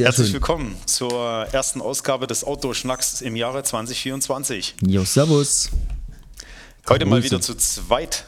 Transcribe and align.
Sehr 0.00 0.06
herzlich 0.06 0.28
schön. 0.28 0.34
willkommen 0.36 0.76
zur 0.86 1.46
ersten 1.52 1.82
Ausgabe 1.82 2.26
des 2.26 2.42
Outdoor-Schnacks 2.42 3.20
im 3.20 3.36
Jahre 3.36 3.62
2024. 3.62 4.76
Jo, 4.86 5.04
servus. 5.04 5.68
Heute 6.88 7.04
mal 7.04 7.20
Grüße. 7.20 7.32
wieder 7.32 7.42
zu 7.42 7.54
zweit. 7.54 8.24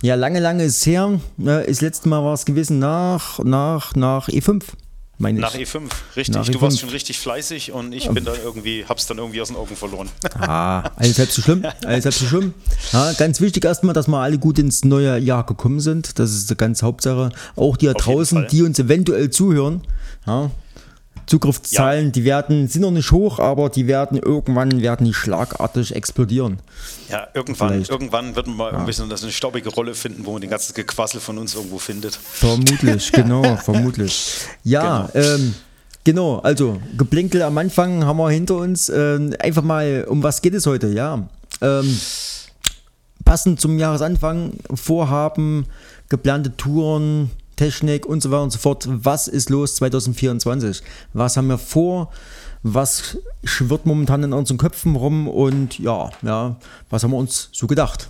Ja, 0.00 0.14
lange, 0.14 0.38
lange 0.38 0.62
ist 0.62 0.86
her. 0.86 1.18
Das 1.36 1.80
letzte 1.80 2.08
Mal 2.08 2.22
war 2.22 2.34
es 2.34 2.44
gewesen 2.44 2.78
nach, 2.78 3.40
nach, 3.40 3.96
nach 3.96 4.28
E5, 4.28 4.62
meine 5.18 5.40
ich. 5.40 5.42
Nach 5.42 5.54
E5, 5.56 5.90
richtig. 6.14 6.36
Nach 6.36 6.46
Du 6.48 6.60
warst 6.60 6.76
E5. 6.76 6.80
schon 6.82 6.90
richtig 6.90 7.18
fleißig 7.18 7.72
und 7.72 7.92
ich 7.92 8.08
bin 8.08 8.24
da 8.24 8.34
irgendwie, 8.36 8.84
hab's 8.88 9.08
dann 9.08 9.18
irgendwie 9.18 9.40
aus 9.40 9.48
den 9.48 9.56
Augen 9.56 9.74
verloren. 9.74 10.08
Ah, 10.38 10.88
alles 10.94 11.18
halb 11.18 11.32
so 11.32 11.42
schlimm. 11.42 11.66
Alles 11.84 12.04
halb 12.04 12.14
so 12.14 12.26
schlimm. 12.26 12.54
Ja, 12.92 13.12
ganz 13.14 13.40
wichtig 13.40 13.64
erstmal, 13.64 13.92
dass 13.92 14.06
wir 14.06 14.18
alle 14.18 14.38
gut 14.38 14.60
ins 14.60 14.84
neue 14.84 15.18
Jahr 15.18 15.44
gekommen 15.44 15.80
sind. 15.80 16.20
Das 16.20 16.30
ist 16.30 16.48
die 16.48 16.54
ganz 16.54 16.82
Hauptsache. 16.84 17.30
Auch 17.56 17.76
die 17.76 17.86
da 17.86 17.92
Auf 17.94 18.02
draußen, 18.02 18.46
die 18.52 18.62
uns 18.62 18.78
eventuell 18.78 19.30
zuhören. 19.30 19.82
Ja, 20.28 20.50
Zugriffszahlen, 21.28 22.10
die 22.10 22.24
werden, 22.24 22.68
sind 22.68 22.82
noch 22.82 22.90
nicht 22.90 23.12
hoch, 23.12 23.38
aber 23.38 23.68
die 23.68 23.86
werden 23.86 24.18
irgendwann 24.18 24.80
werden 24.80 25.04
die 25.06 25.14
schlagartig 25.14 25.94
explodieren. 25.94 26.58
Ja, 27.10 27.28
irgendwann, 27.34 27.68
Vielleicht. 27.74 27.90
irgendwann 27.90 28.34
wird 28.34 28.46
man 28.46 28.56
mal 28.56 28.74
ein 28.74 28.86
bisschen 28.86 29.08
das 29.08 29.22
eine 29.22 29.30
staubige 29.32 29.68
Rolle 29.70 29.94
finden, 29.94 30.24
wo 30.24 30.32
man 30.32 30.40
den 30.40 30.50
ganzen 30.50 30.74
Gequassel 30.74 31.20
von 31.20 31.38
uns 31.38 31.54
irgendwo 31.54 31.78
findet. 31.78 32.16
Vermutlich, 32.16 33.12
genau, 33.12 33.56
vermutlich. 33.56 34.38
Ja, 34.64 35.08
Genau. 35.12 35.26
ähm, 35.26 35.54
genau, 36.04 36.38
also 36.38 36.80
Geblinkel 36.96 37.42
am 37.42 37.58
Anfang 37.58 38.04
haben 38.04 38.16
wir 38.16 38.30
hinter 38.30 38.56
uns. 38.56 38.88
Ähm, 38.88 39.34
einfach 39.38 39.62
mal, 39.62 40.06
um 40.08 40.22
was 40.22 40.40
geht 40.42 40.54
es 40.54 40.66
heute? 40.66 40.88
Ja, 40.88 41.28
ähm, 41.60 42.00
passend 43.24 43.60
zum 43.60 43.78
Jahresanfang, 43.78 44.52
Vorhaben, 44.74 45.66
geplante 46.08 46.56
Touren, 46.56 47.30
Technik 47.58 48.06
und 48.06 48.22
so 48.22 48.30
weiter 48.30 48.44
und 48.44 48.50
so 48.50 48.58
fort. 48.58 48.86
Was 48.88 49.28
ist 49.28 49.50
los 49.50 49.74
2024? 49.76 50.82
Was 51.12 51.36
haben 51.36 51.48
wir 51.48 51.58
vor? 51.58 52.10
Was 52.62 53.18
schwirrt 53.44 53.84
momentan 53.84 54.22
in 54.22 54.32
unseren 54.32 54.58
Köpfen 54.58 54.96
rum? 54.96 55.28
Und 55.28 55.78
ja, 55.78 56.10
ja, 56.22 56.56
was 56.88 57.02
haben 57.02 57.10
wir 57.10 57.18
uns 57.18 57.50
so 57.52 57.66
gedacht? 57.66 58.08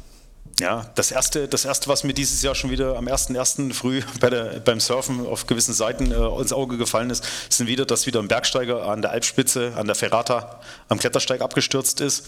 Ja, 0.60 0.90
das 0.96 1.12
erste, 1.12 1.46
das 1.46 1.64
erste, 1.64 1.88
was 1.88 2.02
mir 2.02 2.14
dieses 2.14 2.42
Jahr 2.42 2.54
schon 2.54 2.70
wieder 2.70 2.96
am 2.96 3.06
1.1. 3.06 3.72
früh 3.72 4.02
bei 4.20 4.28
der, 4.28 4.60
beim 4.60 4.80
Surfen 4.80 5.24
auf 5.26 5.46
gewissen 5.46 5.72
Seiten 5.72 6.10
äh, 6.10 6.40
ins 6.40 6.52
Auge 6.52 6.76
gefallen 6.76 7.10
ist, 7.10 7.24
sind 7.48 7.68
wieder, 7.68 7.86
dass 7.86 8.06
wieder 8.06 8.20
ein 8.20 8.28
Bergsteiger 8.28 8.84
an 8.84 9.02
der 9.02 9.12
Alpspitze, 9.12 9.72
an 9.76 9.86
der 9.86 9.94
Ferrata, 9.94 10.60
am 10.88 10.98
Klettersteig 10.98 11.40
abgestürzt 11.40 12.00
ist. 12.00 12.26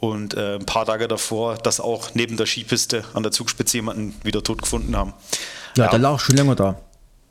Und 0.00 0.34
äh, 0.34 0.56
ein 0.56 0.66
paar 0.66 0.84
Tage 0.84 1.06
davor, 1.06 1.56
dass 1.56 1.78
auch 1.78 2.10
neben 2.14 2.36
der 2.36 2.46
Skipiste 2.46 3.04
an 3.14 3.22
der 3.22 3.30
Zugspitze 3.30 3.76
jemanden 3.76 4.16
wieder 4.24 4.42
tot 4.42 4.60
gefunden 4.60 4.96
haben. 4.96 5.14
Ja, 5.76 5.88
der 5.88 5.98
lag 5.98 6.18
schon 6.20 6.36
länger 6.36 6.54
da. 6.54 6.76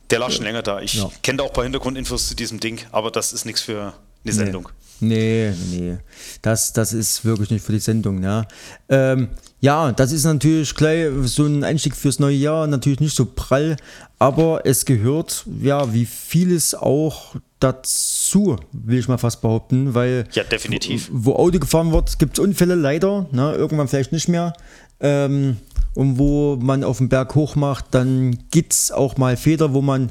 Der 0.10 0.20
lag 0.20 0.32
schon 0.32 0.44
länger 0.46 0.62
da. 0.62 0.80
Ich 0.82 0.96
Ja. 0.96 1.10
kenne 1.24 1.38
da 1.38 1.44
auch 1.46 1.50
ein 1.50 1.54
paar 1.54 1.64
Hintergrundinfos 1.64 2.28
zu 2.28 2.36
diesem 2.36 2.60
Ding, 2.60 2.80
aber 2.92 3.12
das 3.12 3.34
ist 3.34 3.46
nichts 3.46 3.62
für 3.62 3.94
eine 4.24 4.34
Sendung. 4.34 4.70
Nee, 5.04 5.52
nee. 5.72 5.98
Das, 6.44 6.74
das 6.74 6.94
ist 6.94 7.26
wirklich 7.26 7.50
nicht 7.50 7.66
für 7.66 7.72
die 7.72 7.80
Sendung, 7.80 8.22
ja. 8.22 8.46
Ähm, 8.88 9.30
ja, 9.60 9.92
das 9.92 10.12
ist 10.12 10.26
natürlich 10.26 10.76
gleich 10.76 11.08
so 11.24 11.46
ein 11.46 11.64
Einstieg 11.64 11.96
fürs 11.96 12.20
neue 12.20 12.36
Jahr, 12.36 12.68
natürlich 12.68 13.00
nicht 13.00 13.16
so 13.16 13.26
prall, 13.26 13.78
aber 14.20 14.62
es 14.66 14.86
gehört, 14.86 15.44
ja, 15.60 15.92
wie 15.94 16.06
vieles 16.06 16.76
auch 16.76 17.36
dazu, 17.60 18.58
will 18.74 19.00
ich 19.00 19.08
mal 19.08 19.18
fast 19.18 19.42
behaupten, 19.42 19.94
weil 19.96 20.26
Ja, 20.34 20.44
definitiv. 20.44 21.10
wo 21.12 21.34
Auto 21.36 21.58
gefahren 21.60 21.92
wird, 21.92 22.20
gibt 22.20 22.38
es 22.38 22.44
Unfälle 22.44 22.76
leider, 22.76 23.28
ne, 23.32 23.54
irgendwann 23.54 23.88
vielleicht 23.88 24.12
nicht 24.12 24.28
mehr. 24.28 24.54
Ähm, 25.00 25.58
und 25.96 26.18
wo 26.18 26.56
man 26.56 26.84
auf 26.84 26.98
den 27.00 27.10
Berg 27.10 27.36
hoch 27.36 27.56
macht, 27.56 27.86
dann 27.92 28.38
gibt 28.52 28.74
es 28.74 28.92
auch 28.92 29.18
mal 29.18 29.38
Feder, 29.38 29.74
wo 29.74 29.82
man, 29.82 30.10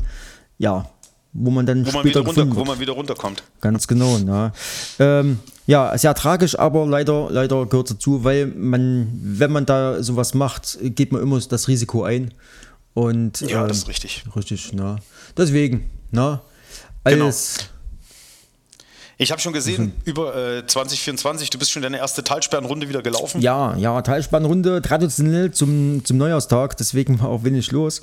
ja, 0.59 0.89
wo 1.33 1.51
man 1.51 1.67
dann 1.67 1.87
Wo 1.87 1.93
man, 1.93 2.01
später 2.01 2.21
runter, 2.21 2.47
wo 2.55 2.65
man 2.65 2.81
wieder 2.81 2.93
runterkommt. 2.93 3.43
Ganz 3.61 3.87
genau, 3.87 4.19
ne? 4.19 4.53
ähm, 4.99 5.39
ja, 5.67 5.97
sehr 5.97 6.15
tragisch, 6.15 6.59
aber 6.59 6.87
leider, 6.87 7.29
leider 7.31 7.65
gehört 7.67 7.91
dazu, 7.91 8.25
weil 8.25 8.47
man, 8.47 9.09
wenn 9.23 9.53
man 9.53 9.67
da 9.67 10.03
sowas 10.03 10.35
macht, 10.35 10.79
geht 10.83 11.13
man 11.13 11.23
immer 11.23 11.39
das 11.41 11.69
Risiko 11.69 12.03
ein. 12.03 12.35
Und 12.93 13.41
Ja, 13.43 13.63
ähm, 13.63 13.69
das 13.69 13.79
ist 13.79 13.89
richtig. 13.89 14.25
richtig, 14.35 14.73
ne? 14.73 14.97
Deswegen, 15.37 15.89
ne? 16.11 16.41
Genau. 17.05 17.31
Ich 19.23 19.31
habe 19.31 19.39
schon 19.43 19.53
gesehen, 19.53 19.85
Mhm. 19.85 19.93
über 20.07 20.35
äh, 20.35 20.67
2024, 20.67 21.51
du 21.51 21.59
bist 21.59 21.71
schon 21.71 21.83
deine 21.83 21.99
erste 21.99 22.25
Talsperrenrunde 22.25 22.89
wieder 22.89 23.03
gelaufen. 23.03 23.43
ja, 23.43 23.77
ja, 23.77 24.01
Talspannrunde, 24.01 24.81
traditionell 24.81 25.51
zum, 25.51 26.03
zum 26.07 26.17
Neujahrstag, 26.17 26.75
deswegen 26.79 27.21
war 27.21 27.29
auch 27.35 27.45
wenig 27.45 27.71
los. 27.71 28.01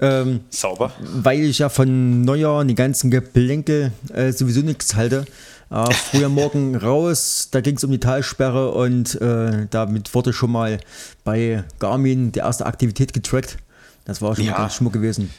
Ähm, 0.00 0.40
Sauber. 0.50 0.92
weil 1.00 1.40
ich 1.40 1.58
ja 1.58 1.68
von 1.70 2.22
Neujahr 2.22 2.64
die 2.64 2.76
ganzen 2.76 3.10
Geplänkel 3.10 3.90
äh, 4.14 4.30
sowieso 4.30 4.60
nichts 4.60 4.94
halte. 4.94 5.24
Äh, 5.70 5.92
früher 5.92 6.28
morgen 6.40 6.76
raus, 6.76 7.48
da 7.50 7.60
ging 7.60 7.76
es 7.76 7.82
um 7.82 7.90
die 7.90 7.98
Talsperre 7.98 8.70
und 8.70 9.20
äh, 9.20 9.66
damit 9.70 10.14
wurde 10.14 10.32
schon 10.32 10.52
mal 10.52 10.78
bei 11.24 11.64
Garmin 11.80 12.30
die 12.30 12.38
erste 12.38 12.64
Aktivität 12.66 13.12
getrackt. 13.12 13.58
Das 14.04 14.22
war 14.22 14.36
schon 14.36 14.44
Ja. 14.44 14.52
mal 14.52 14.58
ganz 14.58 14.74
schmuck 14.76 14.92
gewesen. 14.92 15.30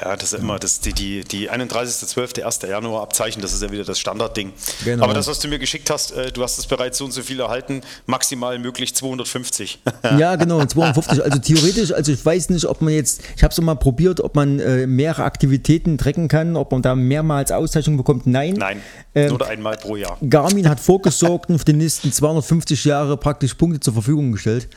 Ja, 0.00 0.16
das 0.16 0.32
ist 0.32 0.40
immer 0.40 0.58
das, 0.58 0.80
die, 0.80 0.92
die, 0.92 1.24
die 1.24 1.50
31.12., 1.50 2.42
1. 2.42 2.62
Januar 2.62 3.02
Abzeichen, 3.02 3.42
das 3.42 3.52
ist 3.52 3.62
ja 3.62 3.70
wieder 3.70 3.84
das 3.84 3.98
Standardding. 3.98 4.52
Genau. 4.84 5.04
Aber 5.04 5.14
das, 5.14 5.26
was 5.26 5.38
du 5.40 5.48
mir 5.48 5.58
geschickt 5.58 5.90
hast, 5.90 6.12
äh, 6.12 6.30
du 6.30 6.42
hast 6.42 6.58
es 6.58 6.66
bereits 6.66 6.98
so 6.98 7.04
und 7.04 7.12
so 7.12 7.22
viel 7.22 7.40
erhalten, 7.40 7.82
maximal 8.06 8.58
möglich 8.58 8.94
250. 8.94 9.80
Ja, 10.18 10.36
genau, 10.36 10.64
250. 10.64 11.22
Also 11.22 11.38
theoretisch, 11.38 11.92
also 11.92 12.12
ich 12.12 12.24
weiß 12.24 12.50
nicht, 12.50 12.66
ob 12.66 12.82
man 12.82 12.92
jetzt, 12.92 13.22
ich 13.36 13.42
habe 13.42 13.52
es 13.52 13.60
mal 13.60 13.74
probiert, 13.76 14.20
ob 14.20 14.34
man 14.34 14.58
äh, 14.58 14.86
mehrere 14.86 15.24
Aktivitäten 15.24 15.96
trecken 15.96 16.28
kann, 16.28 16.56
ob 16.56 16.72
man 16.72 16.82
da 16.82 16.94
mehrmals 16.94 17.50
Auszeichnung 17.50 17.96
bekommt. 17.96 18.26
Nein. 18.26 18.54
Nein, 18.54 18.82
Ähm, 19.14 19.28
nur 19.28 19.46
einmal 19.46 19.76
pro 19.76 19.96
Jahr. 19.96 20.18
Garmin 20.28 20.68
hat 20.68 20.80
vorgesorgt 20.80 21.50
und 21.50 21.58
für 21.58 21.64
die 21.64 21.72
nächsten 21.72 22.12
250 22.12 22.84
Jahre 22.84 23.16
praktisch 23.16 23.54
Punkte 23.54 23.80
zur 23.80 23.94
Verfügung 23.94 24.32
gestellt. 24.32 24.68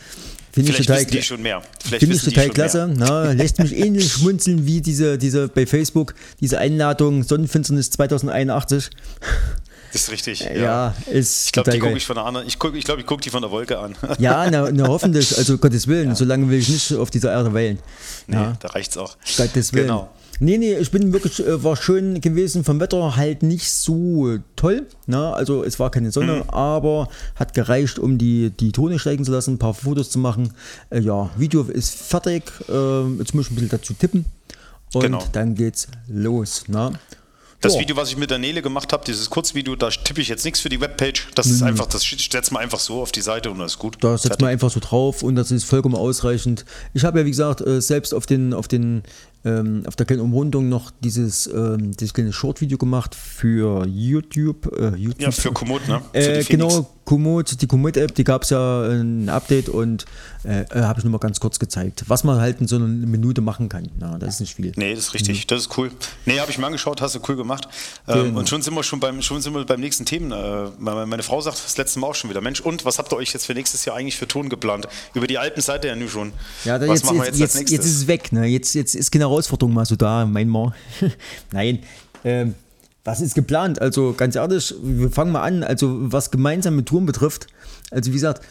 Finde 0.55 0.71
ich 0.71 0.77
total 0.77 1.03
die 1.05 1.21
schon 1.21 1.41
mehr. 1.41 1.61
Vielleicht 1.83 1.99
Finde 1.99 2.15
ich 2.15 2.23
total 2.23 2.49
klasse. 2.49 2.89
Na, 2.95 3.33
lässt 3.33 3.59
mich 3.59 3.75
ähnlich 3.75 4.09
schmunzeln 4.13 4.65
wie 4.65 4.79
diese, 4.81 5.17
diese 5.17 5.49
bei 5.49 5.65
Facebook, 5.65 6.15
diese 6.39 6.59
Einladung 6.59 7.23
Sonnenfinsternis 7.23 7.91
2081. 7.91 8.89
Das 9.91 10.01
ist 10.03 10.11
richtig. 10.11 10.39
Ja. 10.41 10.53
Ja, 10.53 10.95
ist 11.11 11.47
Ich 11.47 11.51
glaube, 11.51 11.71
die 11.71 11.79
gucke 11.79 11.97
ich 11.97 12.05
von 12.05 12.15
der 12.15 12.25
anderen. 12.25 12.47
Ich 12.47 12.57
glaube, 12.57 12.77
ich, 12.77 12.85
glaub, 12.85 12.99
ich 12.99 13.05
gucke 13.05 13.21
die 13.21 13.29
von 13.29 13.41
der 13.41 13.51
Wolke 13.51 13.77
an. 13.79 13.95
Ja, 14.17 14.49
na, 14.49 14.69
na 14.71 14.87
hoffentlich, 14.87 15.37
also 15.37 15.57
Gottes 15.57 15.87
Willen, 15.87 16.15
so 16.15 16.23
lange 16.23 16.49
will 16.49 16.59
ich 16.59 16.69
nicht 16.69 16.93
auf 16.93 17.11
dieser 17.11 17.31
Erde 17.33 17.53
weilen. 17.53 17.79
nee, 18.27 18.35
Ja. 18.35 18.57
da 18.59 18.69
reicht's 18.69 18.95
auch. 18.97 19.17
Gottes 19.37 19.73
Willen. 19.73 19.87
Genau. 19.87 20.09
Nee, 20.39 20.57
nee, 20.57 20.75
ich 20.75 20.91
bin 20.91 21.13
wirklich, 21.13 21.39
äh, 21.45 21.63
war 21.63 21.75
schön 21.77 22.19
gewesen, 22.21 22.63
vom 22.63 22.79
Wetter 22.79 23.15
halt 23.15 23.41
nicht 23.43 23.71
so 23.71 24.37
toll. 24.55 24.85
Ne? 25.07 25.33
Also 25.33 25.63
es 25.63 25.79
war 25.79 25.89
keine 25.91 26.11
Sonne, 26.11 26.37
Mhm. 26.43 26.49
aber 26.49 27.07
hat 27.35 27.53
gereicht, 27.53 27.99
um 27.99 28.17
die, 28.17 28.49
die 28.49 28.71
Tone 28.71 28.99
steigen 28.99 29.23
zu 29.23 29.31
lassen, 29.31 29.53
ein 29.53 29.59
paar 29.59 29.73
Fotos 29.73 30.09
zu 30.09 30.19
machen. 30.19 30.51
Äh, 30.89 30.99
ja, 30.99 31.29
Video 31.37 31.63
ist 31.63 31.95
fertig. 31.95 32.43
Äh, 32.67 33.03
jetzt 33.19 33.33
muss 33.33 33.45
ich 33.45 33.51
ein 33.51 33.55
bisschen 33.55 33.69
dazu 33.69 33.93
tippen. 33.93 34.25
Und 34.93 35.01
Genau. 35.01 35.23
dann 35.31 35.55
geht's 35.55 35.87
los. 36.07 36.65
Ne? 36.67 36.91
Das 37.65 37.75
Ja. 37.75 37.81
Video, 37.81 37.95
was 37.95 38.09
ich 38.09 38.17
mit 38.17 38.29
der 38.29 38.37
Nele 38.37 38.61
gemacht 38.61 38.93
habe, 38.93 39.03
dieses 39.05 39.29
Kurzvideo, 39.29 39.75
da 39.75 39.89
tippe 39.89 40.21
ich 40.21 40.27
jetzt 40.27 40.45
nichts 40.45 40.59
für 40.59 40.69
die 40.69 40.79
Webpage. 40.79 41.27
Das 41.35 41.47
ist 41.47 41.61
einfach, 41.63 41.87
das 41.87 42.03
setzt 42.03 42.51
man 42.51 42.61
einfach 42.61 42.79
so 42.79 43.01
auf 43.01 43.11
die 43.11 43.21
Seite 43.21 43.49
und 43.51 43.59
das 43.59 43.73
ist 43.73 43.79
gut. 43.79 43.95
Mhm. 43.95 44.01
Da 44.01 44.17
setzt 44.17 44.39
man 44.41 44.49
einfach 44.49 44.69
so 44.69 44.79
drauf 44.79 45.23
und 45.23 45.35
das 45.35 45.51
ist 45.51 45.65
vollkommen 45.65 45.95
ausreichend. 45.95 46.65
Ich 46.93 47.03
habe 47.03 47.19
ja, 47.19 47.25
wie 47.25 47.31
gesagt, 47.31 47.61
äh, 47.61 47.81
selbst 47.81 48.13
auf 48.13 48.25
den, 48.25 48.53
auf 48.53 48.67
den, 48.67 49.03
ähm, 49.43 49.83
auf 49.87 49.95
der 49.95 50.05
kleinen 50.05 50.21
Umrundung 50.21 50.69
noch 50.69 50.91
dieses, 51.01 51.47
ähm, 51.47 51.91
dieses 51.95 52.13
kleine 52.13 52.33
Short-Video 52.33 52.77
gemacht 52.77 53.15
für 53.15 53.85
YouTube. 53.85 54.71
Äh, 54.77 54.95
YouTube. 54.95 55.21
Ja, 55.21 55.31
für 55.31 55.51
Komoot, 55.51 55.87
ne? 55.87 56.01
Für 56.13 56.19
Äh, 56.19 56.43
genau, 56.43 56.89
Komoot, 57.05 57.61
die 57.61 57.67
Komoot-App, 57.67 58.13
die 58.15 58.23
gab 58.23 58.43
es 58.43 58.49
ja 58.49 58.83
ein 58.83 59.29
Update 59.29 59.69
und 59.69 60.05
äh, 60.43 60.61
äh, 60.61 60.81
habe 60.81 60.99
ich 60.99 61.05
nur 61.05 61.11
mal 61.11 61.19
ganz 61.19 61.39
kurz 61.39 61.59
gezeigt, 61.59 62.03
was 62.07 62.23
man 62.23 62.39
halt 62.39 62.59
in 62.59 62.67
so 62.67 62.75
einer 62.75 62.87
Minute 62.87 63.41
machen 63.41 63.69
kann. 63.69 63.89
Na, 63.99 64.17
das 64.17 64.35
ist 64.35 64.39
nicht 64.41 64.55
viel. 64.55 64.71
Nee, 64.75 64.93
das 64.93 65.05
ist 65.05 65.13
richtig, 65.13 65.47
das 65.47 65.61
ist 65.61 65.77
cool. 65.77 65.91
Nee, 66.25 66.39
habe 66.39 66.51
ich 66.51 66.57
mir 66.57 66.65
angeschaut, 66.65 67.01
hast 67.01 67.15
du 67.15 67.19
cool 67.27 67.35
gemacht. 67.35 67.67
Ähm, 68.07 68.25
Genau. 68.25 68.39
Und 68.39 68.49
schon 68.49 68.61
sind 68.61 68.73
wir 68.73 68.83
schon 68.83 68.99
beim, 68.99 69.21
schon 69.21 69.41
sind 69.41 69.53
wir 69.53 69.65
beim 69.65 69.79
nächsten 69.79 70.05
Themen. 70.05 70.31
Äh, 70.31 70.69
meine 70.79 71.23
Frau 71.23 71.41
sagt 71.41 71.63
das 71.63 71.77
letzte 71.77 71.99
Mal 71.99 72.07
auch 72.07 72.15
schon 72.15 72.29
wieder, 72.29 72.41
Mensch, 72.41 72.59
und 72.59 72.85
was 72.85 72.97
habt 72.97 73.11
ihr 73.13 73.17
euch 73.17 73.33
jetzt 73.33 73.45
für 73.45 73.53
nächstes 73.53 73.85
Jahr 73.85 73.95
eigentlich 73.95 74.17
für 74.17 74.27
Ton 74.27 74.49
geplant? 74.49 74.87
Über 75.13 75.27
die 75.27 75.37
Alpen 75.37 75.61
seid 75.61 75.83
ihr 75.85 75.91
ja 75.91 75.95
nun 75.95 76.09
schon. 76.09 76.33
Ja, 76.63 76.79
was 76.81 76.87
jetzt, 76.87 77.05
machen 77.05 77.17
wir 77.17 77.25
jetzt, 77.25 77.39
jetzt, 77.39 77.55
jetzt, 77.55 77.55
als 77.55 77.71
jetzt, 77.71 77.71
nächstes? 77.71 77.91
ist 77.91 78.01
es 78.01 78.07
weg. 78.07 78.31
Ne? 78.31 78.45
Jetzt, 78.47 78.73
jetzt 78.73 78.95
ist 78.95 79.11
keine 79.11 79.25
Herausforderung 79.25 79.73
mal 79.73 79.85
so 79.85 79.95
da, 79.95 80.25
mein 80.25 80.49
Mal. 80.49 80.73
Nein. 81.51 81.79
Ähm, 82.23 82.55
was 83.05 83.21
ist 83.21 83.35
geplant? 83.35 83.81
Also 83.81 84.13
ganz 84.17 84.35
ehrlich, 84.35 84.73
wir 84.81 85.09
fangen 85.09 85.31
mal 85.31 85.43
an. 85.43 85.63
Also 85.63 86.11
was 86.11 86.31
gemeinsame 86.31 86.83
Touren 86.83 87.05
betrifft. 87.05 87.47
Also 87.91 88.09
wie 88.09 88.15
gesagt, 88.15 88.41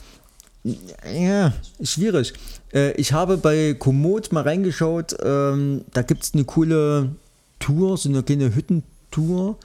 ja, 0.65 1.53
schwierig. 1.83 2.33
Äh, 2.73 2.93
ich 2.93 3.13
habe 3.13 3.37
bei 3.37 3.75
Komoot 3.75 4.33
mal 4.33 4.45
reingeschaut. 4.45 5.17
Ähm, 5.23 5.85
da 5.93 6.03
gibt 6.03 6.23
es 6.23 6.33
eine 6.33 6.45
coole 6.45 7.11
Tour, 7.59 7.99
so 7.99 8.09
eine 8.09 8.23
kleine 8.23 8.55
Hüttentour. 8.55 9.59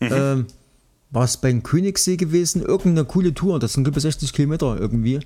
Ähm, 0.00 0.46
war 1.10 1.24
es 1.24 1.36
beim 1.36 1.62
Königssee 1.62 2.16
gewesen? 2.16 2.62
Irgendeine 2.62 3.04
coole 3.04 3.34
Tour. 3.34 3.60
Das 3.60 3.74
sind 3.74 3.86
über 3.86 4.00
60 4.00 4.32
Kilometer 4.32 4.76
irgendwie. 4.80 5.20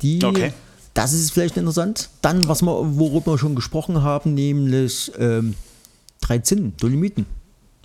Die, 0.00 0.24
Okay. 0.24 0.52
Das 0.94 1.12
ist 1.12 1.32
vielleicht 1.32 1.56
interessant. 1.56 2.08
Dann, 2.22 2.46
was 2.46 2.62
wir, 2.62 2.96
worüber 2.96 3.32
wir 3.32 3.38
schon 3.38 3.56
gesprochen 3.56 4.02
haben, 4.02 4.34
nämlich 4.34 5.10
ähm, 5.18 5.54
drei 6.20 6.38
Zinnen, 6.38 6.72
Dolomiten. 6.78 7.26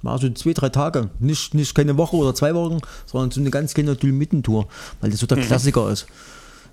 Mal 0.03 0.19
so 0.19 0.29
zwei, 0.29 0.53
drei 0.53 0.69
Tage. 0.69 1.09
Nicht, 1.19 1.53
nicht 1.53 1.75
keine 1.75 1.97
Woche 1.97 2.15
oder 2.15 2.33
zwei 2.35 2.53
Wochen, 2.55 2.79
sondern 3.05 3.31
so 3.31 3.39
eine 3.41 3.49
ganz 3.51 3.73
kleine 3.73 3.95
Dolomitentour, 3.95 4.67
weil 5.01 5.11
das 5.11 5.19
so 5.19 5.25
der 5.27 5.37
Mhm. 5.37 5.41
Klassiker 5.43 5.89
ist. 5.91 6.05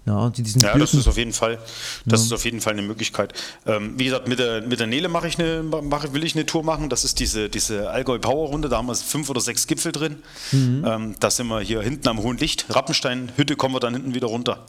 Ja, 0.07 0.31
die, 0.31 0.43
diesen 0.45 0.61
Ja, 0.61 0.79
das 0.79 0.95
ist 0.95 1.09
auf 1.09 1.17
jeden 1.17 1.33
Fall, 1.33 1.59
das 2.05 2.23
ist 2.23 2.33
auf 2.33 2.45
jeden 2.45 2.61
Fall 2.61 2.75
eine 2.75 2.83
Möglichkeit. 2.83 3.33
Ähm, 3.67 3.95
wie 3.99 4.05
gesagt, 4.05 4.29
mit 4.29 4.39
der, 4.39 4.63
mit 4.63 4.79
der 4.79 4.87
Nele 4.87 5.09
mache 5.09 5.27
ich 5.27 5.37
eine, 5.37 5.65
mache, 5.65 6.13
will 6.15 6.23
ich 6.23 6.37
eine 6.37 6.47
Tour 6.47 6.63
machen. 6.63 6.89
Das 6.89 7.03
ist 7.05 7.19
diese, 7.19 7.49
diese 7.49 7.91
Allgäu 7.91 8.21
Power 8.21 8.51
Runde. 8.51 8.69
Da 8.69 8.77
haben 8.77 8.87
wir 8.87 8.95
fünf 8.95 9.29
oder 9.31 9.41
sechs 9.41 9.67
Gipfel 9.67 9.91
drin. 9.91 10.17
Mhm. 10.53 10.85
Ähm, 10.87 11.15
da 11.19 11.29
sind 11.29 11.49
wir 11.49 11.59
hier 11.61 11.83
hinten 11.83 12.07
am 12.07 12.23
Hohen 12.23 12.37
Licht. 12.39 12.67
Rappenstein, 12.69 13.33
Hütte 13.35 13.57
kommen 13.57 13.75
wir 13.75 13.81
dann 13.81 13.95
hinten 13.95 14.15
wieder 14.15 14.29
runter. 14.29 14.65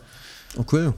Okay, 0.57 0.91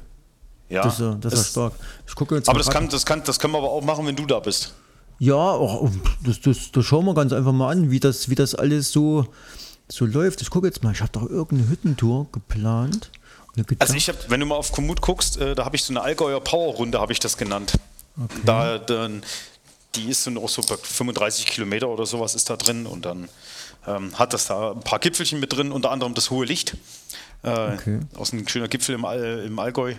Ja, 0.70 0.84
das, 0.84 0.94
ist 0.94 1.00
ja- 1.02 1.16
das 1.20 1.34
ist 1.34 1.40
ja 1.40 1.46
stark. 1.52 1.74
Ich 2.08 2.16
gucke 2.16 2.36
jetzt 2.36 2.48
aber 2.48 2.60
das, 2.60 2.70
kann, 2.70 2.88
das, 2.88 3.06
kann, 3.06 3.22
das 3.26 3.40
können 3.40 3.52
wir 3.54 3.58
aber 3.58 3.72
auch 3.72 3.82
machen, 3.84 4.06
wenn 4.08 4.16
du 4.16 4.26
da 4.26 4.40
bist. 4.40 4.74
Ja, 5.20 5.56
oh, 5.56 5.90
das, 6.24 6.40
das, 6.42 6.72
das 6.72 6.86
schauen 6.86 7.06
wir 7.06 7.14
ganz 7.14 7.34
einfach 7.34 7.52
mal 7.52 7.72
an, 7.72 7.92
wie 7.92 8.00
das, 8.00 8.30
wie 8.30 8.36
das 8.36 8.56
alles 8.56 8.92
so, 8.92 9.28
so 9.90 10.06
läuft. 10.06 10.42
Ich 10.42 10.50
gucke 10.50 10.68
jetzt 10.68 10.82
mal, 10.84 10.94
ich 10.94 11.02
habe 11.02 11.12
doch 11.12 11.30
irgendeine 11.30 11.70
Hüttentour 11.70 12.28
geplant. 12.32 13.12
Also 13.80 13.96
ich 13.96 14.08
habe, 14.08 14.18
wenn 14.30 14.40
du 14.40 14.46
mal 14.46 14.56
auf 14.56 14.72
Komoot 14.72 15.02
guckst, 15.02 15.38
äh, 15.38 15.56
da 15.56 15.66
habe 15.66 15.76
ich 15.76 15.84
so 15.84 15.92
eine 15.92 16.02
Allgäuer 16.02 16.40
Power 16.40 16.76
Runde, 16.76 17.00
habe 17.02 17.12
ich 17.12 17.20
das 17.20 17.36
genannt. 17.36 17.74
Da 18.46 18.78
dann, 18.78 19.22
die 19.96 20.10
ist 20.10 20.24
so 20.24 20.32
auch 20.42 20.50
so 20.50 20.62
bei 20.62 20.78
35 20.78 21.46
Kilometer 21.46 21.90
oder 21.90 22.06
sowas 22.06 22.36
ist 22.36 22.50
da 22.50 22.56
drin 22.56 22.86
und 22.86 23.06
dann 23.06 23.28
ähm, 23.88 24.18
hat 24.18 24.34
das 24.34 24.48
da 24.48 24.72
ein 24.72 24.82
paar 24.82 25.00
Gipfelchen 25.00 25.40
mit 25.40 25.52
drin, 25.54 25.72
unter 25.72 25.92
anderem 25.92 26.14
das 26.14 26.30
Hohe 26.30 26.46
Licht. 26.46 26.78
Äh, 27.44 27.74
Okay. 27.76 28.00
Aus 28.16 28.32
einem 28.32 28.48
schöner 28.48 28.68
Gipfel 28.68 28.96
im, 28.96 29.04
All, 29.06 29.44
im 29.46 29.58
Allgäu. 29.60 29.96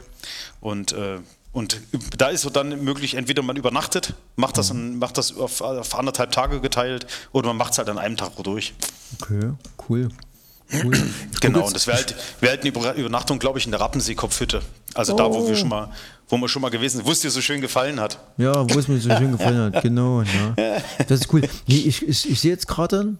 Und, 0.61 0.93
äh, 0.93 1.19
und 1.53 1.81
da 2.17 2.29
ist 2.29 2.43
so 2.43 2.51
dann 2.51 2.83
möglich, 2.85 3.15
entweder 3.15 3.43
man 3.43 3.57
übernachtet, 3.57 4.15
macht 4.37 4.57
das, 4.59 4.71
an, 4.71 4.99
macht 4.99 5.19
das 5.19 5.37
auf, 5.37 5.61
auf 5.61 5.95
anderthalb 5.99 6.31
Tage 6.33 6.61
geteilt 6.61 7.07
oder 7.33 7.49
man 7.49 7.57
macht 7.57 7.73
es 7.73 7.79
halt 7.79 7.89
an 7.89 7.99
einem 7.99 8.17
Tag 8.17 8.33
durch. 8.43 8.73
Okay, 9.21 9.53
cool. 9.89 10.09
cool. 10.85 10.93
Genau, 11.41 11.67
und 11.67 11.75
das 11.75 11.87
wäre 11.87 11.97
halt, 11.97 12.15
wär 12.41 12.51
halt 12.51 12.61
eine 12.61 12.69
Über- 12.71 12.95
Übernachtung, 12.95 13.39
glaube 13.39 13.59
ich, 13.59 13.65
in 13.65 13.71
der 13.73 13.81
Rappensee-Kopfhütte. 13.81 14.61
Also 14.95 15.17
da, 15.17 15.25
wo 15.33 15.49
wir 15.49 15.57
schon 15.57 15.69
mal, 15.71 15.91
wo 16.29 16.37
wir 16.37 16.49
schon 16.49 16.61
mal 16.63 16.69
gewesen 16.71 16.99
sind, 16.99 17.07
wo 17.07 17.13
es 17.13 17.21
dir 17.21 17.31
so 17.31 17.41
schön 17.41 17.61
gefallen 17.63 17.99
hat. 17.99 18.19
Ja, 18.37 18.53
wo 18.73 18.79
es 18.79 18.87
mir 18.87 19.01
so 19.01 19.09
schön 19.09 19.33
gefallen 19.33 19.75
hat, 19.75 19.83
genau. 19.83 20.23
Ja. 20.23 20.55
Das 21.09 21.21
ist 21.23 21.33
cool. 21.33 21.41
Nee, 21.67 21.77
ich, 21.79 22.07
ich, 22.07 22.31
ich 22.31 22.41
sehe 22.41 22.51
jetzt 22.53 22.69
gerade, 22.69 23.15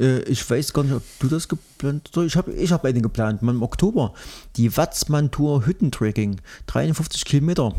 ich 0.00 0.48
weiß 0.48 0.72
gar 0.72 0.82
nicht, 0.82 0.94
ob 0.94 1.02
du 1.18 1.28
das 1.28 1.48
geplant 1.48 2.10
hast. 2.14 2.24
Ich 2.24 2.36
habe 2.36 2.52
ich 2.52 2.72
hab 2.72 2.84
eine 2.84 3.00
geplant, 3.00 3.42
mal 3.42 3.54
im 3.54 3.62
Oktober. 3.62 4.14
Die 4.56 4.76
Watzmann-Tour 4.76 5.66
Hüttentrekking. 5.66 6.40
53 6.66 7.24
Kilometer. 7.24 7.74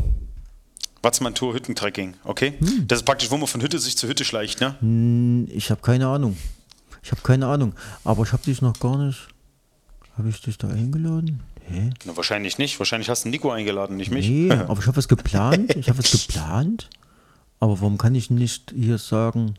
Watzmann 1.02 1.34
Tour 1.34 1.54
Hüttentrekking, 1.54 2.14
okay? 2.22 2.54
Hm. 2.60 2.86
Das 2.86 3.00
ist 3.00 3.04
praktisch, 3.04 3.30
wo 3.30 3.36
man 3.36 3.48
von 3.48 3.60
Hütte 3.60 3.78
sich 3.78 3.96
zur 3.96 4.08
Hütte 4.08 4.24
schleicht, 4.24 4.60
ne? 4.60 5.46
Ich 5.50 5.70
habe 5.70 5.80
keine 5.82 6.06
Ahnung. 6.06 6.36
Ich 7.02 7.10
habe 7.10 7.22
keine 7.22 7.48
Ahnung. 7.48 7.74
Aber 8.04 8.22
ich 8.22 8.32
habe 8.32 8.44
dich 8.44 8.62
noch 8.62 8.78
gar 8.78 8.96
nicht. 8.98 9.28
Habe 10.16 10.28
ich 10.28 10.40
dich 10.40 10.58
da 10.58 10.68
eingeladen? 10.68 11.42
Hä? 11.66 11.90
Na, 12.04 12.16
wahrscheinlich 12.16 12.58
nicht. 12.58 12.78
Wahrscheinlich 12.78 13.08
hast 13.08 13.24
du 13.24 13.30
Nico 13.30 13.50
eingeladen, 13.50 13.96
nicht 13.96 14.12
mich. 14.12 14.28
Nee, 14.28 14.50
aber 14.68 14.80
ich 14.80 14.86
habe 14.86 14.96
was 14.96 15.08
geplant. 15.08 15.74
Ich 15.74 15.88
habe 15.88 15.98
was 15.98 16.10
geplant. 16.26 16.88
Aber 17.58 17.80
warum 17.80 17.98
kann 17.98 18.14
ich 18.14 18.30
nicht 18.30 18.72
hier 18.76 18.98
sagen, 18.98 19.54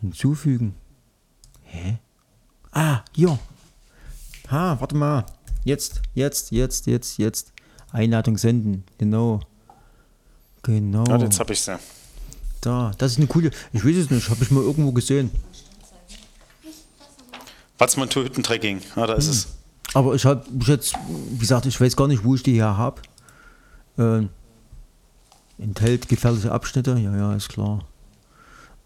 hinzufügen? 0.00 0.74
Hä? 1.70 1.98
Ah, 2.72 3.00
hier. 3.14 3.38
Ha, 4.50 4.76
warte 4.80 4.96
mal. 4.96 5.24
Jetzt, 5.64 6.02
jetzt, 6.14 6.50
jetzt, 6.50 6.86
jetzt, 6.86 7.18
jetzt. 7.18 7.52
Einladung 7.92 8.36
senden. 8.38 8.84
Genau. 8.98 9.40
Genau. 10.62 11.04
Ja, 11.06 11.16
jetzt 11.18 11.40
habe 11.40 11.52
ich 11.52 11.60
sie. 11.60 11.78
Da, 12.60 12.92
das 12.98 13.12
ist 13.12 13.18
eine 13.18 13.26
coole. 13.26 13.50
Ich 13.72 13.84
weiß 13.84 13.96
es 13.96 14.10
nicht, 14.10 14.28
habe 14.30 14.42
ich 14.42 14.50
mal 14.50 14.62
irgendwo 14.62 14.92
gesehen. 14.92 15.30
Watzmann 17.78 18.10
Tour 18.10 18.24
Hüttentrekking, 18.24 18.80
ja, 18.96 19.06
da 19.06 19.12
Hm. 19.12 19.18
ist 19.18 19.28
es. 19.28 19.48
Aber 19.94 20.14
ich 20.14 20.24
habe 20.24 20.44
jetzt, 20.66 20.94
wie 21.30 21.38
gesagt, 21.38 21.64
ich 21.66 21.80
weiß 21.80 21.96
gar 21.96 22.08
nicht, 22.08 22.24
wo 22.24 22.34
ich 22.34 22.42
die 22.42 22.54
her 22.54 22.76
habe. 22.76 23.00
Äh, 23.96 24.26
enthält 25.62 26.08
gefährliche 26.08 26.52
Abschnitte, 26.52 26.98
ja, 26.98 27.16
ja, 27.16 27.34
ist 27.34 27.48
klar. 27.48 27.84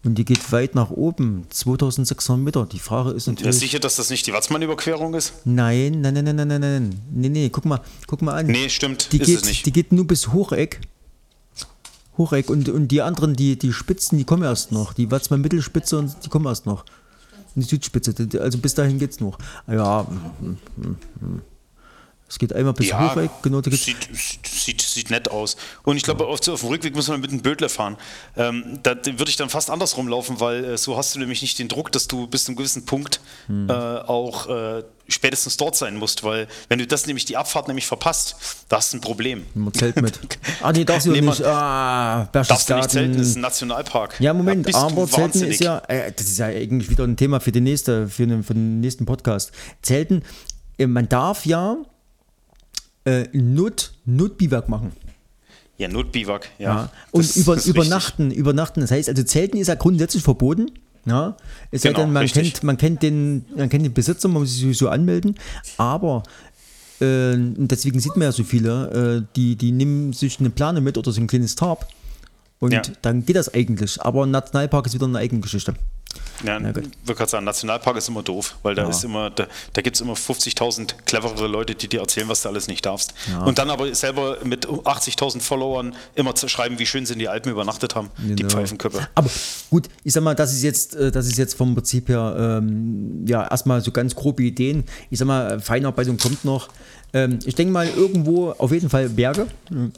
Und 0.05 0.15
die 0.15 0.25
geht 0.25 0.51
weit 0.51 0.75
nach 0.75 0.89
oben, 0.89 1.45
2600 1.49 2.43
Meter. 2.43 2.65
Die 2.65 2.79
Frage 2.79 3.11
ist 3.11 3.27
natürlich. 3.27 3.57
sicher, 3.57 3.79
dass 3.79 3.95
das 3.95 4.09
nicht 4.09 4.27
die 4.27 4.33
Watzmann-Überquerung 4.33 5.13
ist? 5.13 5.33
nein, 5.45 6.01
nein, 6.01 6.13
nein, 6.13 6.25
nein, 6.25 6.35
nein, 6.35 6.47
nein, 6.47 6.59
nein, 6.59 7.01
nee, 7.09 7.29
nee, 7.29 7.49
guck 7.49 7.63
mal, 7.63 7.79
guck 8.05 8.21
mal 8.21 8.33
an. 8.33 8.47
Nee, 8.47 8.67
stimmt, 8.67 9.13
die 9.13 9.19
ist 9.19 9.27
geht, 9.27 9.37
es 9.37 9.45
nicht. 9.45 9.65
Die 9.65 9.71
geht 9.71 9.93
nur 9.93 10.05
bis 10.05 10.33
Hocheck. 10.33 10.81
Hocheck 12.17 12.49
und, 12.49 12.67
und 12.67 12.89
die 12.89 13.01
anderen, 13.01 13.35
die, 13.35 13.57
die 13.57 13.71
Spitzen, 13.71 14.17
die 14.17 14.25
kommen 14.25 14.43
erst 14.43 14.73
noch. 14.73 14.93
Die 14.93 15.09
Watzmann 15.09 15.39
Mittelspitze 15.39 15.97
und 15.97 16.13
die 16.23 16.29
kommen 16.29 16.45
erst 16.45 16.65
noch. 16.65 16.83
Die 17.55 17.61
Südspitze, 17.61 18.13
also 18.41 18.57
bis 18.57 18.73
dahin 18.73 18.99
geht's 18.99 19.19
noch. 19.19 19.37
Ja, 19.67 20.03
mm, 20.03 20.57
mm, 20.77 20.97
mm. 21.21 21.41
Es 22.29 22.39
geht 22.39 22.51
einmal 22.53 22.73
bis 22.73 22.91
Hocheck, 22.93 23.29
genau, 23.43 23.61
da 23.61 23.69
geht's. 23.69 23.85
sieht, 23.85 24.07
sieht, 24.43 24.81
sieht 24.81 25.09
nett 25.11 25.29
aus. 25.29 25.55
Und 25.83 25.97
ich 25.97 26.03
glaube, 26.03 26.25
auf, 26.25 26.47
auf 26.47 26.59
dem 26.61 26.69
Rückweg 26.69 26.95
müssen 26.95 27.11
wir 27.11 27.17
mit 27.19 27.29
dem 27.31 27.41
Bödler 27.43 27.69
fahren. 27.69 27.95
Ähm, 28.35 28.79
da 28.81 28.95
würde 29.05 29.29
ich 29.29 29.35
dann 29.35 29.49
fast 29.49 29.69
andersrum 29.69 30.07
laufen, 30.07 30.39
weil 30.39 30.63
äh, 30.65 30.77
so 30.77 30.97
hast 30.97 31.13
du 31.13 31.19
nämlich 31.19 31.41
nicht 31.43 31.59
den 31.59 31.67
Druck, 31.67 31.91
dass 31.91 32.07
du 32.07 32.25
bis 32.25 32.45
zu 32.45 32.49
einem 32.51 32.57
gewissen 32.57 32.85
Punkt 32.85 33.19
Hm. 33.47 33.69
äh, 33.69 33.73
auch 33.73 34.47
äh, 34.49 34.83
spätestens 35.09 35.57
dort 35.57 35.75
sein 35.75 35.95
musst, 35.97 36.23
weil 36.23 36.47
wenn 36.69 36.79
du 36.79 36.87
das 36.87 37.05
nämlich 37.05 37.25
die 37.25 37.35
Abfahrt 37.37 37.67
nämlich 37.67 37.85
verpasst, 37.85 38.35
da 38.69 38.77
hast 38.77 38.93
du 38.93 38.97
ein 38.97 39.01
Problem. 39.01 39.45
Wir 39.53 39.73
Zelt 39.73 40.01
mit. 40.01 40.17
Ah, 40.61 40.71
nee, 40.71 40.85
darfst 40.85 41.05
du 41.07 41.11
Nee, 41.11 41.21
nicht. 41.21 41.39
man- 41.41 41.47
Ah, 41.49 42.29
Darfst 42.31 42.69
du 42.69 42.75
nicht 42.75 42.89
zelten, 42.89 43.17
das 43.17 43.27
ist 43.27 43.35
ein 43.35 43.41
Nationalpark. 43.41 44.15
Ja, 44.19 44.33
Moment, 44.33 44.67
du 44.67 44.73
aber 44.75 45.05
Zelten 45.07 45.21
wahnsinnig. 45.23 45.53
ist 45.55 45.63
ja, 45.63 45.79
äh, 45.87 46.11
das 46.15 46.25
ist 46.25 46.37
ja 46.39 46.45
eigentlich 46.47 46.89
wieder 46.89 47.03
ein 47.03 47.17
Thema 47.17 47.39
für, 47.41 47.51
die 47.51 47.59
nächste, 47.61 48.07
für, 48.07 48.25
den, 48.25 48.43
für 48.43 48.53
den 48.53 48.79
nächsten 48.79 49.05
Podcast. 49.05 49.51
Zelten, 49.81 50.23
äh, 50.77 50.87
man 50.87 51.09
darf 51.09 51.45
ja 51.45 51.75
äh, 53.05 53.27
Not, 53.33 53.93
Notbiwak 54.05 54.69
machen. 54.69 54.91
Ja, 55.77 55.87
Notbiwak, 55.87 56.49
ja. 56.59 56.75
Ja. 56.75 56.91
Und 57.11 57.23
Das 57.25 57.35
über, 57.35 57.63
übernachten, 57.65 58.31
übernachten. 58.31 58.81
Das 58.81 58.91
heißt, 58.91 59.09
also 59.09 59.23
Zelten 59.23 59.57
ist 59.57 59.67
ja 59.67 59.75
grundsätzlich 59.75 60.23
verboten. 60.23 60.71
Ja, 61.05 61.35
es 61.71 61.81
sei 61.81 61.89
Genau, 61.89 62.01
denn, 62.01 62.13
man 62.13 62.21
richtig. 62.21 62.53
kennt, 62.53 62.63
man, 62.63 62.77
kennt 62.77 63.03
den, 63.03 63.45
man 63.57 63.67
kennt 63.69 63.83
den 63.83 63.93
Besitzer, 63.93 64.29
man 64.29 64.41
muss 64.43 64.51
sich 64.53 64.61
sowieso 64.61 64.87
anmelden. 64.89 65.35
Aber 65.77 66.23
äh, 67.01 67.33
deswegen 67.37 67.99
sieht 67.99 68.15
man 68.15 68.21
ja 68.23 68.31
so 68.31 68.43
viele, 68.45 69.23
äh, 69.25 69.35
die, 69.35 69.57
die 69.57 69.71
nehmen 69.73 70.13
sich 70.13 70.39
eine 70.39 70.49
Plane 70.49 70.79
mit 70.79 70.97
oder 70.97 71.11
so 71.11 71.19
ein 71.19 71.27
kleines 71.27 71.55
Tarp. 71.55 71.87
Und 72.59 72.71
Ja. 72.71 72.81
dann 73.01 73.25
geht 73.25 73.35
das 73.35 73.53
eigentlich. 73.53 74.01
Aber 74.01 74.25
ein 74.25 74.31
Nationalpark 74.31 74.85
ist 74.85 74.93
wieder 74.93 75.07
eine 75.07 75.17
eigene 75.19 75.41
Geschichte. 75.41 75.73
Ja, 76.43 76.57
ich 76.59 76.63
würde 76.75 76.89
gerade 77.05 77.29
sagen, 77.29 77.45
Nationalpark 77.45 77.95
ist 77.97 78.09
immer 78.09 78.21
doof, 78.23 78.55
weil 78.63 78.75
da 78.75 78.83
Ja. 78.83 78.89
ist 78.89 79.03
immer, 79.03 79.29
da, 79.29 79.47
da 79.73 79.81
gibt 79.81 79.95
es 79.95 80.01
immer 80.01 80.13
50.000 80.13 80.95
cleverere 81.05 81.47
Leute, 81.47 81.73
die 81.75 81.87
dir 81.87 82.01
erzählen, 82.01 82.27
was 82.27 82.41
du 82.41 82.49
alles 82.49 82.67
nicht 82.67 82.85
darfst. 82.85 83.13
Ja. 83.29 83.43
Und 83.43 83.57
dann 83.59 83.69
aber 83.69 83.93
selber 83.95 84.37
mit 84.43 84.67
80.000 84.67 85.39
Followern 85.41 85.95
immer 86.15 86.35
zu 86.35 86.47
schreiben, 86.49 86.79
wie 86.79 86.85
schön 86.85 87.05
sie 87.05 87.13
in 87.13 87.19
die 87.19 87.29
Alpen 87.29 87.51
übernachtet 87.51 87.95
haben, 87.95 88.09
die 88.17 88.35
Genau. 88.35 88.49
Pfeifenköpfe. 88.49 89.07
Aber 89.15 89.29
gut, 89.69 89.87
ich 90.03 90.11
sag 90.13 90.23
mal, 90.23 90.33
das 90.35 90.51
ist 90.53 90.63
jetzt, 90.63 90.95
äh, 90.95 91.11
das 91.11 91.27
ist 91.27 91.37
jetzt 91.37 91.55
vom 91.55 91.75
Prinzip 91.75 92.09
her, 92.09 92.35
ähm, 92.61 93.25
ja, 93.25 93.47
erstmal 93.47 93.81
so 93.81 93.91
ganz 93.91 94.13
grobe 94.15 94.43
Ideen. 94.43 94.83
Ich 95.09 95.19
sag 95.19 95.27
mal, 95.27 95.59
Feinarbeitung 95.61 96.17
kommt 96.17 96.43
noch. 96.43 96.69
Ähm, 97.13 97.39
ich 97.45 97.55
denke 97.55 97.71
mal, 97.71 97.87
irgendwo 97.87 98.51
auf 98.51 98.71
jeden 98.71 98.89
Fall 98.89 99.07
Berge, 99.07 99.47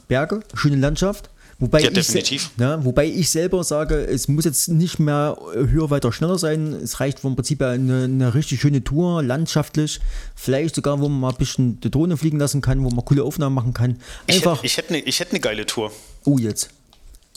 Berge, 0.06 0.40
schöne 0.54 0.76
Landschaft. 0.76 1.30
Wobei 1.58 1.80
Ja, 1.80 1.90
ich. 1.90 2.50
Ja, 2.58 2.84
wobei 2.84 3.06
ich 3.06 3.30
selber 3.30 3.64
sage, 3.64 3.96
es 3.96 4.28
muss 4.28 4.44
jetzt 4.44 4.68
nicht 4.68 4.98
mehr 4.98 5.38
äh, 5.54 5.66
höher, 5.68 5.88
weiter, 5.88 6.12
schneller 6.12 6.38
sein. 6.38 6.74
Es 6.74 7.00
reicht 7.00 7.20
vom 7.20 7.34
Prinzip 7.34 7.60
her 7.60 7.70
eine, 7.70 8.04
eine 8.04 8.34
richtig 8.34 8.60
schöne 8.60 8.84
Tour, 8.84 9.22
landschaftlich. 9.22 10.00
Vielleicht 10.34 10.74
sogar, 10.74 11.00
wo 11.00 11.08
man 11.08 11.20
mal 11.20 11.30
ein 11.30 11.36
bisschen 11.36 11.80
die 11.80 11.90
Drohne 11.90 12.18
fliegen 12.18 12.38
lassen 12.38 12.60
kann, 12.60 12.84
wo 12.84 12.90
man 12.90 13.04
coole 13.04 13.24
Aufnahmen 13.24 13.54
machen 13.54 13.72
kann. 13.72 13.98
Ich 14.26 14.36
Einfach, 14.36 14.56
hätte 14.56 14.66
ich 14.66 14.76
hätte 14.76 14.88
eine 14.90 14.98
ich 15.00 15.20
hätte 15.20 15.30
eine 15.30 15.40
geile 15.40 15.64
Tour. 15.64 15.90
oh 16.24 16.36
jetzt. 16.38 16.68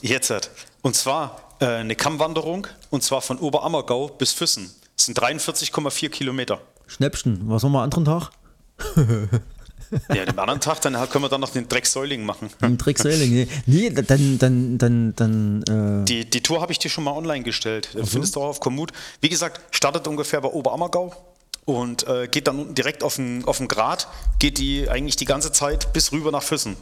Jetzt 0.02 0.30
hat. 0.30 0.50
Und 0.82 0.96
zwar 0.96 1.56
äh, 1.60 1.66
eine 1.66 1.94
Kammwanderung, 1.94 2.66
und 2.90 3.02
zwar 3.02 3.22
von 3.22 3.38
Oberammergau 3.38 4.08
bis 4.08 4.32
Füssen. 4.32 4.70
Das 4.96 5.06
sind 5.06 5.18
43,4 5.18 6.10
Kilometer. 6.10 6.60
Schnäppchen, 6.86 7.40
was 7.44 7.62
haben 7.62 7.72
wir 7.72 7.78
am 7.78 7.84
anderen 7.84 8.04
Tag? 8.04 8.30
Ja, 10.14 10.24
den 10.24 10.38
anderen 10.38 10.60
Tag, 10.60 10.80
dann 10.82 10.94
können 11.10 11.24
wir 11.24 11.28
dann 11.28 11.40
noch 11.40 11.50
den 11.50 11.68
Drecksäuling 11.68 12.24
machen. 12.24 12.50
Ein 12.60 12.78
Tricksailing. 12.78 13.30
Nee, 13.30 13.48
nee, 13.66 13.90
dann, 13.90 14.38
dann, 14.38 14.78
dann, 14.78 15.14
dann, 15.16 16.02
äh, 16.02 16.04
Die, 16.04 16.28
die 16.28 16.42
Tour 16.42 16.60
habe 16.60 16.72
ich 16.72 16.78
dir 16.78 16.88
schon 16.88 17.04
mal 17.04 17.12
online 17.12 17.42
gestellt. 17.42 17.88
Findest 18.04 18.36
du 18.36 18.40
auch 18.40 18.48
auf 18.48 18.60
Komoot. 18.60 18.92
Wie 19.20 19.28
gesagt, 19.28 19.60
startet 19.74 20.06
ungefähr 20.06 20.40
bei 20.40 20.48
Oberammergau 20.48 21.14
und 21.64 22.06
äh, 22.08 22.28
geht 22.28 22.48
dann 22.48 22.58
unten 22.58 22.74
direkt 22.74 23.02
auf 23.02 23.16
den, 23.16 23.44
auf 23.44 23.58
den 23.58 23.68
Grat, 23.68 24.08
geht 24.38 24.58
die 24.58 24.88
eigentlich 24.88 25.16
die 25.16 25.24
ganze 25.24 25.52
Zeit 25.52 25.92
bis 25.92 26.12
rüber 26.12 26.30
nach 26.30 26.42
Füssen. 26.42 26.76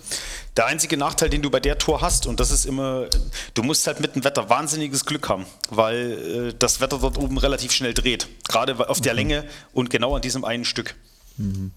Der 0.57 0.67
einzige 0.67 0.97
Nachteil, 0.97 1.31
den 1.31 1.43
du 1.43 1.51
bei 1.51 1.61
der 1.61 1.79
Tour 1.79 2.01
hast, 2.01 2.27
und 2.27 2.41
das 2.41 2.51
ist 2.51 2.65
immer, 2.65 3.07
du 3.55 3.63
musst 3.63 3.87
halt 3.87 4.01
mit 4.01 4.15
dem 4.15 4.25
Wetter 4.25 4.49
wahnsinniges 4.49 5.05
Glück 5.05 5.29
haben, 5.29 5.47
weil 5.71 6.51
äh, 6.51 6.55
das 6.59 6.81
Wetter 6.81 6.99
dort 7.01 7.19
oben 7.19 7.39
relativ 7.39 7.73
schnell 7.73 7.95
dreht. 7.95 8.29
Gerade 8.49 8.89
auf 8.89 9.01
der 9.01 9.15
Länge 9.15 9.45
und 9.73 9.91
genau 9.91 10.15
an 10.17 10.23
diesem 10.23 10.45
einen 10.45 10.65
Stück. 10.65 10.95
Mhm. 11.39 11.71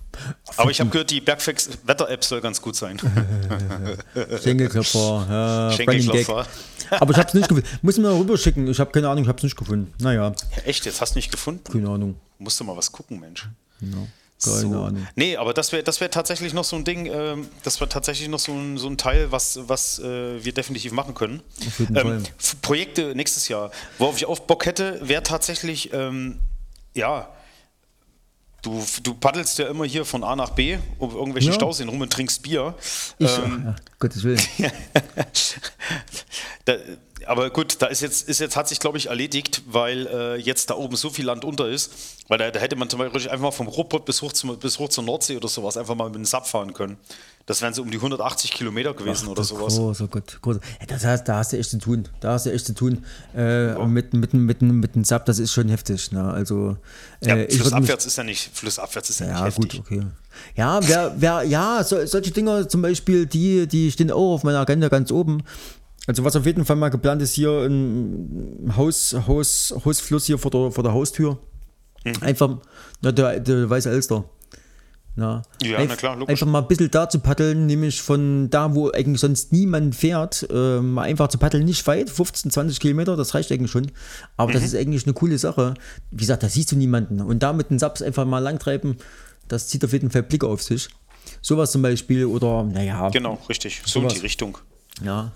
Aber 0.57 0.71
ich 0.71 0.79
habe 0.79 0.89
gehört, 0.89 1.11
die 1.11 1.21
Bergfix 1.21 1.69
Wetter-App 1.85 2.23
soll 2.23 2.41
ganz 2.41 2.61
gut 2.61 2.75
sein. 2.75 2.99
Schenkelklopfer, 4.43 5.71
Schenkelklopfer. 5.75 6.47
Aber 6.99 7.11
ich 7.11 7.17
habe 7.17 7.27
es 7.27 7.33
nicht 7.33 7.47
gefunden. 7.47 7.69
Muss 7.81 7.97
ich 7.97 8.03
mal 8.03 8.13
rüberschicken. 8.13 8.67
Ich 8.67 8.79
habe 8.79 8.91
keine 8.91 9.07
Ahnung, 9.07 9.23
ich 9.23 9.29
habe 9.29 9.37
es 9.37 9.43
nicht 9.43 9.55
gefunden. 9.55 9.93
Naja. 9.99 10.33
Ja, 10.55 10.63
echt, 10.63 10.85
jetzt 10.85 10.99
hast 10.99 11.15
du 11.15 11.19
nicht 11.19 11.31
gefunden? 11.31 11.63
Keine 11.71 11.89
Ahnung. 11.89 12.15
Musst 12.39 12.59
du 12.59 12.63
mal 12.63 12.75
was 12.75 12.91
gucken, 12.91 13.19
Mensch. 13.19 13.47
Ja. 13.79 13.87
Keine 14.43 14.57
so. 14.57 14.67
Ahnung. 14.67 15.07
Nee, 15.15 15.37
aber 15.37 15.53
das 15.53 15.71
wäre 15.71 15.83
das 15.83 16.01
wär 16.01 16.09
tatsächlich 16.09 16.53
noch 16.53 16.63
so 16.63 16.75
ein 16.75 16.83
Ding, 16.83 17.05
äh, 17.05 17.37
das 17.63 17.79
wäre 17.79 17.89
tatsächlich 17.89 18.27
noch 18.27 18.39
so 18.39 18.51
ein, 18.51 18.77
so 18.77 18.87
ein 18.87 18.97
Teil, 18.97 19.31
was, 19.31 19.59
was 19.67 19.99
äh, 19.99 20.43
wir 20.43 20.51
definitiv 20.51 20.91
machen 20.93 21.13
können. 21.13 21.41
Auf 21.67 21.79
jeden 21.79 21.95
ähm, 21.95 22.03
Fall. 22.03 22.23
Projekte 22.63 23.15
nächstes 23.15 23.47
Jahr, 23.47 23.71
worauf 23.99 24.17
ich 24.17 24.25
auch 24.25 24.39
Bock 24.39 24.65
hätte, 24.65 24.99
wäre 25.03 25.21
tatsächlich, 25.21 25.93
ähm, 25.93 26.39
ja, 26.95 27.29
du, 28.61 28.83
du 29.03 29.13
paddelst 29.13 29.57
ja 29.59 29.67
immer 29.67 29.85
hier 29.85 30.05
von 30.05 30.23
A 30.23 30.35
nach 30.35 30.51
B 30.51 30.77
um 30.99 31.15
irgendwelche 31.15 31.49
Ja. 31.49 31.53
Stauseen 31.53 31.89
rum 31.89 32.01
und 32.01 32.11
trinkst 32.11 32.41
Bier. 32.43 32.75
Ich, 33.17 33.29
Ähm, 33.37 33.63
ja, 33.65 33.75
Gottes 33.99 34.23
Willen. 34.23 34.41
da, 36.65 36.75
aber 37.25 37.49
gut, 37.49 37.81
da 37.81 37.87
ist 37.87 38.01
jetzt, 38.01 38.27
ist 38.27 38.39
jetzt 38.39 38.55
hat 38.55 38.67
sich, 38.67 38.79
glaube 38.79 38.97
ich, 38.97 39.07
erledigt, 39.07 39.61
weil 39.67 40.07
äh, 40.07 40.35
jetzt 40.37 40.69
da 40.69 40.75
oben 40.75 40.95
so 40.95 41.09
viel 41.09 41.25
Land 41.25 41.45
unter 41.45 41.67
ist. 41.67 41.91
Weil 42.27 42.37
da, 42.37 42.51
da 42.51 42.59
hätte 42.59 42.75
man 42.75 42.89
zum 42.89 42.99
Beispiel 42.99 43.29
einfach 43.29 43.43
mal 43.43 43.51
vom 43.51 43.67
Ruhrpott 43.67 44.05
bis 44.05 44.21
hoch, 44.21 44.33
zum, 44.33 44.57
bis 44.57 44.79
hoch 44.79 44.89
zur 44.89 45.03
Nordsee 45.03 45.37
oder 45.37 45.47
sowas 45.47 45.77
einfach 45.77 45.95
mal 45.95 46.05
mit 46.05 46.15
dem 46.15 46.25
SAP 46.25 46.47
fahren 46.47 46.73
können. 46.73 46.97
Das 47.47 47.61
wären 47.61 47.73
so 47.73 47.81
um 47.81 47.89
die 47.91 47.97
180 47.97 48.51
Kilometer 48.51 48.93
gewesen 48.93 49.27
oder 49.27 49.41
Ach, 49.41 49.45
sowas. 49.45 49.75
Groß, 49.75 50.01
oh 50.01 50.07
Gott, 50.07 50.39
groß. 50.41 50.57
Ja, 50.79 50.85
das 50.87 51.03
heißt, 51.03 51.27
da 51.27 51.37
hast 51.37 51.51
du 51.53 51.57
echt 51.57 51.69
zu 51.69 51.79
tun. 51.79 52.07
Da 52.19 52.33
hast 52.33 52.45
du 52.45 52.51
echt 52.53 52.65
zu 52.65 52.73
tun. 52.75 53.03
Äh, 53.35 53.73
mit, 53.87 54.13
mit, 54.13 54.33
mit, 54.33 54.61
mit 54.61 54.95
dem 54.95 55.03
Sub, 55.03 55.25
das 55.25 55.39
ist 55.39 55.51
schon 55.51 55.67
heftig. 55.69 56.11
Ne? 56.11 56.23
Also, 56.31 56.77
Ja, 57.23 57.35
äh, 57.35 57.45
mich- 57.47 57.57
flussabwärts 57.57 58.05
ist 58.05 58.17
ja 58.17 58.23
nicht, 58.23 58.49
flussabwärts 58.55 59.09
ist 59.09 59.19
ja, 59.21 59.27
Ja, 59.27 59.45
nicht 59.45 59.55
gut, 59.57 59.73
heftig. 59.73 59.79
okay. 59.79 60.01
Ja, 60.55 60.79
wer, 60.87 61.15
wer, 61.17 61.43
ja, 61.43 61.83
so, 61.83 62.05
solche 62.05 62.31
Dinger 62.31 62.69
zum 62.69 62.81
Beispiel, 62.81 63.25
die, 63.25 63.67
die 63.67 63.91
stehen 63.91 64.11
auch 64.11 64.35
auf 64.35 64.43
meiner 64.43 64.59
Agenda 64.59 64.87
ganz 64.87 65.11
oben. 65.11 65.43
Also 66.07 66.23
was 66.23 66.35
auf 66.35 66.45
jeden 66.45 66.63
Fall 66.65 66.75
mal 66.77 66.89
geplant 66.89 67.21
ist, 67.21 67.33
hier 67.33 67.51
ein 67.67 68.73
Haus, 68.75 69.15
Haus, 69.27 69.73
Hausfluss 69.85 70.25
hier 70.25 70.37
vor 70.37 70.49
der, 70.51 70.71
vor 70.71 70.83
der 70.83 70.93
Haustür. 70.93 71.37
Mhm. 72.05 72.13
Einfach, 72.21 72.57
na, 73.01 73.11
der, 73.11 73.39
der 73.39 73.69
Weiße 73.69 73.89
Elster. 73.89 74.23
Na, 75.15 75.41
Ja, 75.61 75.77
Einf- 75.77 75.87
na 75.89 75.95
klar, 75.97 76.15
logisch. 76.15 76.29
Einfach 76.31 76.47
mal 76.47 76.59
ein 76.61 76.67
bisschen 76.67 76.89
da 76.89 77.09
zu 77.09 77.19
paddeln, 77.19 77.65
nämlich 77.65 78.01
von 78.01 78.49
da, 78.49 78.73
wo 78.73 78.89
eigentlich 78.91 79.19
sonst 79.19 79.51
niemand 79.51 79.93
fährt, 79.93 80.47
äh, 80.49 80.79
mal 80.79 81.03
einfach 81.03 81.27
zu 81.27 81.37
paddeln, 81.37 81.65
nicht 81.65 81.85
weit, 81.85 82.09
15, 82.09 82.49
20 82.49 82.79
Kilometer, 82.79 83.17
das 83.17 83.33
reicht 83.35 83.51
eigentlich 83.51 83.71
schon. 83.71 83.91
Aber 84.37 84.49
Mhm. 84.49 84.53
das 84.53 84.63
ist 84.63 84.75
eigentlich 84.75 85.05
eine 85.05 85.13
coole 85.13 85.37
Sache. 85.37 85.73
Wie 86.11 86.17
gesagt, 86.17 86.43
da 86.43 86.49
siehst 86.49 86.71
du 86.71 86.77
niemanden. 86.77 87.19
Und 87.19 87.43
da 87.43 87.51
mit 87.51 87.69
den 87.69 87.77
Saps 87.79 88.01
einfach 88.01 88.25
mal 88.25 88.39
langtreiben, 88.39 88.95
das 89.49 89.67
zieht 89.67 89.83
auf 89.83 89.91
jeden 89.91 90.11
Fall 90.11 90.23
Blicke 90.23 90.47
auf 90.47 90.63
sich. 90.63 90.87
Sowas 91.41 91.71
zum 91.73 91.81
Beispiel 91.81 92.25
oder, 92.25 92.63
naja, 92.63 93.09
Genau, 93.09 93.37
richtig. 93.49 93.81
So 93.85 93.99
in 93.99 94.03
Sowas. 94.03 94.13
die 94.13 94.19
Richtung. 94.21 94.57
ja. 95.03 95.31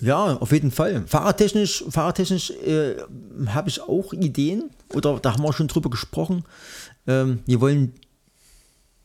Ja, 0.00 0.36
auf 0.38 0.50
jeden 0.50 0.72
Fall. 0.72 1.04
Fahrradtechnisch, 1.06 1.84
fahrradtechnisch 1.88 2.50
äh, 2.50 2.96
habe 3.46 3.68
ich 3.68 3.80
auch 3.80 4.12
Ideen 4.12 4.70
oder 4.92 5.20
da 5.22 5.32
haben 5.34 5.42
wir 5.44 5.52
schon 5.52 5.68
drüber 5.68 5.88
gesprochen. 5.88 6.44
Ähm, 7.06 7.38
wir 7.46 7.60
wollen 7.60 7.92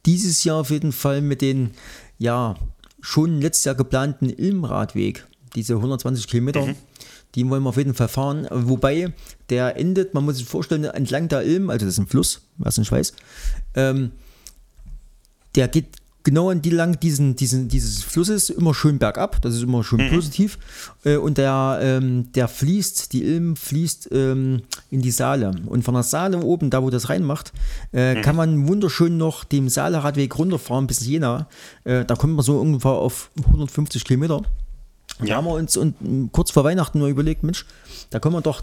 dieses 0.06 0.44
Jahr 0.44 0.58
auf 0.58 0.70
jeden 0.70 0.92
Fall 0.92 1.22
mit 1.22 1.42
den 1.42 1.72
ja 2.18 2.56
schon 3.02 3.42
letztes 3.42 3.66
Jahr 3.66 3.76
geplanten 3.76 4.30
Ilmradweg, 4.30 5.26
diese 5.56 5.76
120 5.76 6.28
Kilometer, 6.28 6.76
die 7.36 7.48
wollen 7.50 7.64
wir 7.64 7.70
auf 7.70 7.78
jeden 7.78 7.94
Fall 7.94 8.08
fahren. 8.08 8.48
Wobei 8.52 9.14
der 9.50 9.78
endet, 9.78 10.14
man 10.14 10.26
muss 10.26 10.38
sich 10.38 10.46
vorstellen, 10.46 10.84
entlang 10.84 11.28
der 11.28 11.44
Ilm, 11.44 11.70
also 11.70 11.86
das 11.86 11.96
ist 11.96 12.00
ein 12.00 12.08
Fluss, 12.08 12.42
was 12.58 12.78
nicht 12.78 12.92
weiß, 12.92 13.14
ähm, 13.76 14.12
der 15.56 15.68
geht 15.68 15.88
genau 16.30 16.52
an 16.52 16.62
die 16.62 16.70
lang 16.70 17.00
diesen, 17.00 17.36
diesen, 17.36 17.70
dieses 17.70 18.04
Flusses 18.04 18.52
immer 18.52 18.76
schön 18.76 19.00
bergab, 19.00 19.42
das 19.42 19.56
ist 19.56 19.64
immer 19.64 19.84
schön 19.84 20.10
positiv. 20.12 20.60
Äh, 21.04 21.18
und 21.18 21.40
der, 21.40 21.80
ähm, 21.82 22.32
der 22.34 22.48
fließt, 22.48 23.14
die 23.14 23.24
Ilm 23.24 23.56
fließt 23.56 24.10
ähm, 24.12 24.62
in 24.92 25.02
die 25.02 25.10
Saale. 25.10 25.52
Und 25.66 25.84
von 25.84 25.96
der 25.96 26.04
Saale 26.04 26.40
oben, 26.40 26.70
da 26.70 26.84
wo 26.84 26.92
das 26.92 27.10
reinmacht, 27.10 27.52
äh, 27.92 28.22
kann 28.22 28.36
man 28.36 28.68
wunderschön 28.68 29.18
noch 29.18 29.44
dem 29.44 29.70
Saale-Radweg 29.70 30.38
runterfahren 30.38 30.86
bis 30.86 31.04
Jena. 31.06 31.48
Äh, 31.84 32.06
da 32.06 32.16
kommt 32.16 32.36
man 32.36 32.46
so 32.46 32.60
ungefähr 32.60 32.92
auf 32.92 33.32
150 33.48 34.06
Kilometer. 34.06 34.44
Ja. 35.20 35.26
Da 35.26 35.36
haben 35.38 35.46
wir 35.46 35.54
uns 35.54 35.78
und, 35.78 35.96
m, 36.02 36.30
kurz 36.32 36.52
vor 36.52 36.64
Weihnachten 36.64 37.00
mal 37.00 37.10
überlegt, 37.10 37.42
Mensch, 37.42 37.66
da 38.12 38.20
kommen 38.20 38.36
wir 38.36 38.42
doch 38.42 38.62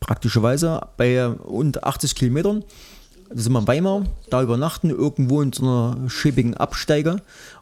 praktischerweise 0.00 0.80
bei 0.96 1.28
und 1.28 1.84
80 1.84 2.14
Kilometern, 2.14 2.64
sind 3.34 3.52
wir 3.52 3.60
in 3.60 3.68
Weimar, 3.68 4.06
da 4.30 4.42
übernachten, 4.42 4.90
irgendwo 4.90 5.42
in 5.42 5.52
so 5.52 5.62
einer 5.62 6.08
schäbigen 6.08 6.54
Absteiger. 6.54 7.20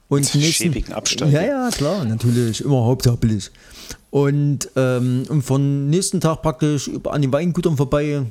Und 0.09 0.35
nächsten, 0.35 0.65
Schäbigen 0.65 0.93
Absteiger. 0.93 1.31
Ja, 1.31 1.43
ja, 1.43 1.71
klar, 1.71 2.05
natürlich, 2.05 2.65
immer 2.65 2.85
Hauptsache 2.85 3.17
billig. 3.17 3.51
Und, 4.11 4.69
ähm, 4.75 5.25
und 5.29 5.43
von 5.43 5.89
nächsten 5.89 6.21
Tag 6.21 6.43
praktisch 6.43 6.91
an 7.05 7.23
den 7.23 7.33
Weingütern 7.33 7.77
vorbei, 7.77 8.23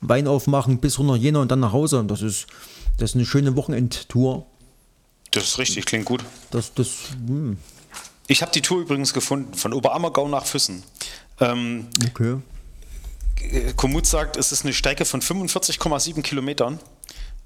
Wein 0.00 0.26
aufmachen 0.26 0.78
bis 0.78 0.98
runter 0.98 1.14
Jena 1.14 1.40
und 1.40 1.50
dann 1.50 1.60
nach 1.60 1.72
Hause. 1.72 2.00
Und 2.00 2.10
das 2.10 2.22
ist, 2.22 2.46
das 2.98 3.10
ist 3.10 3.16
eine 3.16 3.24
schöne 3.24 3.54
Wochenendtour. 3.56 4.46
Das 5.30 5.44
ist 5.44 5.58
richtig, 5.58 5.86
klingt 5.86 6.04
gut. 6.04 6.24
Das, 6.50 6.74
das, 6.74 6.88
hm, 7.26 7.56
Ich 8.26 8.42
habe 8.42 8.52
die 8.52 8.60
Tour 8.60 8.80
übrigens 8.80 9.14
gefunden, 9.14 9.54
von 9.54 9.72
Oberammergau 9.72 10.28
nach 10.28 10.44
Füssen. 10.44 10.82
Ähm, 11.40 11.86
okay. 12.10 12.36
Äh, 13.50 13.72
Komoot 13.74 14.06
sagt, 14.06 14.36
es 14.36 14.52
ist 14.52 14.64
eine 14.64 14.72
Strecke 14.72 15.04
von 15.04 15.20
45,7 15.20 16.22
Kilometern, 16.22 16.78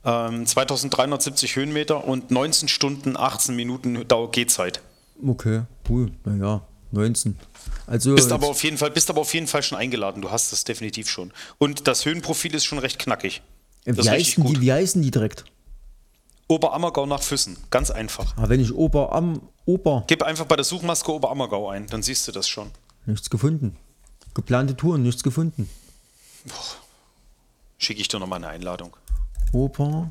ähm, 0.05 0.47
2370 0.47 1.57
Höhenmeter 1.57 2.05
und 2.05 2.31
19 2.31 2.69
Stunden, 2.69 3.17
18 3.17 3.57
Minuten 3.57 4.07
Dauer 4.09 4.31
Gehzeit. 4.31 4.81
Okay, 5.27 5.63
cool. 5.89 6.11
Naja, 6.25 6.63
19. 6.93 7.37
Also, 7.87 8.15
Bist 8.15 8.33
aber, 8.33 8.49
auf 8.49 8.63
jeden 8.63 8.79
Fall, 8.79 8.91
bist 8.91 9.11
aber 9.11 9.21
auf 9.21 9.33
jeden 9.35 9.47
Fall 9.47 9.63
schon 9.63 9.79
eingeladen, 9.79 10.23
du 10.23 10.31
hast 10.31 10.53
das 10.53 10.65
definitiv 10.65 11.09
schon. 11.09 11.33
Und 11.59 11.87
das 11.87 12.05
Höhenprofil 12.05 12.55
ist 12.55 12.65
schon 12.65 12.79
recht 12.79 12.99
knackig. 12.99 13.43
Das 13.85 14.07
wie, 14.07 14.11
heißen 14.11 14.45
die, 14.45 14.61
wie 14.61 14.73
heißen 14.73 15.01
die 15.03 15.11
direkt? 15.11 15.45
Oberammergau 16.49 17.07
nach 17.07 17.23
Füssen, 17.23 17.57
ganz 17.71 17.91
einfach. 17.91 18.37
Ah, 18.37 18.49
wenn 18.49 18.61
ich 18.61 18.73
Ober 18.73 19.13
am 19.13 19.41
Ober 19.65 20.05
Gib 20.07 20.23
einfach 20.23 20.45
bei 20.45 20.55
der 20.55 20.65
Suchmaske 20.65 21.13
Oberammergau 21.13 21.69
ein, 21.71 21.87
dann 21.89 22.03
siehst 22.03 22.27
du 22.29 22.33
das 22.33 22.49
schon. 22.49 22.71
nichts 23.05 23.31
gefunden. 23.31 23.77
Geplante 24.35 24.77
Touren, 24.77 25.03
nichts 25.03 25.23
gefunden. 25.23 25.69
Schicke 27.79 28.01
ich 28.01 28.09
dir 28.09 28.19
nochmal 28.19 28.39
eine 28.39 28.49
Einladung. 28.49 28.97
Ober. 29.53 30.11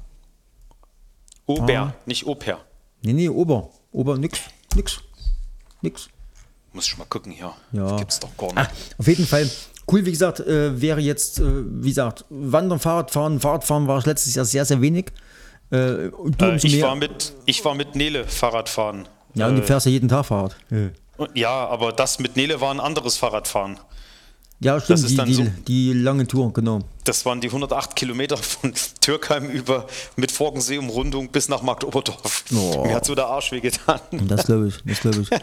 Ober, 1.46 1.78
Ah. 1.80 1.94
nicht 2.06 2.26
Oper. 2.26 2.60
Nee, 3.02 3.14
nee, 3.14 3.30
Ober. 3.30 3.70
Ober, 3.92 4.18
nix. 4.18 4.40
Nix. 4.76 5.00
Nix. 5.82 6.10
Muss 6.74 6.88
ich 6.88 6.98
mal 6.98 7.06
gucken 7.06 7.32
hier. 7.32 7.54
Ja. 7.72 7.90
Das 7.90 8.00
gibt's 8.00 8.20
doch 8.20 8.36
gar 8.38 8.48
nicht. 8.48 8.58
Ah, 8.58 8.68
auf 8.98 9.08
jeden 9.08 9.26
Fall. 9.26 9.50
Cool, 9.92 10.06
wie 10.06 10.12
gesagt, 10.12 10.40
äh, 10.40 10.82
wäre 10.82 11.00
jetzt, 11.00 11.40
äh, 11.40 11.44
wie 11.46 11.90
gesagt, 11.90 12.26
Wandern, 12.30 12.80
Fahrradfahren. 12.80 13.40
Fahrradfahren 13.40 13.88
war 13.88 14.00
ich 14.00 14.06
letztes 14.06 14.34
Jahr 14.34 14.46
sehr, 14.46 14.66
sehr 14.66 14.82
wenig. 14.82 15.12
Äh, 15.72 16.08
Äh, 16.08 16.56
ich, 16.64 16.82
war 16.82 16.96
mit, 16.96 17.34
ich 17.46 17.64
war 17.64 17.76
mit 17.76 17.96
Nele 17.96 18.28
Fahrradfahren. 18.28 19.08
ja, 19.36 19.48
und 19.48 19.56
du 19.58 19.62
Äh, 19.62 19.66
fährst 19.66 19.86
ja 19.86 19.92
jeden 19.92 20.10
Tag 20.10 20.26
Fahrrad. 20.26 20.56
ja, 21.36 21.68
aber 21.68 21.92
das 21.94 22.20
mit 22.20 22.36
Nele 22.36 22.60
war 22.62 22.72
ein 22.72 22.80
anderes 22.80 23.18
Fahrradfahren. 23.18 23.80
Ja, 24.62 24.80
stimmt, 24.80 25.00
ist 25.00 25.10
die, 25.10 25.16
dann 25.18 25.28
die, 25.28 25.34
so- 25.34 25.48
die 25.68 25.94
lange 25.94 26.26
Tour, 26.28 26.54
genau. 26.54 26.80
Das 27.04 27.26
waren 27.26 27.42
die 27.42 27.48
108 27.48 27.96
Kilometer 27.96 28.38
von 28.38 28.74
Türkheim 29.02 29.50
über 29.50 29.86
mit 30.16 30.32
Forgensee-Umrundung 30.32 31.30
bis 31.30 31.50
nach 31.50 31.62
Marktoberdorf. 31.62 32.46
Oh. 32.56 32.86
Mir 32.86 32.96
hat 32.96 33.06
so 33.06 33.16
der 33.16 33.28
Arsch 33.28 33.52
wehgetan. 33.52 34.00
Das 34.28 34.46
glaube 34.46 34.70
ich, 34.70 34.76
das 34.86 35.00
glaube 35.02 35.22
ich. 35.22 35.30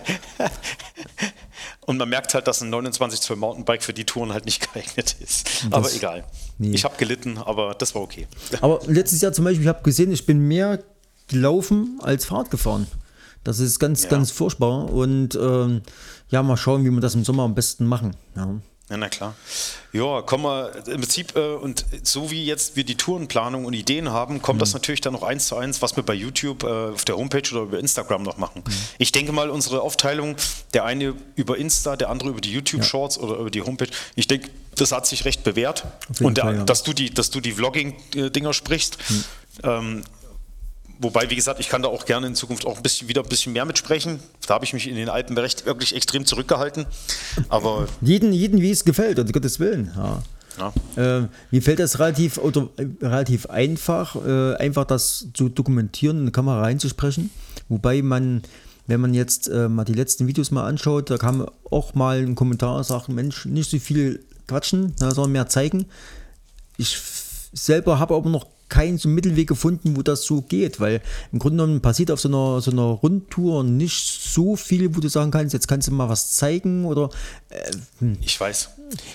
Und 1.86 1.98
man 1.98 2.08
merkt 2.08 2.32
halt, 2.34 2.46
dass 2.46 2.60
ein 2.62 2.70
29 2.70 3.20
Zoll 3.20 3.36
Mountainbike 3.36 3.82
für 3.82 3.92
die 3.92 4.04
Touren 4.04 4.32
halt 4.32 4.44
nicht 4.46 4.72
geeignet 4.72 5.16
ist. 5.20 5.66
aber 5.70 5.92
egal. 5.92 6.24
nee. 6.58 6.70
Ich 6.70 6.84
habe 6.84 6.96
gelitten, 6.96 7.38
aber 7.38 7.74
das 7.74 7.94
war 7.94 8.02
okay. 8.02 8.26
Aber 8.60 8.80
letztes 8.86 9.20
Jahr 9.20 9.32
zum 9.32 9.44
Beispiel, 9.44 9.62
ich 9.62 9.68
habe 9.68 9.82
gesehen, 9.82 10.12
ich 10.12 10.24
bin 10.26 10.38
mehr 10.46 10.82
gelaufen 11.28 11.98
als 12.02 12.24
Fahrrad 12.24 12.50
gefahren. 12.50 12.86
Das 13.44 13.58
ist 13.58 13.78
ganz, 13.80 14.04
Ja. 14.04 14.10
ganz 14.10 14.30
furchtbar. 14.30 14.88
Und 14.90 15.34
ähm, 15.34 15.82
ja, 16.30 16.42
mal 16.42 16.56
schauen, 16.56 16.84
wie 16.84 16.90
wir 16.90 17.00
das 17.00 17.14
im 17.14 17.24
Sommer 17.24 17.42
am 17.42 17.54
besten 17.54 17.86
machen. 17.86 18.14
Ja. 18.36 18.54
Ja, 18.92 18.98
na 18.98 19.08
klar. 19.08 19.34
Ja, 19.94 20.20
kommen 20.20 20.44
wir 20.44 20.86
im 20.86 21.00
Prinzip, 21.00 21.34
äh, 21.34 21.54
und 21.54 21.86
so 22.02 22.30
wie 22.30 22.44
jetzt 22.44 22.76
wir 22.76 22.84
die 22.84 22.94
Tourenplanung 22.94 23.64
und 23.64 23.72
Ideen 23.72 24.10
haben, 24.10 24.42
kommt 24.42 24.58
Mhm. 24.58 24.60
das 24.60 24.74
natürlich 24.74 25.00
dann 25.00 25.14
noch 25.14 25.22
eins 25.22 25.46
zu 25.46 25.56
eins, 25.56 25.80
was 25.80 25.96
wir 25.96 26.02
bei 26.02 26.12
YouTube, 26.12 26.62
äh, 26.62 26.90
auf 26.92 27.06
der 27.06 27.16
Homepage 27.16 27.50
oder 27.52 27.62
über 27.62 27.78
Instagram 27.78 28.22
noch 28.22 28.36
machen. 28.36 28.62
Mhm. 28.66 28.72
Ich 28.98 29.10
denke 29.10 29.32
mal, 29.32 29.48
unsere 29.48 29.80
Aufteilung, 29.80 30.36
der 30.74 30.84
eine 30.84 31.14
über 31.36 31.56
Insta, 31.56 31.96
der 31.96 32.10
andere 32.10 32.28
über 32.28 32.42
die 32.42 32.52
YouTube-Shorts 32.52 33.16
oder 33.16 33.36
über 33.36 33.50
die 33.50 33.62
Homepage, 33.62 33.88
ich 34.14 34.26
denke, 34.26 34.50
das 34.74 34.92
hat 34.92 35.06
sich 35.06 35.24
recht 35.24 35.42
bewährt. 35.42 35.84
Und 36.20 36.36
der, 36.36 36.44
Fall, 36.44 36.56
ja. 36.56 36.64
dass 36.64 36.82
du 36.82 36.92
die, 36.92 37.08
dass 37.08 37.30
du 37.30 37.40
die 37.40 37.52
Vlogging-Dinger 37.52 38.52
sprichst. 38.52 38.98
Mhm. 39.08 39.24
Ähm, 39.62 40.02
Wobei, 41.02 41.28
wie 41.28 41.36
gesagt, 41.36 41.58
ich 41.58 41.68
kann 41.68 41.82
da 41.82 41.88
auch 41.88 42.04
gerne 42.04 42.28
in 42.28 42.34
Zukunft 42.36 42.64
auch 42.64 42.76
ein 42.76 42.82
bisschen, 42.82 43.08
wieder 43.08 43.22
ein 43.22 43.28
bisschen 43.28 43.52
mehr 43.52 43.64
mitsprechen. 43.64 44.20
Da 44.46 44.54
habe 44.54 44.64
ich 44.64 44.72
mich 44.72 44.88
in 44.88 44.94
den 44.94 45.08
Alpen 45.08 45.36
recht, 45.36 45.66
wirklich 45.66 45.94
extrem 45.96 46.24
zurückgehalten. 46.24 46.86
Aber 47.48 47.88
Jeden, 48.00 48.32
jeden, 48.32 48.60
wie 48.60 48.70
es 48.70 48.84
gefällt, 48.84 49.18
um 49.18 49.26
Gottes 49.26 49.58
Willen. 49.58 49.90
Ja. 49.96 50.22
Ja. 50.58 50.72
Äh, 50.96 51.28
mir 51.50 51.62
fällt 51.62 51.78
das 51.78 51.98
relativ, 51.98 52.38
oder, 52.38 52.68
relativ 53.00 53.46
einfach, 53.46 54.16
äh, 54.16 54.54
einfach 54.56 54.84
das 54.84 55.26
zu 55.34 55.48
dokumentieren, 55.48 56.18
in 56.18 56.22
eine 56.24 56.30
Kamera 56.30 56.60
reinzusprechen. 56.60 57.30
Wobei 57.68 58.02
man, 58.02 58.42
wenn 58.86 59.00
man 59.00 59.14
jetzt 59.14 59.48
äh, 59.48 59.68
mal 59.68 59.84
die 59.84 59.94
letzten 59.94 60.26
Videos 60.26 60.50
mal 60.50 60.66
anschaut, 60.66 61.10
da 61.10 61.16
kam 61.16 61.48
auch 61.70 61.94
mal 61.94 62.18
ein 62.18 62.34
Kommentar, 62.34 62.84
sagt, 62.84 63.08
Mensch, 63.08 63.46
nicht 63.46 63.70
so 63.70 63.78
viel 63.78 64.24
quatschen, 64.46 64.92
sondern 64.96 65.32
mehr 65.32 65.48
zeigen. 65.48 65.86
Ich 66.76 66.98
selber 67.52 67.98
habe 67.98 68.14
aber 68.14 68.28
noch 68.28 68.46
keinen 68.72 68.96
so 68.96 69.08
Mittelweg 69.08 69.46
gefunden, 69.46 69.96
wo 69.96 70.02
das 70.02 70.24
so 70.24 70.40
geht, 70.40 70.80
weil 70.80 71.02
im 71.30 71.38
Grunde 71.38 71.58
genommen 71.58 71.82
passiert 71.82 72.10
auf 72.10 72.20
so 72.20 72.28
einer, 72.28 72.62
so 72.62 72.70
einer 72.70 72.82
Rundtour 72.82 73.64
nicht 73.64 74.02
so 74.02 74.56
viel, 74.56 74.96
wo 74.96 75.00
du 75.00 75.08
sagen 75.08 75.30
kannst, 75.30 75.52
jetzt 75.52 75.68
kannst 75.68 75.88
du 75.88 75.92
mal 75.92 76.08
was 76.08 76.32
zeigen 76.32 76.86
oder. 76.86 77.10
Äh, 77.50 77.70
hm. 77.98 78.16
Ich 78.22 78.40
weiß. 78.40 78.70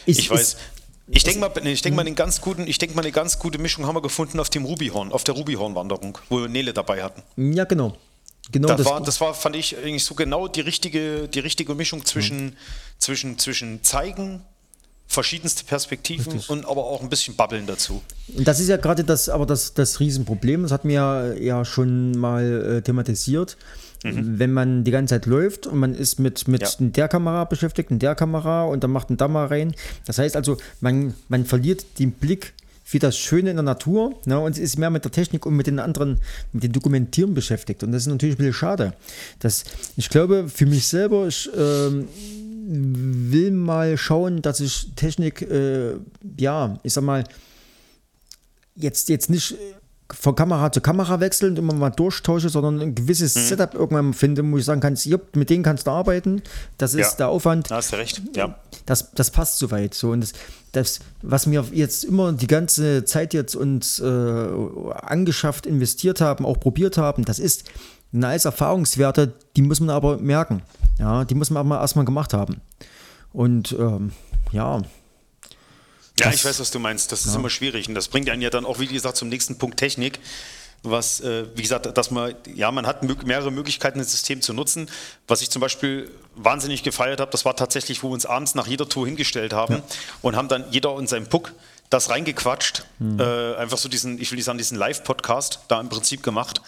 Ist, 0.05 0.19
ich 0.19 0.29
weiß. 0.29 0.41
Ist, 0.41 0.57
ich 1.09 1.23
denke 1.23 1.39
mal, 1.39 1.51
ich 1.65 1.81
denke 1.81 1.95
mal, 1.95 2.05
eine 2.05 2.13
ganz 2.13 2.39
guten, 2.39 2.67
ich 2.67 2.77
denke 2.77 2.95
mal, 2.95 3.01
eine 3.01 3.11
ganz 3.11 3.39
gute 3.39 3.57
Mischung 3.57 3.87
haben 3.87 3.95
wir 3.95 4.01
gefunden 4.01 4.39
auf 4.39 4.51
dem 4.51 4.63
Rubihorn, 4.65 5.11
auf 5.11 5.23
der 5.23 5.33
Rubihorn-Wanderung, 5.33 6.19
wo 6.29 6.41
wir 6.41 6.49
Nele 6.49 6.73
dabei 6.73 7.01
hatten. 7.01 7.23
Ja, 7.35 7.63
genau. 7.63 7.97
Genau 8.51 8.67
das, 8.67 8.77
das, 8.77 8.85
war, 8.85 9.01
das 9.01 9.21
war, 9.21 9.33
fand 9.33 9.55
ich 9.55 9.75
eigentlich 9.75 10.05
so 10.05 10.15
genau 10.15 10.47
die 10.47 10.61
richtige, 10.61 11.27
die 11.27 11.39
richtige 11.39 11.75
Mischung 11.75 12.05
zwischen, 12.05 12.45
mhm. 12.45 12.53
zwischen, 12.97 13.39
zwischen 13.39 13.83
zeigen, 13.83 14.41
verschiedenste 15.07 15.63
Perspektiven 15.63 16.31
Richtig. 16.33 16.49
und 16.49 16.65
aber 16.65 16.85
auch 16.85 17.01
ein 17.01 17.09
bisschen 17.09 17.35
Babbeln 17.35 17.65
dazu. 17.65 18.01
Und 18.35 18.47
das 18.47 18.59
ist 18.59 18.67
ja 18.67 18.77
gerade 18.77 19.03
das, 19.03 19.29
aber 19.29 19.45
das, 19.45 19.73
das 19.73 19.99
Riesenproblem, 19.99 20.63
das 20.63 20.71
hat 20.71 20.85
mir 20.85 21.35
ja 21.39 21.65
schon 21.65 22.11
mal 22.11 22.77
äh, 22.77 22.81
thematisiert. 22.81 23.57
Mhm. 24.03 24.37
Wenn 24.37 24.53
man 24.53 24.83
die 24.83 24.91
ganze 24.91 25.15
Zeit 25.15 25.25
läuft 25.25 25.65
und 25.65 25.79
man 25.79 25.95
ist 25.95 26.19
mit, 26.19 26.47
mit 26.47 26.61
ja. 26.61 26.69
der 26.79 27.07
Kamera 27.07 27.45
beschäftigt 27.45 27.89
und 27.89 27.99
der 27.99 28.13
Kamera 28.13 28.65
und 28.65 28.83
dann 28.83 28.91
macht 28.91 29.09
ein 29.09 29.17
da 29.17 29.27
mal 29.27 29.47
rein. 29.47 29.73
Das 30.05 30.19
heißt 30.19 30.35
also, 30.35 30.57
man, 30.81 31.15
man 31.29 31.45
verliert 31.45 31.85
den 31.97 32.11
Blick 32.11 32.53
für 32.83 32.99
das 32.99 33.17
Schöne 33.17 33.49
in 33.49 33.57
der 33.57 33.63
Natur 33.63 34.17
ne, 34.25 34.39
und 34.39 34.57
ist 34.57 34.77
mehr 34.77 34.89
mit 34.89 35.03
der 35.03 35.11
Technik 35.11 35.45
und 35.45 35.57
mit 35.57 35.67
den 35.67 35.79
anderen, 35.79 36.21
mit 36.53 36.63
den 36.63 36.71
Dokumentieren 36.71 37.33
beschäftigt. 37.33 37.83
Und 37.83 37.91
das 37.91 38.03
ist 38.03 38.07
natürlich 38.07 38.35
ein 38.35 38.37
bisschen 38.37 38.53
schade. 38.53 38.93
Das, 39.39 39.65
ich 39.97 40.09
glaube, 40.09 40.47
für 40.47 40.65
mich 40.65 40.87
selber, 40.87 41.27
ich, 41.27 41.49
äh, 41.53 42.05
will 42.67 43.51
mal 43.51 43.97
schauen, 43.97 44.41
dass 44.41 44.59
ich 44.59 44.91
Technik, 44.95 45.41
äh, 45.41 45.93
ja, 46.37 46.77
ich 46.83 46.93
sag 46.93 47.03
mal, 47.03 47.23
jetzt, 48.75 49.09
jetzt 49.09 49.29
nicht 49.29 49.55
von 50.13 50.35
Kamera 50.35 50.71
zu 50.71 50.79
Kamera 50.81 51.19
wechseln 51.19 51.51
und 51.51 51.59
immer 51.59 51.73
mal 51.73 51.89
durchtausche, 51.89 52.49
sondern 52.49 52.81
ein 52.81 52.95
gewisses 52.95 53.35
mhm. 53.35 53.39
Setup 53.41 53.73
irgendwann 53.73 54.13
finde, 54.13 54.49
wo 54.49 54.57
ich 54.57 54.65
sagen 54.65 54.79
kann, 54.79 54.97
mit 55.33 55.49
denen 55.49 55.63
kannst 55.63 55.87
du 55.87 55.91
arbeiten, 55.91 56.41
das 56.77 56.93
ist 56.93 57.11
ja. 57.11 57.17
der 57.17 57.29
Aufwand. 57.29 57.69
Da 57.69 57.77
hast 57.77 57.91
du 57.91 57.97
recht, 57.97 58.21
ja. 58.35 58.57
Das, 58.85 59.11
das 59.11 59.31
passt 59.31 59.59
soweit. 59.59 59.93
So. 59.93 60.11
Und 60.11 60.21
das, 60.21 60.33
das, 60.71 60.99
was 61.21 61.49
wir 61.49 61.65
jetzt 61.71 62.05
immer 62.05 62.31
die 62.31 62.47
ganze 62.47 63.03
Zeit 63.03 63.33
jetzt 63.33 63.55
uns 63.55 63.99
äh, 63.99 64.05
angeschafft, 64.05 65.65
investiert 65.65 66.21
haben, 66.21 66.45
auch 66.45 66.59
probiert 66.59 66.97
haben, 66.97 67.25
das 67.25 67.39
ist 67.39 67.65
nice 68.19 68.45
Erfahrungswerte, 68.45 69.33
die 69.55 69.61
muss 69.61 69.79
man 69.79 69.89
aber 69.89 70.17
merken. 70.17 70.61
Ja, 70.99 71.25
die 71.25 71.35
muss 71.35 71.49
man 71.49 71.65
aber 71.65 71.81
erstmal 71.81 72.05
gemacht 72.05 72.33
haben. 72.33 72.61
Und 73.33 73.73
ähm, 73.73 74.11
ja. 74.51 74.81
Ja, 76.19 76.31
ich 76.31 76.43
weiß, 76.43 76.59
was 76.59 76.71
du 76.71 76.79
meinst. 76.79 77.11
Das 77.11 77.25
ist 77.25 77.33
ja. 77.33 77.39
immer 77.39 77.49
schwierig. 77.49 77.87
Und 77.87 77.95
das 77.95 78.07
bringt 78.07 78.29
einen 78.29 78.41
ja 78.41 78.49
dann 78.49 78.65
auch, 78.65 78.79
wie 78.79 78.87
gesagt, 78.87 79.17
zum 79.17 79.29
nächsten 79.29 79.57
Punkt 79.57 79.77
Technik. 79.77 80.19
Was, 80.83 81.19
äh, 81.21 81.45
wie 81.55 81.63
gesagt, 81.63 81.97
dass 81.97 82.11
man, 82.11 82.35
ja, 82.53 82.71
man 82.71 82.85
hat 82.87 83.03
mehrere 83.25 83.51
Möglichkeiten, 83.51 83.99
das 83.99 84.11
System 84.11 84.41
zu 84.41 84.53
nutzen. 84.53 84.89
Was 85.27 85.41
ich 85.41 85.49
zum 85.49 85.59
Beispiel 85.59 86.09
wahnsinnig 86.35 86.83
gefeiert 86.83 87.19
habe, 87.19 87.31
das 87.31 87.45
war 87.45 87.55
tatsächlich, 87.55 88.03
wo 88.03 88.09
wir 88.09 88.13
uns 88.13 88.25
abends 88.25 88.55
nach 88.55 88.67
jeder 88.67 88.87
Tour 88.87 89.05
hingestellt 89.05 89.53
haben 89.53 89.75
ja. 89.75 89.83
und 90.21 90.35
haben 90.35 90.47
dann 90.47 90.65
jeder 90.71 90.97
in 90.97 91.07
seinem 91.07 91.27
Puck 91.27 91.53
das 91.89 92.09
reingequatscht. 92.09 92.85
Mhm. 92.99 93.19
Äh, 93.19 93.55
einfach 93.55 93.77
so 93.77 93.89
diesen, 93.89 94.19
ich 94.21 94.31
will 94.31 94.37
nicht 94.37 94.45
sagen, 94.45 94.57
diesen 94.57 94.77
Live-Podcast 94.77 95.61
da 95.67 95.79
im 95.79 95.89
Prinzip 95.89 96.23
gemacht 96.23 96.61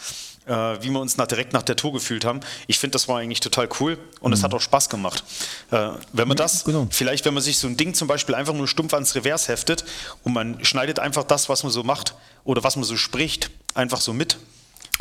äh, 0.46 0.52
wie 0.52 0.90
wir 0.90 1.00
uns 1.00 1.18
nach, 1.18 1.28
direkt 1.28 1.54
nach 1.54 1.64
der 1.64 1.76
Tour 1.76 1.94
gefühlt 1.94 2.26
haben. 2.26 2.40
Ich 2.68 2.80
finde, 2.80 2.94
das 2.94 3.08
war 3.08 3.20
eigentlich 3.20 3.40
total 3.40 3.70
cool 3.80 3.98
und 4.20 4.34
es 4.34 4.40
mhm. 4.40 4.44
hat 4.46 4.54
auch 4.54 4.62
Spaß 4.62 4.90
gemacht. 4.90 5.24
Äh, 5.72 5.90
wenn 6.14 6.28
man 6.28 6.38
das, 6.38 6.64
genau. 6.64 6.88
vielleicht 6.90 7.26
wenn 7.26 7.34
man 7.34 7.44
sich 7.44 7.58
so 7.58 7.68
ein 7.68 7.78
Ding 7.78 7.94
zum 7.94 8.08
Beispiel 8.08 8.36
einfach 8.36 8.54
nur 8.54 8.68
stumpf 8.68 8.94
ans 8.94 9.16
Revers 9.16 9.48
heftet 9.48 9.86
und 10.24 10.34
man 10.34 10.64
schneidet 10.64 11.00
einfach 11.00 11.24
das, 11.24 11.50
was 11.50 11.64
man 11.64 11.72
so 11.72 11.84
macht 11.84 12.16
oder 12.44 12.64
was 12.64 12.76
man 12.76 12.86
so 12.86 12.98
spricht, 12.98 13.52
einfach 13.74 14.02
so 14.02 14.14
mit, 14.14 14.38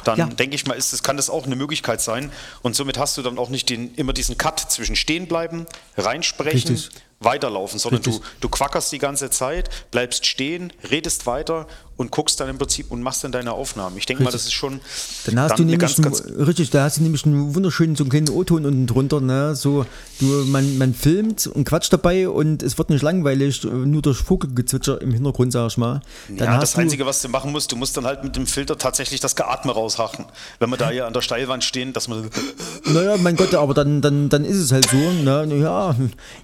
dann 0.05 0.18
ja. 0.18 0.27
denke 0.27 0.55
ich 0.55 0.66
mal, 0.66 0.74
ist 0.74 0.92
das, 0.92 1.03
kann 1.03 1.16
das 1.16 1.31
auch 1.31 1.46
eine 1.46 1.57
Möglichkeit 1.57 2.01
sein. 2.01 2.31
Und 2.62 2.77
somit 2.77 2.98
hast 2.98 3.16
du 3.16 3.22
dann 3.22 3.38
auch 3.38 3.48
nicht 3.48 3.68
den, 3.68 3.94
immer 3.94 4.12
diesen 4.12 4.38
Cut 4.38 4.61
zwischen 4.61 4.96
stehen 4.96 5.27
bleiben, 5.27 5.66
reinsprechen, 5.96 6.74
Richtig. 6.74 6.90
weiterlaufen, 7.20 7.79
sondern 7.79 8.03
du, 8.03 8.20
du 8.40 8.48
quackerst 8.48 8.92
die 8.92 8.98
ganze 8.98 9.31
Zeit, 9.31 9.70
bleibst 9.90 10.27
stehen, 10.27 10.72
redest 10.88 11.27
weiter 11.27 11.66
und 11.99 12.13
guckst 12.13 12.39
dann 12.41 12.49
im 12.49 12.59
Prinzip 12.59 12.91
und 12.91 13.03
machst 13.03 13.25
dann 13.25 13.33
deine 13.33 13.53
Aufnahmen. 13.53 13.99
Ich 13.99 14.07
denke 14.07 14.23
mal, 14.23 14.31
das 14.31 14.45
ist 14.45 14.53
schon. 14.53 14.81
Dann 15.27 15.41
hast 15.41 15.51
dann 15.51 15.57
du 15.59 15.63
nämlich 15.65 15.81
ganz, 15.81 16.01
ganz 16.01 16.23
richtig, 16.39 16.71
da 16.71 16.85
hast 16.85 16.99
du 16.99 17.03
nämlich 17.03 17.27
einen 17.27 17.55
wunderschönen 17.57 17.97
so 17.97 18.05
einen 18.05 18.11
kleinen 18.11 18.31
O-Ton 18.31 18.65
unten 18.65 18.87
drunter, 18.87 19.21
ne? 19.21 19.57
So, 19.57 19.85
du, 20.21 20.27
man, 20.47 20.79
man 20.79 20.95
filmt 20.95 21.49
und 21.49 21.65
quatscht 21.65 21.93
dabei 21.93 22.29
und 22.29 22.63
es 22.63 22.79
wird 22.79 22.91
nicht 22.91 23.03
langweilig, 23.03 23.65
nur 23.65 24.01
durch 24.01 24.19
Vogelgezwitscher 24.19 25.03
im 25.03 25.13
Hintergrund, 25.13 25.53
sag 25.53 25.67
ich 25.69 25.77
mal. 25.77 26.01
Dann 26.29 26.37
ja, 26.39 26.61
das 26.61 26.77
Einzige, 26.77 27.05
was 27.05 27.21
du 27.21 27.29
machen 27.29 27.51
musst, 27.51 27.73
du 27.73 27.77
musst 27.77 27.97
dann 27.97 28.07
halt 28.07 28.23
mit 28.23 28.37
dem 28.37 28.47
Filter 28.47 28.79
tatsächlich 28.79 29.19
das 29.19 29.35
Geatme 29.35 29.73
raushachen. 29.73 30.27
Wenn 30.61 30.71
wir 30.71 30.77
da 30.77 30.91
hier 30.91 31.07
an 31.07 31.13
der 31.13 31.21
Steilwand 31.23 31.65
stehen, 31.65 31.93
dass 31.93 32.09
man. 32.09 32.31
Naja, 32.85 33.17
mein 33.19 33.37
Gott, 33.37 33.55
aber 33.55 33.75
dann, 33.75 34.01
dann, 34.01 34.29
dann 34.29 34.45
ist 34.45 34.57
es 34.57 34.73
halt 34.73 34.89
so. 34.89 34.97
Ne? 34.97 35.59
Ja, 35.61 35.95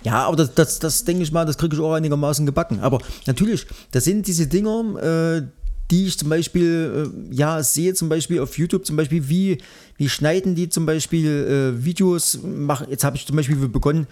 ja, 0.02 0.26
aber 0.26 0.36
das, 0.36 0.52
das, 0.54 0.78
das 0.78 1.04
denke 1.04 1.22
ich 1.22 1.32
mal, 1.32 1.46
das 1.46 1.56
kriege 1.56 1.74
ich 1.74 1.80
auch 1.80 1.94
einigermaßen 1.94 2.44
gebacken. 2.44 2.80
Aber 2.80 2.98
natürlich, 3.26 3.66
das 3.92 4.04
sind 4.04 4.26
diese 4.26 4.46
Dinger, 4.46 5.38
äh, 5.38 5.43
die 5.90 6.06
ich 6.06 6.18
zum 6.18 6.28
Beispiel, 6.28 7.12
äh, 7.30 7.34
ja, 7.34 7.62
sehe 7.62 7.94
zum 7.94 8.08
Beispiel 8.08 8.40
auf 8.40 8.56
YouTube 8.58 8.86
zum 8.86 8.96
Beispiel, 8.96 9.28
wie, 9.28 9.58
wie 9.96 10.08
schneiden 10.08 10.54
die 10.54 10.68
zum 10.68 10.86
Beispiel 10.86 11.74
äh, 11.76 11.84
Videos, 11.84 12.40
machen, 12.42 12.86
jetzt 12.90 13.04
habe 13.04 13.16
ich 13.16 13.26
zum 13.26 13.36
Beispiel 13.36 13.56
begonnen, 13.68 14.06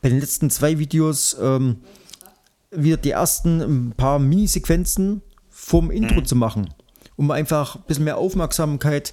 bei 0.00 0.08
den 0.08 0.20
letzten 0.20 0.48
zwei 0.50 0.78
Videos 0.78 1.36
ähm, 1.40 1.78
wieder 2.70 2.96
die 2.96 3.10
ersten 3.10 3.60
ein 3.60 3.92
paar 3.96 4.18
Minisequenzen 4.18 5.22
vorm 5.50 5.90
Intro 5.90 6.20
mhm. 6.20 6.24
zu 6.24 6.36
machen, 6.36 6.72
um 7.16 7.30
einfach 7.30 7.76
ein 7.76 7.82
bisschen 7.86 8.04
mehr 8.04 8.16
Aufmerksamkeit 8.16 9.12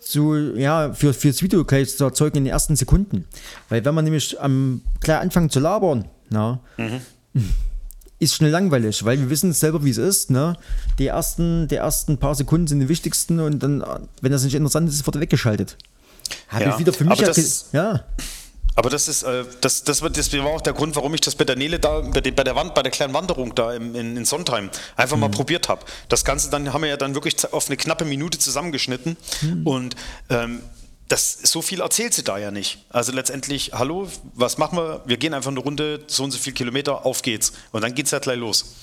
zu, 0.00 0.54
ja, 0.56 0.92
für, 0.92 1.14
fürs 1.14 1.42
Video 1.42 1.64
gleich 1.64 1.96
zu 1.96 2.04
erzeugen 2.04 2.38
in 2.38 2.44
den 2.44 2.52
ersten 2.52 2.76
Sekunden. 2.76 3.24
Weil 3.68 3.84
wenn 3.84 3.94
man 3.94 4.04
nämlich 4.04 4.40
am 4.40 4.82
gleich 5.00 5.20
anfängt 5.20 5.52
zu 5.52 5.60
labern, 5.60 6.06
na, 6.28 6.60
mhm 6.76 7.00
ist 8.22 8.36
schnell 8.36 8.50
langweilig, 8.50 9.04
weil 9.04 9.18
wir 9.18 9.30
wissen 9.30 9.52
selber, 9.52 9.84
wie 9.84 9.90
es 9.90 9.98
ist. 9.98 10.30
Ne? 10.30 10.56
Die, 10.98 11.06
ersten, 11.06 11.66
die 11.68 11.74
ersten 11.74 12.18
paar 12.18 12.34
Sekunden 12.34 12.68
sind 12.68 12.80
die 12.80 12.88
wichtigsten 12.88 13.40
und 13.40 13.62
dann, 13.62 13.84
wenn 14.20 14.32
das 14.32 14.44
nicht 14.44 14.54
interessant 14.54 14.88
ist, 14.88 15.04
wird 15.04 15.16
er 15.16 15.20
weggeschaltet. 15.20 15.76
Habe 16.48 16.64
ja, 16.64 16.70
ich 16.70 16.78
wieder 16.78 16.92
für 16.92 17.04
mich 17.04 17.18
das, 17.18 17.66
ja. 17.72 18.04
Aber 18.74 18.88
das 18.88 19.08
ist, 19.08 19.22
äh, 19.22 19.44
das, 19.60 19.84
das, 19.84 20.00
das 20.00 20.32
war 20.32 20.46
auch 20.46 20.60
der 20.60 20.72
Grund, 20.72 20.96
warum 20.96 21.12
ich 21.14 21.20
das 21.20 21.34
bei 21.34 21.44
der 21.44 21.56
Nele 21.56 21.78
da, 21.78 22.00
bei, 22.00 22.20
der 22.20 22.56
Wand, 22.56 22.74
bei 22.74 22.82
der 22.82 22.92
kleinen 22.92 23.12
Wanderung 23.12 23.54
da 23.54 23.74
im, 23.74 23.94
in, 23.94 24.16
in 24.16 24.24
Sondheim 24.24 24.70
einfach 24.96 25.16
mhm. 25.16 25.22
mal 25.22 25.30
probiert 25.30 25.68
habe. 25.68 25.84
Das 26.08 26.24
Ganze 26.24 26.48
dann 26.48 26.72
haben 26.72 26.82
wir 26.82 26.88
ja 26.88 26.96
dann 26.96 27.14
wirklich 27.14 27.52
auf 27.52 27.66
eine 27.66 27.76
knappe 27.76 28.04
Minute 28.04 28.38
zusammengeschnitten 28.38 29.16
mhm. 29.42 29.66
und 29.66 29.96
ähm, 30.30 30.60
das, 31.12 31.38
so 31.42 31.60
viel 31.60 31.82
erzählt 31.82 32.14
sie 32.14 32.24
da 32.24 32.38
ja 32.38 32.50
nicht. 32.50 32.86
Also 32.88 33.12
letztendlich, 33.12 33.72
hallo, 33.74 34.08
was 34.34 34.56
machen 34.56 34.78
wir? 34.78 35.02
Wir 35.04 35.18
gehen 35.18 35.34
einfach 35.34 35.50
eine 35.50 35.60
Runde, 35.60 36.00
so 36.06 36.24
und 36.24 36.30
so 36.30 36.38
viele 36.38 36.54
Kilometer, 36.54 37.04
auf 37.04 37.20
geht's. 37.20 37.52
Und 37.70 37.82
dann 37.82 37.94
geht's 37.94 38.12
ja 38.12 38.18
gleich 38.18 38.38
los. 38.38 38.74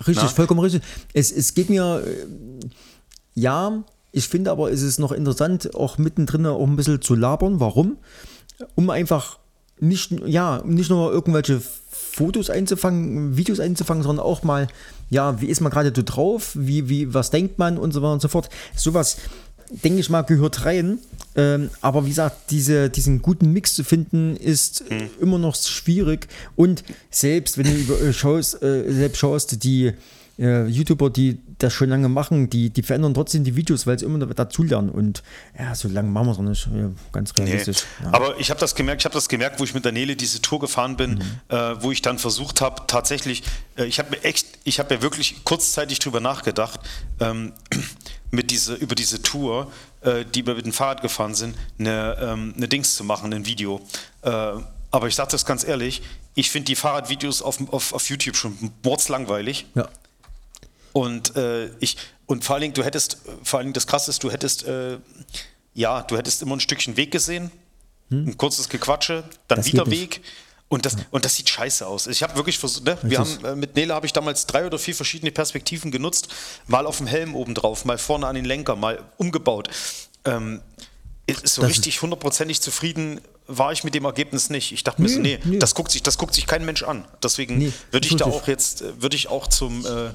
Richtig, 0.00 0.24
Na? 0.24 0.28
vollkommen 0.28 0.58
richtig. 0.58 0.82
Es, 1.12 1.30
es 1.30 1.54
geht 1.54 1.70
mir, 1.70 2.02
äh, 2.04 2.26
ja, 3.34 3.84
ich 4.10 4.26
finde 4.26 4.50
aber, 4.50 4.72
es 4.72 4.82
ist 4.82 4.98
noch 4.98 5.12
interessant, 5.12 5.76
auch 5.76 5.96
mittendrin 5.96 6.44
auch 6.46 6.66
ein 6.66 6.74
bisschen 6.74 7.00
zu 7.02 7.14
labern. 7.14 7.60
Warum? 7.60 7.98
Um 8.74 8.90
einfach 8.90 9.38
nicht, 9.78 10.10
ja, 10.26 10.62
nicht 10.64 10.90
nur 10.90 11.12
irgendwelche 11.12 11.62
Fotos 11.90 12.50
einzufangen, 12.50 13.36
Videos 13.36 13.60
einzufangen, 13.60 14.02
sondern 14.02 14.26
auch 14.26 14.42
mal, 14.42 14.66
ja, 15.08 15.40
wie 15.40 15.46
ist 15.46 15.60
man 15.60 15.70
gerade 15.70 15.92
so 15.94 16.02
drauf, 16.04 16.50
wie, 16.54 16.88
wie, 16.88 17.14
was 17.14 17.30
denkt 17.30 17.60
man 17.60 17.78
und 17.78 17.92
so 17.92 18.02
weiter 18.02 18.14
und 18.14 18.22
so 18.22 18.28
fort. 18.28 18.48
Sowas 18.74 19.18
denke 19.70 20.00
ich 20.00 20.10
mal, 20.10 20.22
gehört 20.22 20.64
rein. 20.64 20.98
Ähm, 21.34 21.70
aber 21.80 22.04
wie 22.04 22.10
gesagt, 22.10 22.50
diese, 22.50 22.88
diesen 22.88 23.20
guten 23.20 23.52
Mix 23.52 23.74
zu 23.74 23.84
finden, 23.84 24.36
ist 24.36 24.90
mhm. 24.90 25.10
immer 25.20 25.38
noch 25.38 25.54
schwierig. 25.54 26.28
Und 26.54 26.82
selbst 27.10 27.58
wenn 27.58 27.66
du 27.66 27.72
über, 27.72 28.00
äh, 28.00 28.12
schaust, 28.12 28.62
äh, 28.62 28.90
selbst 28.92 29.18
schaust, 29.18 29.62
die 29.62 29.92
äh, 30.38 30.66
YouTuber, 30.66 31.10
die 31.10 31.38
das 31.58 31.72
schon 31.72 31.88
lange 31.88 32.08
machen, 32.08 32.50
die, 32.50 32.70
die 32.70 32.82
verändern 32.82 33.14
trotzdem 33.14 33.44
die 33.44 33.56
Videos, 33.56 33.86
weil 33.86 33.98
sie 33.98 34.04
immer 34.04 34.18
dazulernen. 34.26 34.90
Und 34.90 35.22
ja, 35.58 35.74
so 35.74 35.88
lange 35.88 36.10
machen 36.10 36.26
wir 36.26 36.32
es 36.32 36.38
auch 36.38 36.42
nicht. 36.42 36.68
Ja, 36.74 36.90
ganz 37.12 37.36
realistisch. 37.36 37.84
Nee. 38.00 38.06
Ja. 38.06 38.14
Aber 38.14 38.38
ich 38.38 38.50
habe 38.50 38.60
das 38.60 38.74
gemerkt, 38.74 39.02
ich 39.02 39.04
habe 39.06 39.14
das 39.14 39.28
gemerkt, 39.28 39.58
wo 39.58 39.64
ich 39.64 39.72
mit 39.72 39.84
der 39.84 39.92
Nele 39.92 40.16
diese 40.16 40.42
Tour 40.42 40.60
gefahren 40.60 40.96
bin, 40.96 41.14
mhm. 41.14 41.56
äh, 41.56 41.82
wo 41.82 41.90
ich 41.92 42.02
dann 42.02 42.18
versucht 42.18 42.60
habe, 42.60 42.82
tatsächlich, 42.86 43.42
äh, 43.76 43.84
ich 43.84 43.98
habe 43.98 44.10
mir 44.10 44.22
echt, 44.22 44.46
ich 44.64 44.78
habe 44.78 44.94
ja 44.94 45.02
wirklich 45.02 45.44
kurzzeitig 45.44 45.98
drüber 45.98 46.20
nachgedacht, 46.20 46.80
ähm, 47.20 47.52
mit 48.30 48.50
diese, 48.50 48.74
über 48.74 48.94
diese 48.94 49.22
Tour, 49.22 49.70
äh, 50.02 50.24
die 50.24 50.46
wir 50.46 50.54
mit 50.54 50.66
dem 50.66 50.72
Fahrrad 50.72 51.00
gefahren 51.00 51.34
sind, 51.34 51.56
eine, 51.78 52.16
ähm, 52.20 52.54
eine 52.56 52.68
Dings 52.68 52.96
zu 52.96 53.04
machen, 53.04 53.32
ein 53.32 53.46
Video. 53.46 53.80
Äh, 54.22 54.30
aber 54.90 55.08
ich 55.08 55.14
sage 55.14 55.30
das 55.30 55.46
ganz 55.46 55.66
ehrlich, 55.66 56.02
ich 56.34 56.50
finde 56.50 56.66
die 56.66 56.76
Fahrradvideos 56.76 57.40
auf, 57.40 57.58
auf, 57.72 57.94
auf 57.94 58.08
YouTube 58.10 58.36
schon 58.36 58.72
mordzlangweilig. 58.82 59.66
Ja. 59.74 59.88
Und 60.96 61.36
äh, 61.36 61.68
ich, 61.78 61.98
und 62.24 62.42
vor 62.42 62.54
allen 62.54 62.62
Dingen, 62.62 62.72
du 62.72 62.82
hättest, 62.82 63.18
vor 63.42 63.58
allen 63.58 63.66
Dingen 63.66 63.74
das 63.74 63.86
krasse 63.86 64.10
ist, 64.10 64.24
du 64.24 64.30
hättest, 64.30 64.64
äh, 64.64 64.96
ja, 65.74 66.00
du 66.00 66.16
hättest 66.16 66.40
immer 66.40 66.56
ein 66.56 66.60
Stückchen 66.60 66.96
Weg 66.96 67.10
gesehen, 67.10 67.50
hm? 68.08 68.28
ein 68.28 68.38
kurzes 68.38 68.70
Gequatsche, 68.70 69.24
dann 69.46 69.58
das 69.58 69.66
wieder 69.66 69.90
Weg. 69.90 70.22
Und 70.68 70.86
das, 70.86 70.96
und 71.10 71.26
das 71.26 71.36
sieht 71.36 71.50
scheiße 71.50 71.86
aus. 71.86 72.06
Ich 72.06 72.22
habe 72.22 72.34
wirklich 72.36 72.58
versucht, 72.58 72.86
ne? 72.86 72.96
wir 73.02 73.18
haben, 73.18 73.44
äh, 73.44 73.54
mit 73.54 73.76
Nele 73.76 73.92
habe 73.92 74.06
ich 74.06 74.14
damals 74.14 74.46
drei 74.46 74.64
oder 74.64 74.78
vier 74.78 74.94
verschiedene 74.94 75.30
Perspektiven 75.32 75.90
genutzt. 75.90 76.28
Mal 76.66 76.86
auf 76.86 76.96
dem 76.96 77.06
Helm 77.06 77.34
oben 77.34 77.54
drauf, 77.54 77.84
mal 77.84 77.98
vorne 77.98 78.26
an 78.26 78.34
den 78.34 78.46
Lenker, 78.46 78.74
mal 78.74 79.04
umgebaut. 79.18 79.68
Ähm, 80.24 80.62
so 81.44 81.60
das 81.60 81.70
richtig 81.70 82.00
hundertprozentig 82.00 82.62
zufrieden 82.62 83.20
war 83.46 83.70
ich 83.70 83.84
mit 83.84 83.94
dem 83.94 84.06
Ergebnis 84.06 84.48
nicht. 84.48 84.72
Ich 84.72 84.82
dachte 84.82 85.02
mir 85.02 85.10
so, 85.10 85.20
nee, 85.20 85.40
nee, 85.44 85.58
Das, 85.58 85.74
guckt 85.74 85.90
sich, 85.90 86.02
das 86.02 86.16
guckt 86.16 86.32
sich 86.32 86.46
kein 86.46 86.64
Mensch 86.64 86.82
an. 86.84 87.06
Deswegen 87.22 87.58
nee, 87.58 87.72
würde 87.90 88.06
ich 88.06 88.16
da 88.16 88.24
auch 88.24 88.48
jetzt, 88.48 88.80
äh, 88.80 89.02
würde 89.02 89.14
ich 89.14 89.28
auch 89.28 89.46
zum, 89.46 89.84
äh, 89.84 90.10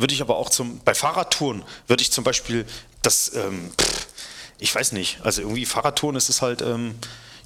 würde 0.00 0.14
ich 0.14 0.20
aber 0.22 0.36
auch 0.36 0.50
zum, 0.50 0.80
bei 0.80 0.94
Fahrradtouren 0.94 1.62
würde 1.86 2.02
ich 2.02 2.10
zum 2.10 2.24
Beispiel 2.24 2.66
das, 3.02 3.34
ähm, 3.34 3.70
pff, 3.80 4.06
ich 4.58 4.74
weiß 4.74 4.92
nicht, 4.92 5.18
also 5.22 5.42
irgendwie 5.42 5.66
Fahrradtouren 5.66 6.16
ist 6.16 6.28
es 6.28 6.42
halt, 6.42 6.62
ähm, 6.62 6.94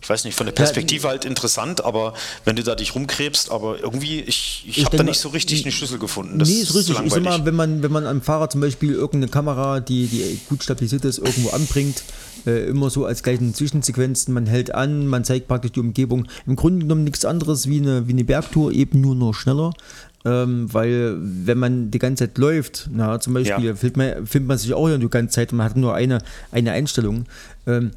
ich 0.05 0.11
weiß 0.11 0.25
nicht, 0.25 0.37
von 0.37 0.45
der 0.45 0.53
Perspektive 0.53 1.05
ja, 1.05 1.11
halt 1.13 1.25
interessant, 1.25 1.83
aber 1.83 2.13
wenn 2.45 2.57
du 2.57 2.63
da 2.63 2.75
dich 2.75 2.95
rumkrebst, 2.95 3.51
aber 3.51 3.81
irgendwie, 3.81 4.21
ich, 4.21 4.65
ich, 4.67 4.77
ich 4.79 4.85
habe 4.85 4.99
da 4.99 5.03
nicht 5.03 5.19
so 5.19 5.31
richtig 5.31 5.65
einen 5.65 5.73
Schlüssel 5.73 5.99
gefunden. 5.99 6.39
Das 6.39 6.47
nee, 6.47 6.57
ist 6.57 6.75
richtig. 6.75 7.01
Ist 7.01 7.15
sag 7.15 7.23
mal, 7.23 7.47
wenn 7.47 7.55
man, 7.55 7.83
wenn 7.83 7.91
man 7.91 8.07
am 8.07 8.21
Fahrrad 8.21 8.53
zum 8.53 8.61
Beispiel 8.61 8.93
irgendeine 8.93 9.29
Kamera, 9.29 9.81
die, 9.81 10.07
die 10.07 10.39
gut 10.47 10.63
stabilisiert 10.63 11.07
ist, 11.07 11.21
irgendwo 11.21 11.49
anbringt, 11.51 12.03
äh, 12.47 12.67
immer 12.67 12.91
so 12.91 13.07
als 13.07 13.23
gleichen 13.23 13.55
Zwischensequenzen, 13.55 14.35
man 14.35 14.45
hält 14.45 14.75
an, 14.75 15.07
man 15.07 15.25
zeigt 15.25 15.49
praktisch 15.49 15.73
die 15.73 15.81
Umgebung. 15.81 16.27
Im 16.47 16.55
Grunde 16.55 16.81
genommen 16.81 17.05
nichts 17.05 17.25
anderes 17.25 17.67
wie 17.67 17.79
eine, 17.79 18.07
wie 18.07 18.13
eine 18.13 18.25
Bergtour, 18.25 18.73
eben 18.73 19.01
nur 19.01 19.15
noch 19.15 19.33
schneller. 19.33 19.73
Ähm, 20.27 20.73
weil 20.73 21.17
wenn 21.19 21.59
man 21.59 21.91
die 21.91 21.99
ganze 21.99 22.27
Zeit 22.27 22.37
läuft, 22.37 22.91
na, 22.93 23.21
zum 23.21 23.33
Beispiel, 23.33 23.65
ja. 23.65 23.75
filmt, 23.75 23.97
man, 23.97 24.27
filmt 24.27 24.49
man 24.49 24.59
sich 24.59 24.75
auch 24.75 24.89
ja 24.89 24.99
die 24.99 25.09
ganze 25.09 25.35
Zeit 25.35 25.53
und 25.53 25.59
man 25.59 25.71
hat 25.71 25.77
nur 25.79 25.95
eine, 25.95 26.19
eine 26.51 26.73
Einstellung. 26.73 27.25
Ähm, 27.67 27.93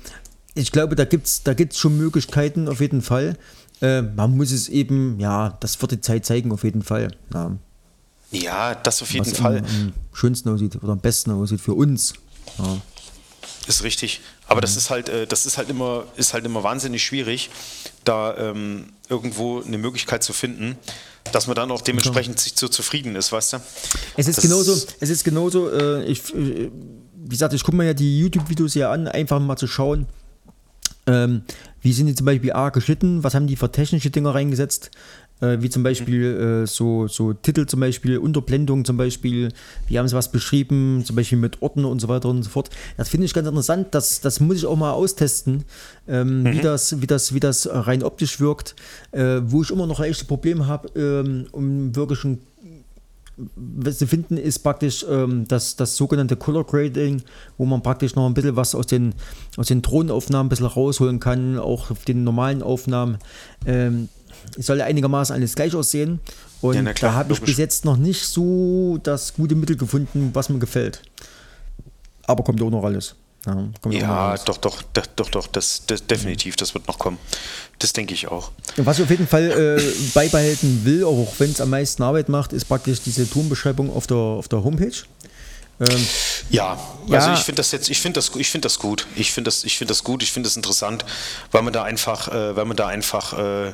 ich 0.57 0.71
glaube, 0.71 0.95
da 0.95 1.05
gibt 1.05 1.27
es 1.27 1.43
da 1.43 1.53
gibt's 1.53 1.77
schon 1.77 1.97
Möglichkeiten 1.97 2.67
auf 2.67 2.81
jeden 2.81 3.01
Fall. 3.01 3.37
Äh, 3.81 4.01
man 4.01 4.35
muss 4.35 4.51
es 4.51 4.69
eben, 4.69 5.19
ja, 5.19 5.57
das 5.59 5.79
wird 5.81 5.91
die 5.91 6.01
Zeit 6.01 6.25
zeigen 6.25 6.51
auf 6.51 6.63
jeden 6.63 6.81
Fall. 6.81 7.15
Ja, 7.33 7.51
ja 8.31 8.75
das 8.75 9.01
auf 9.01 9.11
jeden 9.11 9.25
Fall. 9.25 9.59
Am, 9.59 9.65
am 9.65 9.93
schönsten 10.13 10.49
aussieht 10.49 10.75
oder 10.77 10.93
am 10.93 10.99
besten 10.99 11.31
aussieht 11.31 11.61
für 11.61 11.73
uns. 11.73 12.13
Ja. 12.57 12.81
Ist 13.67 13.83
richtig. 13.83 14.21
Aber 14.47 14.57
mhm. 14.57 14.61
das 14.61 14.77
ist 14.77 14.89
halt, 14.89 15.09
äh, 15.09 15.27
das 15.27 15.45
ist 15.45 15.57
halt 15.57 15.69
immer, 15.69 16.05
ist 16.15 16.33
halt 16.33 16.45
immer 16.45 16.63
wahnsinnig 16.63 17.03
schwierig, 17.03 17.49
da 18.03 18.35
ähm, 18.37 18.93
irgendwo 19.09 19.61
eine 19.61 19.77
Möglichkeit 19.77 20.23
zu 20.23 20.33
finden, 20.33 20.77
dass 21.31 21.47
man 21.47 21.55
dann 21.55 21.71
auch 21.71 21.81
dementsprechend 21.81 22.39
sich 22.39 22.53
so 22.55 22.67
zufrieden 22.69 23.15
ist, 23.15 23.31
weißt 23.31 23.53
du? 23.53 23.57
Es 24.15 24.27
ist 24.27 24.37
das 24.37 24.43
genauso, 24.43 24.73
es 24.99 25.09
ist 25.09 25.23
genauso, 25.23 25.69
äh, 25.69 26.05
ich, 26.05 26.33
äh, 26.33 26.71
wie 27.15 27.29
gesagt, 27.29 27.53
ich 27.53 27.63
gucke 27.63 27.75
mir 27.75 27.85
ja 27.85 27.93
die 27.93 28.19
YouTube-Videos 28.19 28.73
ja 28.75 28.91
an, 28.91 29.07
einfach 29.07 29.39
mal 29.39 29.57
zu 29.57 29.67
schauen, 29.67 30.07
ähm, 31.07 31.41
wie 31.81 31.93
sind 31.93 32.07
die 32.07 32.15
zum 32.15 32.25
Beispiel 32.25 32.53
A 32.53 32.69
geschnitten? 32.69 33.23
Was 33.23 33.33
haben 33.33 33.47
die 33.47 33.55
für 33.55 33.71
technische 33.71 34.09
Dinge 34.09 34.33
reingesetzt? 34.33 34.91
Äh, 35.39 35.61
wie 35.61 35.69
zum 35.69 35.83
Beispiel 35.83 36.63
äh, 36.63 36.67
so, 36.67 37.07
so 37.07 37.31
Titel 37.31 37.67
zum 37.67 37.79
Beispiel, 37.79 38.17
Unterblendung 38.17 38.85
zum 38.85 38.97
Beispiel, 38.97 39.49
wie 39.87 39.99
haben 39.99 40.07
sie 40.07 40.15
was 40.15 40.31
beschrieben, 40.31 41.03
zum 41.05 41.15
Beispiel 41.15 41.37
mit 41.37 41.61
Orten 41.61 41.85
und 41.85 41.99
so 41.99 42.07
weiter 42.07 42.29
und 42.29 42.41
so 42.41 42.49
fort. 42.49 42.71
Das 42.97 43.09
finde 43.09 43.25
ich 43.25 43.35
ganz 43.35 43.47
interessant, 43.47 43.89
das, 43.91 44.19
das 44.19 44.39
muss 44.39 44.57
ich 44.57 44.65
auch 44.65 44.75
mal 44.75 44.93
austesten, 44.93 45.63
ähm, 46.07 46.41
mhm. 46.41 46.53
wie, 46.53 46.59
das, 46.61 47.01
wie, 47.01 47.07
das, 47.07 47.35
wie 47.35 47.39
das 47.39 47.69
rein 47.71 48.01
optisch 48.01 48.39
wirkt, 48.39 48.75
äh, 49.11 49.41
wo 49.43 49.61
ich 49.61 49.69
immer 49.69 49.85
noch 49.85 49.99
ein 49.99 50.09
echtes 50.09 50.25
Problem 50.25 50.65
habe, 50.65 50.89
ähm, 50.99 51.45
um 51.51 51.95
wirklich 51.95 52.23
ein 52.23 52.39
was 53.55 53.99
sie 53.99 54.07
finden, 54.07 54.37
ist 54.37 54.59
praktisch 54.59 55.05
ähm, 55.09 55.47
das, 55.47 55.75
das 55.75 55.95
sogenannte 55.95 56.35
Color 56.35 56.65
Grading, 56.65 57.21
wo 57.57 57.65
man 57.65 57.83
praktisch 57.83 58.15
noch 58.15 58.25
ein 58.25 58.33
bisschen 58.33 58.55
was 58.55 58.73
aus 58.73 58.87
den, 58.87 59.13
aus 59.57 59.67
den 59.67 59.81
Drohnenaufnahmen 59.81 60.47
ein 60.47 60.49
bisschen 60.49 60.65
rausholen 60.65 61.19
kann, 61.19 61.59
auch 61.59 61.91
auf 61.91 62.03
den 62.05 62.23
normalen 62.23 62.63
Aufnahmen. 62.63 63.19
Ähm, 63.65 64.09
es 64.57 64.65
soll 64.65 64.81
einigermaßen 64.81 65.35
alles 65.35 65.55
gleich 65.55 65.75
aussehen. 65.75 66.19
Und 66.61 66.75
ja, 66.75 66.93
klar, 66.93 67.11
da 67.11 67.17
habe 67.17 67.33
ich 67.33 67.41
bis 67.41 67.57
jetzt 67.57 67.85
noch 67.85 67.97
nicht 67.97 68.25
so 68.25 68.97
das 69.03 69.35
gute 69.35 69.55
Mittel 69.55 69.77
gefunden, 69.77 70.31
was 70.33 70.49
mir 70.49 70.59
gefällt. 70.59 71.03
Aber 72.23 72.43
kommt 72.43 72.61
auch 72.61 72.71
noch 72.71 72.83
alles. 72.83 73.15
Ja, 73.45 73.69
ja 73.91 74.37
doch, 74.37 74.57
doch, 74.57 74.81
doch, 74.93 75.29
doch, 75.29 75.47
das, 75.47 75.83
das, 75.85 76.05
definitiv, 76.05 76.55
das 76.57 76.73
wird 76.73 76.87
noch 76.87 76.99
kommen. 76.99 77.17
Das 77.79 77.93
denke 77.93 78.13
ich 78.13 78.27
auch. 78.27 78.51
Was 78.75 78.97
ich 78.97 79.05
auf 79.05 79.09
jeden 79.09 79.27
Fall 79.27 79.77
äh, 79.79 79.81
beibehalten 80.13 80.83
will, 80.83 81.05
auch 81.05 81.33
wenn 81.37 81.51
es 81.51 81.61
am 81.61 81.69
meisten 81.69 82.03
Arbeit 82.03 82.27
macht, 82.27 82.51
ist 82.51 82.65
praktisch 82.65 83.01
diese 83.01 83.29
Turmbeschreibung 83.29 83.95
auf 83.95 84.07
der, 84.07 84.17
auf 84.17 84.47
der 84.47 84.63
Homepage. 84.63 85.03
Ähm, 85.79 86.07
ja, 86.49 86.79
ja, 87.05 87.17
also 87.19 87.33
ich 87.33 87.39
finde 87.39 87.57
das 87.57 87.71
jetzt, 87.71 87.89
ich 87.89 87.99
finde 87.99 88.17
das, 88.17 88.31
ich 88.35 88.49
finde 88.49 88.65
das 88.65 88.79
gut. 88.79 89.05
Ich 89.15 89.31
finde 89.31 89.49
das, 89.49 89.63
ich 89.63 89.77
finde 89.77 89.91
das 89.91 90.03
gut, 90.03 90.23
ich 90.23 90.31
finde 90.31 90.47
das 90.47 90.55
interessant, 90.55 91.05
weil 91.51 91.61
man 91.61 91.71
da 91.71 91.83
einfach, 91.83 92.29
äh, 92.29 92.55
weil 92.55 92.65
man 92.65 92.75
da 92.75 92.87
einfach 92.87 93.37
äh, 93.37 93.73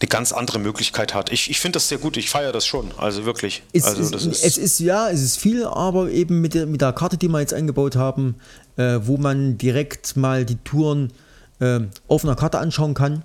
eine 0.00 0.08
ganz 0.08 0.32
andere 0.32 0.58
Möglichkeit 0.58 1.14
hat. 1.14 1.32
Ich, 1.32 1.50
ich 1.50 1.58
finde 1.58 1.76
das 1.76 1.88
sehr 1.88 1.98
gut, 1.98 2.16
ich 2.16 2.28
feiere 2.28 2.52
das 2.52 2.66
schon, 2.66 2.90
also 2.98 3.24
wirklich. 3.24 3.62
Es, 3.72 3.84
also 3.84 4.02
ist, 4.02 4.26
ist 4.26 4.44
es 4.44 4.58
ist 4.58 4.78
ja, 4.80 5.08
es 5.08 5.22
ist 5.22 5.38
viel, 5.38 5.64
aber 5.64 6.10
eben 6.10 6.40
mit 6.40 6.54
der, 6.54 6.66
mit 6.66 6.82
der 6.82 6.92
Karte, 6.92 7.16
die 7.16 7.28
wir 7.28 7.40
jetzt 7.40 7.54
eingebaut 7.54 7.96
haben, 7.96 8.36
äh, 8.76 8.98
wo 9.02 9.16
man 9.16 9.56
direkt 9.56 10.16
mal 10.16 10.44
die 10.44 10.56
Touren 10.56 11.12
äh, 11.60 11.80
auf 12.08 12.24
einer 12.24 12.36
Karte 12.36 12.58
anschauen 12.58 12.94
kann. 12.94 13.22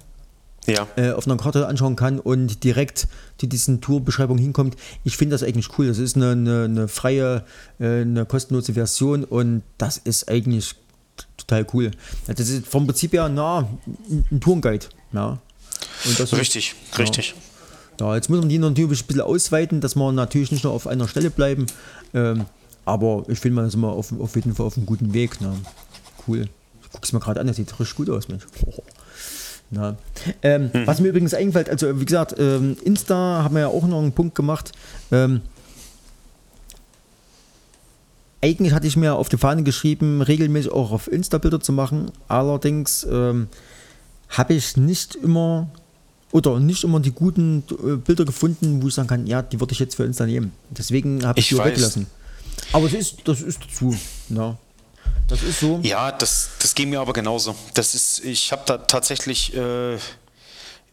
Ja. 0.68 0.88
Äh, 0.96 1.12
auf 1.12 1.26
einer 1.26 1.38
Karte 1.38 1.68
anschauen 1.68 1.96
kann 1.96 2.20
und 2.20 2.64
direkt 2.64 3.08
zu 3.40 3.48
diesen 3.48 3.82
Tourbeschreibungen 3.82 4.42
hinkommt. 4.42 4.76
Ich 5.04 5.18
finde 5.18 5.34
das 5.34 5.42
eigentlich 5.42 5.70
cool. 5.80 5.88
Das 5.88 5.98
ist 5.98 6.16
eine, 6.16 6.34
eine, 6.34 6.66
eine 6.66 6.88
freie, 6.88 7.44
äh, 7.80 8.02
eine 8.02 8.28
kostenlose 8.28 8.74
Version 8.74 9.24
und 9.24 9.64
das 9.80 9.98
ist 9.98 10.30
eigentlich 10.30 10.76
total 11.36 11.66
cool. 11.74 11.92
Das 12.28 12.48
ist 12.48 12.68
vom 12.68 12.86
Prinzip 12.86 13.14
her, 13.14 13.28
na, 13.28 13.68
ein 14.32 14.40
Tourenguide. 14.40 14.86
Ja. 15.14 15.40
Richtig, 16.06 16.76
ist, 16.92 17.00
richtig. 17.00 17.36
Ja. 18.00 18.08
ja. 18.08 18.16
jetzt 18.16 18.30
muss 18.30 18.40
man 18.40 18.50
die 18.50 18.58
natürlich 18.58 19.04
ein 19.04 19.08
bisschen 19.08 19.22
ausweiten, 19.22 19.82
dass 19.82 19.96
wir 19.96 20.12
natürlich 20.12 20.52
nicht 20.52 20.64
nur 20.64 20.74
auf 20.74 20.88
einer 20.88 21.08
Stelle 21.08 21.30
bleiben. 21.30 21.66
Ähm, 22.14 22.46
aber 22.86 23.24
ich 23.28 23.40
finde, 23.40 23.58
man 23.58 23.68
ist 23.68 23.76
immer 23.76 23.90
auf, 23.90 24.12
auf 24.20 24.36
jeden 24.36 24.56
Fall 24.56 24.66
auf 24.66 24.78
einem 24.78 24.86
guten 24.86 25.14
Weg. 25.14 25.40
Ne? 25.42 25.54
Cool. 26.28 26.48
Ich 26.84 26.92
gucke 26.92 27.06
es 27.06 27.14
mir 27.14 27.20
gerade 27.20 27.40
an, 27.40 27.48
das 27.48 27.56
sieht 27.56 27.80
richtig 27.80 27.96
gut 27.96 28.10
aus, 28.10 28.28
Mensch. 28.28 28.44
Na. 29.72 29.96
Ähm, 30.42 30.70
mhm. 30.74 30.86
Was 30.86 31.00
mir 31.00 31.08
übrigens 31.10 31.34
einfällt, 31.34 31.70
also 31.70 32.00
wie 32.00 32.06
gesagt, 32.06 32.36
ähm, 32.38 32.76
Insta 32.84 33.44
haben 33.44 33.56
wir 33.56 33.62
ja 33.62 33.68
auch 33.68 33.88
noch 33.88 34.00
einen 34.00 34.12
Punkt 34.12 34.36
gemacht. 34.36 34.74
Ähm, 35.12 35.42
eigentlich 38.42 38.74
hatte 38.74 38.88
ich 38.88 38.98
mir 38.98 39.16
auf 39.16 39.30
die 39.30 39.38
Fahne 39.38 39.64
geschrieben, 39.64 40.22
regelmäßig 40.22 40.72
auch 40.72 40.92
auf 40.92 41.10
Insta 41.10 41.38
Bilder 41.38 41.62
zu 41.62 41.72
machen. 41.72 42.12
Allerdings 42.28 43.08
ähm, 43.10 43.48
habe 44.30 44.54
ich 44.54 44.76
nicht 44.76 45.16
immer 45.16 45.70
oder 46.32 46.60
nicht 46.60 46.84
immer 46.84 47.00
die 47.00 47.12
guten 47.12 47.64
äh, 47.70 47.96
Bilder 47.98 48.26
gefunden, 48.26 48.82
wo 48.82 48.88
ich 48.88 48.94
sagen 48.94 49.08
kann, 49.08 49.28
ja, 49.28 49.42
die 49.42 49.60
würde 49.60 49.74
ich 49.74 49.80
jetzt 49.80 49.96
für 49.96 50.04
Insta 50.04 50.26
nehmen. 50.26 50.52
Deswegen 50.70 51.26
habe 51.26 51.40
ich, 51.40 51.52
ich 51.52 51.58
die 51.58 51.64
weggelassen. 51.64 52.08
Aber 52.72 52.88
das 52.88 53.00
ist, 53.00 53.18
das 53.26 53.42
ist 53.42 53.60
dazu. 53.64 53.96
Ja. 54.30 54.58
Das 55.28 55.44
ist 55.44 55.60
so. 55.60 55.80
Ja, 55.84 56.12
das, 56.12 56.50
das 56.60 56.76
ging 56.76 56.90
mir 56.90 57.00
aber 57.00 57.14
genauso. 57.14 57.56
Das 57.74 57.96
ist, 57.96 58.24
ich 58.24 58.52
habe 58.52 58.64
da 58.66 58.78
tatsächlich 58.78 59.56
äh, 59.56 59.98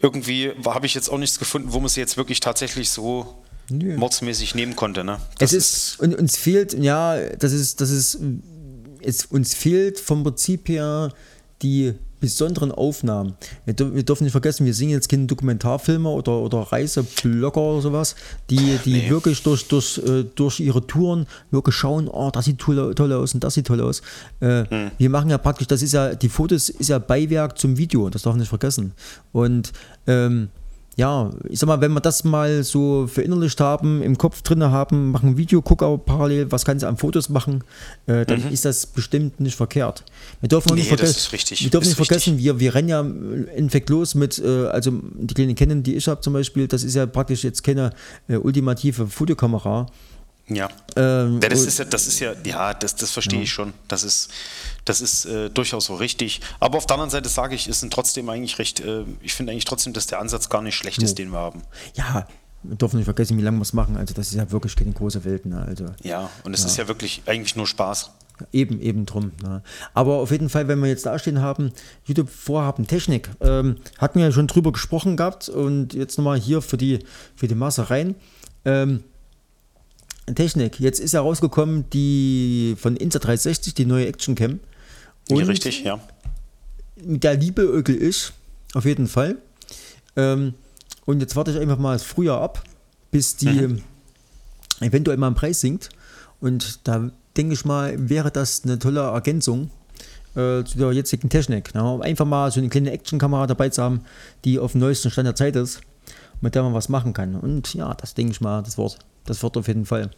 irgendwie, 0.01 0.53
habe 0.65 0.87
ich 0.87 0.95
jetzt 0.95 1.09
auch 1.09 1.19
nichts 1.19 1.39
gefunden, 1.39 1.73
wo 1.73 1.81
man 1.81 1.89
sie 1.89 2.01
jetzt 2.01 2.17
wirklich 2.17 2.41
tatsächlich 2.41 2.91
so 2.91 3.43
Nö. 3.71 3.97
mordsmäßig 3.97 4.55
nehmen 4.55 4.77
konnte. 4.77 5.05
Ne? 5.05 5.21
Das 5.39 5.53
es 5.53 5.73
ist, 5.73 6.01
und 6.01 6.15
uns 6.15 6.37
fehlt, 6.37 6.75
ja, 6.75 7.19
das 7.37 7.53
ist, 7.53 7.81
das 7.81 7.91
ist, 7.91 8.19
es, 9.03 9.27
uns 9.27 9.55
fehlt 9.55 9.99
vom 9.99 10.23
Prinzip 10.23 10.69
her 10.69 11.13
die 11.63 11.95
besonderen 12.21 12.73
Aufnahmen. 12.73 13.35
Wir, 13.65 13.75
dürfen 13.75 14.25
nicht 14.25 14.33
vergessen, 14.33 14.67
wir 14.67 14.75
sind 14.75 14.89
jetzt 14.91 15.09
keine 15.09 15.27
Dokumentarfilmer 15.27 16.11
oder, 16.11 16.39
oder 16.39 16.61
Reiseblogger 16.61 17.61
oder 17.61 17.81
sowas, 17.81 18.17
die, 18.51 18.79
die 18.85 18.95
nee. 18.95 19.11
wirklich 19.11 19.43
durch, 19.43 19.69
durch, 19.69 19.99
äh, 19.99 20.25
durch 20.35 20.61
ihre 20.61 20.87
Touren 20.87 21.27
wirklich 21.51 21.77
schauen, 21.77 22.09
oh, 22.09 22.31
das 22.33 22.47
sieht 22.47 22.59
toll, 22.59 22.95
toll 22.95 23.13
aus 23.13 23.35
und 23.35 23.45
das 23.45 23.55
sieht 23.55 23.67
toll 23.67 23.81
aus. 23.81 24.03
Äh, 24.41 24.65
hm. 24.69 24.91
Wir 24.99 25.11
machen 25.11 25.31
ja 25.31 25.39
praktisch, 25.39 25.69
das 25.69 25.83
ist 25.83 25.93
ja, 25.93 26.15
die 26.15 26.29
Fotos 26.29 26.69
ist 26.69 26.89
ja 26.89 26.99
Beiwerk 26.99 27.59
zum 27.59 27.77
Video, 27.77 28.11
das 28.11 28.23
darf 28.23 28.33
man 28.33 28.41
nicht 28.41 28.49
vergessen. 28.49 28.93
Und 29.33 29.73
ähm, 30.07 30.49
ja, 30.99 31.31
ich 31.49 31.61
sag 31.61 31.69
mal, 31.69 31.81
wenn 31.81 31.93
wir 31.93 32.01
das 32.01 32.25
mal 32.25 32.65
so 32.65 33.07
verinnerlicht 33.07 33.61
haben, 33.61 34.03
im 34.03 34.19
Kopf 34.19 34.43
drin 34.43 34.65
haben, 34.65 35.13
machen 35.13 35.31
ein 35.31 35.37
Video, 35.37 35.63
gucken 35.63 35.87
auch 35.87 35.97
parallel, 35.97 36.51
was 36.51 36.65
kannst 36.65 36.83
du 36.83 36.89
an 36.89 36.97
Fotos 36.97 37.29
machen, 37.29 37.63
äh, 38.07 38.27
dann 38.27 38.43
mhm. 38.43 38.53
ist 38.53 38.65
das 38.65 38.85
bestimmt 38.85 39.39
nicht 39.39 39.55
verkehrt. 39.55 40.05
Wir 40.41 40.49
dürfen 40.49 40.71
nee, 40.71 40.81
nicht 40.81 40.89
vergessen, 40.89 41.31
wir 41.31 41.71
dürfen 41.71 41.87
nicht 41.87 41.97
vergessen, 41.97 42.39
wir, 42.39 42.59
wir 42.59 42.75
rennen 42.75 42.89
ja 42.89 43.01
infekt 43.57 43.91
los 43.91 44.17
mit, 44.17 44.41
äh, 44.41 44.67
also 44.67 44.91
die 44.91 45.35
kleinen 45.35 45.55
kennen, 45.55 45.85
die 45.85 45.95
ich 45.95 46.09
habe 46.09 46.21
zum 46.21 46.33
Beispiel, 46.33 46.67
das 46.67 46.83
ist 46.83 46.97
ja 46.97 47.07
praktisch 47.07 47.45
jetzt 47.45 47.63
keine 47.63 47.93
äh, 48.27 48.35
ultimative 48.35 49.07
Fotokamera. 49.07 49.87
Ja. 50.49 50.69
Ähm, 50.97 51.41
ja, 51.43 51.49
das 51.49 51.61
ist 51.61 51.79
ja, 51.79 51.85
das 51.85 52.07
ist 52.07 52.21
ja, 52.21 52.33
ja, 52.45 52.75
das, 52.75 52.97
das 52.97 53.11
verstehe 53.11 53.39
ja. 53.39 53.45
ich 53.45 53.53
schon. 53.53 53.75
Das 53.87 54.03
ist, 54.03 54.31
das 54.85 55.01
ist 55.01 55.27
äh, 55.27 55.51
durchaus 55.51 55.87
so 55.87 55.95
richtig. 55.95 56.41
Aber 56.59 56.79
auf 56.79 56.87
der 56.87 56.95
anderen 56.95 57.11
Seite 57.11 57.29
sage 57.29 57.55
ich, 57.55 57.65
sind 57.65 57.93
trotzdem 57.93 58.29
eigentlich 58.29 58.59
recht, 58.59 58.81
äh, 58.81 59.05
ich 59.21 59.35
finde 59.35 59.53
eigentlich 59.53 59.67
trotzdem, 59.67 59.93
dass 59.93 60.07
der 60.07 60.21
Ansatz 60.21 60.49
gar 60.49 60.63
nicht 60.63 60.75
schlecht 60.75 61.03
ist, 61.03 61.19
den 61.19 61.31
wir 61.31 61.39
haben. 61.39 61.63
Ja, 61.95 62.27
wir 62.63 62.77
dürfen 62.77 62.97
nicht 62.97 63.05
vergessen, 63.05 63.39
wie 63.39 63.43
lange 63.43 63.59
wir 63.59 63.63
es 63.63 63.73
machen. 63.73 63.97
Also 63.97 64.15
das 64.15 64.29
ist 64.29 64.35
ja 64.35 64.51
wirklich 64.51 64.75
keine 64.75 64.93
große 64.93 65.25
Welt. 65.25 65.47
Ne? 65.47 65.63
Also, 65.67 65.87
ja, 66.03 66.31
und 66.45 66.55
es 66.55 66.63
ja. 66.63 66.67
ist 66.67 66.77
ja 66.77 66.89
wirklich 66.89 67.23
eigentlich 67.27 67.55
nur 67.55 67.67
Spaß. 67.67 68.11
Eben, 68.53 68.81
eben 68.81 69.05
drum. 69.05 69.33
Ne? 69.43 69.63
Aber 69.95 70.15
auf 70.15 70.31
jeden 70.31 70.49
Fall, 70.49 70.69
wenn 70.69 70.79
wir 70.81 70.89
jetzt 70.89 71.07
dastehen 71.07 71.41
haben, 71.41 71.73
YouTube-Vorhaben, 72.05 72.87
Technik, 72.87 73.31
ähm, 73.41 73.79
hatten 73.99 74.21
wir 74.21 74.27
ja 74.27 74.33
schon 74.33 74.47
drüber 74.47 74.73
gesprochen 74.73 75.17
gehabt 75.17 75.49
und 75.49 75.93
jetzt 75.93 76.19
nochmal 76.19 76.39
hier 76.39 76.63
für 76.63 76.77
die, 76.77 77.01
für 77.35 77.49
die 77.49 77.57
Masse 77.57 77.91
rein. 77.91 78.15
Ähm, 78.65 79.03
Technik, 80.35 80.81
jetzt 80.81 81.01
ist 81.01 81.13
ja 81.13 81.21
rausgekommen 81.21 81.89
die 81.91 82.77
von 82.79 82.97
Insta360, 82.97 83.75
die 83.75 83.87
neue 83.87 84.07
Action 84.07 84.35
Cam. 84.35 84.61
Und 85.29 85.43
richtig, 85.43 85.85
ja. 85.85 86.01
Mit 87.03 87.25
der 87.25 87.35
Liebe 87.35 87.63
Ökel 87.63 88.01
ich, 88.03 88.33
auf 88.75 88.85
jeden 88.85 89.07
Fall. 89.07 89.37
Ähm, 90.17 90.55
und 91.05 91.21
jetzt 91.21 91.37
warte 91.37 91.53
ich 91.53 91.59
einfach 91.59 91.79
mal 91.79 91.93
das 91.95 92.03
Frühjahr 92.03 92.41
ab, 92.41 92.65
bis 93.11 93.37
die 93.37 93.49
mhm. 93.49 93.83
eventuell 94.81 95.17
mal 95.17 95.29
im 95.29 95.35
Preis 95.35 95.61
sinkt. 95.61 95.91
Und 96.41 96.87
da 96.87 97.11
denke 97.37 97.55
ich 97.55 97.65
mal, 97.65 97.95
wäre 98.09 98.31
das 98.31 98.65
eine 98.65 98.79
tolle 98.79 99.01
Ergänzung 99.01 99.71
äh, 100.35 100.65
zu 100.65 100.77
der 100.77 100.93
jetzigen 100.93 101.29
Technik. 101.29 101.75
Ne? 101.75 101.83
Um 101.83 102.03
einfach 102.03 102.27
mal 102.27 102.51
so 102.51 102.61
eine 102.61 102.69
kleine 102.69 102.91
Actionkamera 102.91 103.47
dabei 103.47 103.69
zu 103.71 103.83
haben, 103.83 104.03
die 104.45 104.59
auf 104.59 104.73
dem 104.73 104.81
neuesten 104.81 105.11
Stand 105.11 105.27
der 105.27 105.35
Zeit 105.35 105.57
ist, 105.57 105.81
mit 106.41 106.55
der 106.55 106.63
man 106.63 106.75
was 106.75 106.89
machen 106.89 107.13
kann. 107.13 107.35
Und 107.37 107.75
ja, 107.75 107.95
das 107.95 108.15
denke 108.15 108.33
ich 108.33 108.41
mal, 108.41 108.63
das 108.63 108.77
wird, 108.77 108.99
das 109.29 109.43
wird 109.43 109.57
auf 109.59 109.69
jeden 109.69 109.85
Fall. 109.85 110.11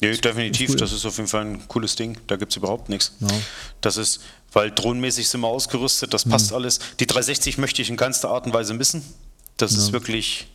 Nee, 0.00 0.16
definitiv, 0.16 0.70
cool. 0.70 0.76
das 0.76 0.92
ist 0.92 1.04
auf 1.04 1.16
jeden 1.18 1.28
Fall 1.28 1.42
ein 1.42 1.68
cooles 1.68 1.94
Ding. 1.94 2.16
Da 2.26 2.36
gibt 2.36 2.52
es 2.52 2.56
überhaupt 2.56 2.88
nichts. 2.88 3.12
Ja. 3.20 3.28
Das 3.80 3.96
ist, 3.96 4.20
weil 4.52 4.70
drohnenmäßig 4.70 5.28
sind 5.28 5.42
wir 5.42 5.48
ausgerüstet, 5.48 6.12
das 6.14 6.24
passt 6.24 6.50
mhm. 6.50 6.56
alles. 6.56 6.80
Die 6.98 7.06
360 7.06 7.58
möchte 7.58 7.82
ich 7.82 7.90
in 7.90 7.96
keinster 7.96 8.30
Art 8.30 8.46
und 8.46 8.54
Weise 8.54 8.74
missen. 8.74 9.04
Das 9.56 9.72
ja. 9.72 9.78
ist 9.78 9.92
wirklich, 9.92 10.48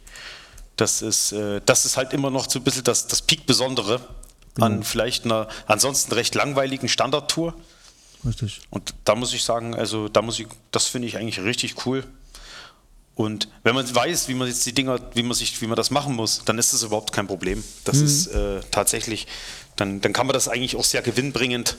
das 0.75 1.01
ist, 1.01 1.31
äh, 1.31 1.61
das 1.65 1.85
ist 1.85 1.95
halt 1.95 2.11
immer 2.11 2.31
noch 2.31 2.49
so 2.49 2.59
ein 2.59 2.63
bisschen 2.63 2.83
das, 2.83 3.07
das 3.07 3.21
Peak-Besondere 3.21 4.01
genau. 4.55 4.65
an 4.65 4.83
vielleicht 4.83 5.25
einer 5.25 5.47
ansonsten 5.67 6.13
recht 6.13 6.35
langweiligen 6.35 6.89
Standardtour. 6.89 7.53
Richtig. 8.25 8.61
Und 8.71 8.95
da 9.05 9.15
muss 9.15 9.31
ich 9.33 9.43
sagen, 9.43 9.75
also 9.75 10.09
da 10.09 10.21
muss 10.23 10.39
ich, 10.39 10.47
das 10.71 10.87
finde 10.87 11.07
ich 11.07 11.17
eigentlich 11.17 11.39
richtig 11.41 11.85
cool. 11.85 12.03
Und 13.15 13.47
wenn 13.63 13.73
man 13.73 13.95
weiß, 13.95 14.27
wie 14.27 14.33
man 14.33 14.47
jetzt 14.47 14.65
die 14.65 14.73
Dinger, 14.73 14.99
wie 15.13 15.23
man 15.23 15.33
sich, 15.33 15.61
wie 15.61 15.67
man 15.67 15.77
das 15.77 15.89
machen 15.89 16.15
muss, 16.15 16.43
dann 16.43 16.57
ist 16.57 16.73
das 16.73 16.83
überhaupt 16.83 17.13
kein 17.13 17.27
Problem. 17.27 17.63
Das 17.85 17.97
mhm. 17.97 18.05
ist 18.05 18.27
äh, 18.27 18.61
tatsächlich, 18.71 19.27
dann, 19.77 20.01
dann 20.01 20.11
kann 20.11 20.27
man 20.27 20.33
das 20.33 20.49
eigentlich 20.49 20.75
auch 20.75 20.83
sehr 20.83 21.01
gewinnbringend 21.01 21.77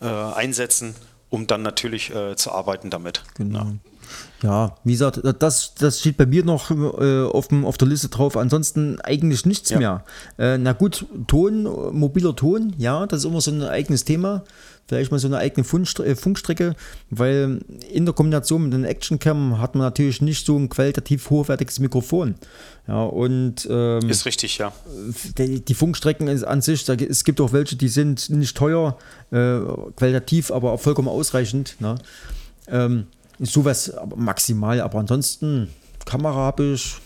äh, 0.00 0.06
einsetzen, 0.06 0.94
um 1.28 1.46
dann 1.46 1.62
natürlich 1.62 2.14
äh, 2.14 2.34
zu 2.34 2.50
arbeiten 2.52 2.88
damit. 2.88 3.22
Genau. 3.34 3.58
Ja. 3.58 3.72
Ja, 4.42 4.74
wie 4.84 4.92
gesagt, 4.92 5.20
das, 5.38 5.74
das 5.74 6.00
steht 6.00 6.16
bei 6.16 6.26
mir 6.26 6.44
noch 6.44 6.70
äh, 6.70 7.24
auf, 7.24 7.48
dem, 7.48 7.66
auf 7.66 7.76
der 7.76 7.88
Liste 7.88 8.08
drauf. 8.08 8.36
Ansonsten 8.36 9.00
eigentlich 9.00 9.44
nichts 9.44 9.70
ja. 9.70 9.78
mehr. 9.78 10.04
Äh, 10.38 10.58
na 10.58 10.72
gut, 10.72 11.04
Ton, 11.26 11.64
mobiler 11.92 12.34
Ton, 12.34 12.74
ja, 12.78 13.06
das 13.06 13.20
ist 13.20 13.24
immer 13.26 13.40
so 13.40 13.50
ein 13.50 13.62
eigenes 13.62 14.04
Thema. 14.04 14.44
Vielleicht 14.90 15.12
mal 15.12 15.18
so 15.18 15.28
eine 15.28 15.38
eigene 15.38 15.64
äh, 15.64 16.16
Funkstrecke, 16.16 16.74
weil 17.10 17.60
in 17.92 18.06
der 18.06 18.12
Kombination 18.12 18.64
mit 18.64 18.74
einem 18.74 18.84
Actioncam 18.84 19.60
hat 19.60 19.76
man 19.76 19.84
natürlich 19.84 20.20
nicht 20.20 20.44
so 20.44 20.58
ein 20.58 20.68
qualitativ 20.68 21.30
hochwertiges 21.30 21.78
Mikrofon. 21.78 22.34
Ja, 22.88 23.04
und 23.04 23.68
ähm, 23.70 24.08
ist 24.08 24.26
richtig, 24.26 24.58
ja. 24.58 24.72
Die, 25.38 25.64
die 25.64 25.74
Funkstrecken 25.74 26.28
an 26.44 26.60
sich, 26.60 26.84
da, 26.86 26.94
es 26.94 27.22
gibt 27.22 27.40
auch 27.40 27.52
welche, 27.52 27.76
die 27.76 27.86
sind 27.86 28.30
nicht 28.30 28.56
teuer, 28.56 28.98
äh, 29.30 29.60
qualitativ, 29.94 30.50
aber 30.50 30.72
auch 30.72 30.80
vollkommen 30.80 31.06
ausreichend. 31.06 31.76
Ne? 31.78 31.94
Ähm, 32.66 33.06
sowas 33.40 33.92
maximal, 34.16 34.80
aber 34.80 34.98
ansonsten 34.98 35.68
Kamera 36.04 36.36
habe 36.36 36.74
ich, 36.74 36.96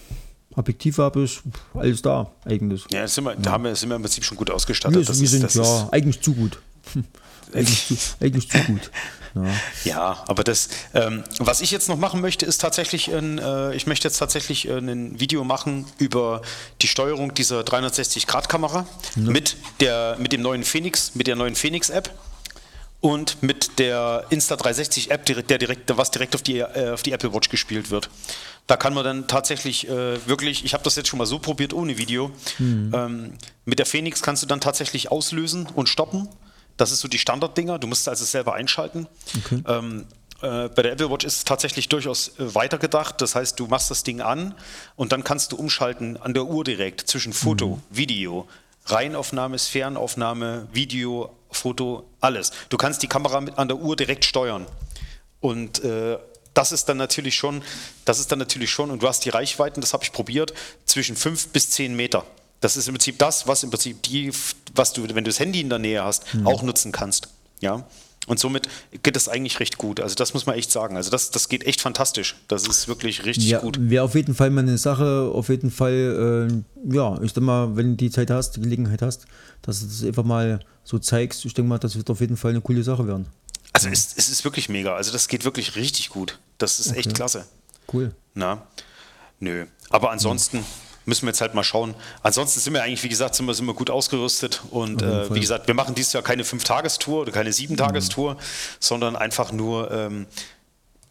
Objektiv 0.57 0.99
habe 0.99 1.25
ich, 1.25 1.41
alles 1.75 2.01
da 2.03 2.31
eigentlich. 2.45 2.85
Ja, 2.93 3.09
sind 3.09 3.25
wir, 3.25 3.35
da 3.35 3.53
haben 3.53 3.65
wir, 3.65 3.75
sind 3.75 3.89
wir 3.89 3.97
im 3.97 4.03
Prinzip 4.03 4.25
schon 4.25 4.37
gut 4.37 4.51
ausgestattet. 4.51 4.99
Wir, 4.99 5.05
das 5.05 5.19
wir 5.19 5.25
ist, 5.25 5.31
sind 5.33 5.55
ja 5.55 5.89
eigentlich 5.91 6.21
zu 6.21 6.33
gut. 6.33 6.59
eigentlich, 7.53 7.87
zu, 7.87 7.97
eigentlich 8.21 8.49
zu 8.49 8.59
gut. 8.59 8.91
Ja, 9.35 9.43
ja 9.85 10.25
aber 10.29 10.45
das, 10.45 10.69
ähm, 10.95 11.25
was 11.39 11.61
ich 11.61 11.73
jetzt 11.73 11.89
noch 11.89 11.99
machen 11.99 12.21
möchte, 12.21 12.47
ist 12.47 12.61
tatsächlich, 12.61 13.13
ein, 13.13 13.39
äh, 13.39 13.75
ich 13.75 13.89
möchte 13.89 14.07
jetzt 14.07 14.19
tatsächlich 14.19 14.69
äh, 14.69 14.79
ein 14.79 15.19
Video 15.19 15.43
machen 15.43 15.87
über 15.99 16.41
die 16.83 16.87
Steuerung 16.87 17.35
dieser 17.35 17.63
360-Grad-Kamera 17.63 18.87
ja. 19.17 19.23
mit, 19.23 19.57
mit 20.19 20.33
dem 20.33 20.43
neuen 20.43 20.63
Phoenix, 20.63 21.17
mit 21.17 21.27
der 21.27 21.35
neuen 21.35 21.57
Phoenix-App 21.57 22.11
und 23.05 23.43
mit 23.43 23.79
der 23.79 24.25
Insta360 24.31 25.11
App, 25.11 25.27
der 25.27 25.59
direkt, 25.59 25.95
was 25.95 26.11
direkt 26.11 26.35
auf 26.35 26.41
die, 26.41 26.61
äh, 26.61 26.89
auf 26.91 27.03
die 27.03 27.13
Apple 27.13 27.35
Watch 27.35 27.51
gespielt 27.51 27.91
wird. 27.91 28.09
Da 28.67 28.79
kann 28.79 28.95
man 28.95 29.05
dann 29.05 29.29
tatsächlich 29.29 29.87
äh, 29.91 30.27
wirklich, 30.27 30.65
ich 30.65 30.73
habe 30.73 30.83
das 30.85 30.97
jetzt 30.97 31.09
schon 31.09 31.19
mal 31.19 31.27
so 31.27 31.39
probiert 31.39 31.75
ohne 31.75 31.99
Video, 31.99 32.31
mhm. 32.59 32.93
ähm, 32.95 33.33
mit 33.67 33.79
der 33.79 33.85
Phoenix 33.85 34.23
kannst 34.23 34.43
du 34.43 34.47
dann 34.47 34.63
tatsächlich 34.63 35.13
auslösen 35.13 35.69
und 35.75 35.91
stoppen. 35.91 36.31
Das 36.79 36.93
ist 36.93 37.01
so 37.01 37.09
die 37.09 37.19
Standarddinger, 37.19 37.79
du 37.79 37.89
musst 37.89 38.09
also 38.09 38.25
selber 38.25 38.55
einschalten. 38.55 39.07
Okay. 39.37 39.63
Ähm, 39.69 40.07
äh, 40.41 40.71
bei 40.71 40.81
der 40.81 40.93
Apple 40.93 41.11
Watch 41.11 41.27
ist 41.27 41.37
es 41.37 41.45
tatsächlich 41.45 41.91
durchaus 41.91 42.29
äh, 42.39 42.55
weitergedacht. 42.55 43.21
Das 43.21 43.35
heißt, 43.35 43.61
du 43.61 43.67
machst 43.67 43.91
das 43.91 44.05
Ding 44.05 44.23
an 44.23 44.55
und 44.97 45.13
dann 45.13 45.25
kannst 45.25 45.53
du 45.53 45.57
umschalten 45.57 46.17
an 46.17 46.33
der 46.33 46.47
Uhr 46.47 46.65
direkt 46.65 47.03
zwischen 47.03 47.35
Foto, 47.35 47.77
mhm. 47.77 47.83
Video, 47.91 48.49
Reihenaufnahme, 48.87 49.59
Sphärenaufnahme, 49.59 50.69
Video, 50.73 51.37
Foto, 51.57 52.05
alles. 52.21 52.53
Du 52.69 52.77
kannst 52.77 53.03
die 53.03 53.07
Kamera 53.07 53.41
mit 53.41 53.59
an 53.59 53.69
der 53.69 53.79
Uhr 53.79 53.97
direkt 53.97 54.25
steuern. 54.25 54.67
Und 55.41 55.85
äh, 55.85 56.19
das 56.55 56.73
ist 56.73 56.89
dann 56.89 56.97
natürlich 56.97 57.37
schon, 57.37 57.63
das 58.05 58.19
ist 58.19 58.33
dann 58.33 58.39
natürlich 58.39 58.71
schon, 58.71 58.91
und 58.91 59.03
du 59.03 59.09
hast 59.09 59.25
die 59.25 59.31
Reichweiten, 59.31 59.81
das 59.81 59.93
habe 59.93 60.05
ich 60.05 60.13
probiert, 60.13 60.55
zwischen 60.87 61.17
5 61.17 61.49
bis 61.49 61.71
10 61.71 61.95
Meter. 61.95 62.25
Das 62.61 62.77
ist 62.77 62.89
im 62.89 62.95
Prinzip 62.95 63.19
das, 63.19 63.47
was 63.47 63.63
im 63.63 63.71
Prinzip 63.71 64.03
die, 64.05 64.33
was 64.75 64.93
du, 64.93 65.03
wenn 65.03 65.25
du 65.25 65.31
das 65.31 65.39
Handy 65.39 65.61
in 65.61 65.69
der 65.69 65.79
Nähe 65.79 66.03
hast, 66.03 66.33
mhm. 66.33 66.47
auch 66.47 66.63
nutzen 66.63 66.93
kannst. 66.93 67.29
Ja. 67.61 67.87
Und 68.27 68.39
somit 68.39 68.69
geht 69.03 69.17
es 69.17 69.29
eigentlich 69.29 69.61
recht 69.61 69.77
gut. 69.77 70.01
Also 70.01 70.15
das 70.15 70.33
muss 70.33 70.47
man 70.47 70.57
echt 70.57 70.71
sagen. 70.71 70.97
Also 70.97 71.11
das, 71.11 71.31
das 71.31 71.49
geht 71.49 71.65
echt 71.65 71.81
fantastisch. 71.83 72.37
Das 72.49 72.67
ist 72.67 72.89
wirklich 72.89 73.25
richtig 73.25 73.51
ja, 73.51 73.59
gut. 73.59 73.77
Wäre 73.79 74.05
auf 74.05 74.15
jeden 74.15 74.35
Fall 74.35 74.51
mal 74.51 74.63
eine 74.63 74.79
Sache, 74.79 75.31
auf 75.33 75.51
jeden 75.51 75.71
Fall, 75.71 76.49
äh, 76.51 76.95
ja, 76.95 77.15
ich 77.23 77.35
denke 77.35 77.43
mal, 77.43 77.77
wenn 77.77 77.91
du 77.91 77.97
die 77.97 78.11
Zeit 78.11 78.31
hast, 78.31 78.57
die 78.57 78.61
Gelegenheit 78.61 79.03
hast, 79.03 79.27
dass 79.61 79.81
du 79.81 79.87
das 79.87 80.05
einfach 80.05 80.25
mal 80.25 80.61
so 80.85 80.99
zeigst, 80.99 81.45
ich 81.45 81.53
denke 81.53 81.69
mal, 81.69 81.79
das 81.79 81.97
wird 81.97 82.09
auf 82.09 82.21
jeden 82.21 82.37
Fall 82.37 82.53
eine 82.53 82.63
coole 82.63 82.83
Sache 82.83 83.07
werden. 83.07 83.27
Also 83.75 83.89
es, 83.89 84.15
es 84.17 84.29
ist 84.29 84.45
wirklich 84.45 84.69
mega. 84.69 84.95
Also 84.95 85.13
das 85.13 85.29
geht 85.29 85.45
wirklich 85.45 85.77
richtig 85.77 86.09
gut. 86.09 86.39
Das 86.59 86.79
ist 86.79 86.91
okay. 86.91 87.01
echt 87.01 87.15
klasse. 87.15 87.45
Cool. 87.93 88.15
Na, 88.33 88.67
nö. 89.41 89.67
Aber 89.91 90.11
ansonsten, 90.11 90.65
müssen 91.07 91.23
wir 91.23 91.31
jetzt 91.31 91.41
halt 91.41 91.55
mal 91.55 91.65
schauen. 91.65 91.95
Ansonsten 92.23 92.61
sind 92.61 92.73
wir 92.73 92.83
eigentlich, 92.83 93.03
wie 93.03 93.09
gesagt, 93.09 93.35
sind 93.35 93.47
wir, 93.47 93.55
sind 93.55 93.67
wir 93.67 93.75
gut 93.75 93.91
ausgerüstet 93.91 94.63
und 94.71 95.03
äh, 95.03 95.33
wie 95.35 95.41
gesagt, 95.41 95.67
wir 95.67 95.75
machen 95.75 95.95
dieses 95.95 96.13
Jahr 96.13 96.23
keine 96.23 96.45
Fünf-Tagestour 96.45 97.23
oder 97.23 97.33
keine 97.33 97.53
Sieben-Tagestour, 97.53 98.35
mhm. 98.35 98.39
sondern 98.81 99.17
einfach 99.17 99.53
nur, 99.53 99.91
ähm, 99.91 100.27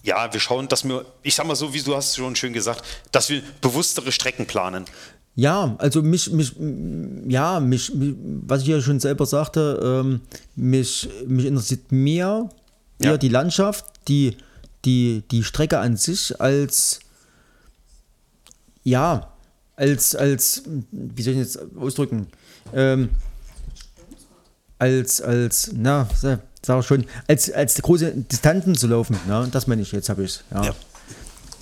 ja, 0.04 0.32
wir 0.34 0.40
schauen, 0.40 0.68
dass 0.68 0.84
wir, 0.84 1.06
ich 1.22 1.36
sag 1.36 1.48
mal 1.48 1.56
so, 1.56 1.74
wie 1.74 1.82
du 1.82 1.96
hast 1.96 2.16
schon 2.16 2.36
schön 2.36 2.54
gesagt, 2.54 2.84
dass 3.12 3.30
wir 3.30 3.42
bewusstere 3.62 4.12
Strecken 4.12 4.46
planen. 4.46 4.86
Ja, 5.36 5.76
also 5.80 6.04
mich, 6.04 6.32
mich, 6.32 6.54
ja, 7.28 7.60
mich, 7.60 7.92
was 7.94 8.62
ich 8.62 8.68
ja 8.68 8.82
schon 8.82 9.00
selber 9.00 9.26
sagte, 9.26 9.80
ähm, 9.84 10.22
mich, 10.56 11.10
mich 11.26 11.46
interessiert 11.46 11.92
mehr 11.92 12.50
ja. 13.02 13.18
die 13.18 13.30
Landschaft, 13.30 13.86
die, 14.08 14.38
die, 14.86 15.24
die 15.32 15.44
Strecke 15.44 15.80
an 15.80 15.98
sich 15.98 16.40
als, 16.40 17.00
ja, 18.84 19.33
als, 19.76 20.16
als, 20.16 20.64
wie 20.92 21.22
soll 21.22 21.34
ich 21.34 21.40
jetzt 21.40 21.60
ausdrücken, 21.78 22.28
ähm, 22.74 23.10
als, 24.80 25.22
als, 25.22 25.72
na, 25.74 26.08
sag 26.62 26.84
schon, 26.84 27.06
als, 27.28 27.52
als 27.52 27.82
große 27.82 28.12
Distanzen 28.12 28.76
zu 28.76 28.88
laufen, 28.88 29.18
na, 29.28 29.48
das 29.48 29.68
meine 29.68 29.82
ich, 29.82 29.92
jetzt 29.92 30.10
habe 30.10 30.24
ich 30.24 30.42
ja. 30.52 30.66
ja. 30.66 30.76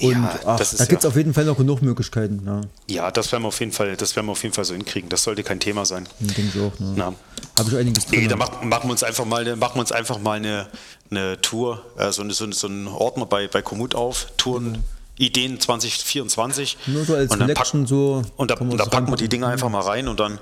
Und 0.02 0.14
ja, 0.14 0.40
ach, 0.46 0.58
da 0.58 0.86
gibt 0.86 1.00
es 1.00 1.04
ja. 1.04 1.10
auf 1.10 1.16
jeden 1.16 1.32
Fall 1.32 1.46
noch 1.46 1.58
genug 1.58 1.84
Möglichkeiten. 1.84 2.42
Ja. 2.44 2.62
ja, 2.90 3.12
das 3.12 3.32
werden 3.32 3.44
wir 3.44 3.50
auf 3.50 3.60
jeden 3.60 3.72
Fall, 3.72 3.96
das 3.96 4.16
werden 4.16 4.26
wir 4.26 4.32
auf 4.32 4.42
jeden 4.42 4.56
Fall 4.56 4.66
so 4.66 4.74
hinkriegen. 4.74 5.10
Das 5.10 5.22
sollte 5.22 5.44
kein 5.44 5.60
Thema 5.60 5.86
sein. 5.86 6.10
Denke 6.20 6.42
ich 6.42 6.60
auch. 6.60 6.80
Ne? 6.80 7.14
Habe 7.56 7.70
ich 7.70 7.78
einiges 7.78 8.08
drin. 8.08 8.22
Nee, 8.22 8.28
da 8.28 8.36
machen, 8.36 8.68
machen, 8.68 8.88
wir 8.88 8.94
uns 8.94 9.04
einfach 9.04 9.26
mal, 9.26 9.56
machen 9.58 9.76
wir 9.76 9.82
uns 9.82 9.92
einfach 9.92 10.18
mal 10.18 10.38
eine, 10.38 10.66
eine 11.12 11.40
Tour, 11.42 11.86
äh, 12.00 12.12
so, 12.12 12.28
so, 12.32 12.52
so 12.52 12.68
einen 12.68 12.88
Ordner 12.88 13.28
bei, 13.28 13.48
bei 13.48 13.62
Komoot 13.62 13.94
auf, 13.94 14.26
Touren. 14.38 14.72
Mhm 14.72 14.84
Ideen 15.22 15.60
2024. 15.60 16.78
Nur 16.88 17.06
so 17.06 17.16
als 17.16 17.32
und 17.32 17.40
dann 17.40 17.54
packen, 17.54 17.86
so. 17.86 18.24
Und 18.38 18.52
da, 18.52 18.56
und 18.56 18.78
da 18.78 18.86
packen 18.86 19.12
wir 19.12 19.18
die 19.18 19.30
Dinger 19.30 19.48
einfach 19.48 19.70
mal 19.70 19.82
rein 19.82 20.08
und 20.08 20.20
dann, 20.20 20.40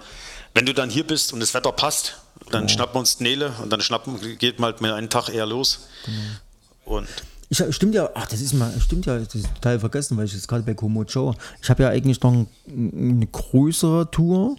wenn 0.53 0.65
du 0.65 0.73
dann 0.73 0.89
hier 0.89 1.05
bist 1.05 1.33
und 1.33 1.41
das 1.41 1.53
Wetter 1.53 1.71
passt, 1.71 2.17
dann 2.51 2.61
genau. 2.61 2.73
schnappen 2.73 2.95
wir 2.95 2.99
uns 2.99 3.19
Nele 3.19 3.53
und 3.61 3.71
dann 3.71 3.81
schnappen, 3.81 4.19
geht 4.37 4.59
mal 4.59 4.73
mit 4.79 4.91
einem 4.91 5.09
Tag 5.09 5.29
eher 5.29 5.45
los. 5.45 5.87
Genau. 6.05 6.97
Und 6.97 7.07
ich, 7.49 7.63
stimmt 7.71 7.95
ja, 7.95 8.09
ach, 8.13 8.27
das 8.27 8.41
ist 8.41 8.53
mal, 8.53 8.71
stimmt 8.79 9.07
ja, 9.07 9.17
das 9.17 9.33
ist 9.33 9.47
total 9.55 9.79
vergessen, 9.79 10.15
weil 10.17 10.25
ich 10.25 10.33
jetzt 10.33 10.47
gerade 10.47 10.63
bei 10.63 10.75
Komoot 10.75 11.11
schaue. 11.11 11.35
Ich 11.61 11.69
habe 11.69 11.83
ja 11.83 11.89
eigentlich 11.89 12.21
noch 12.21 12.45
eine 12.67 13.27
größere 13.27 14.09
Tour, 14.11 14.55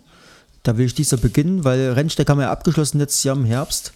Da 0.64 0.76
will 0.76 0.86
ich 0.86 0.94
dieser 0.94 1.16
beginnen, 1.16 1.64
weil 1.64 1.92
Rennsteig 1.92 2.28
haben 2.28 2.38
wir 2.38 2.44
ja 2.44 2.50
abgeschlossen 2.50 2.98
letztes 2.98 3.22
Jahr 3.22 3.36
im 3.36 3.44
Herbst. 3.44 3.92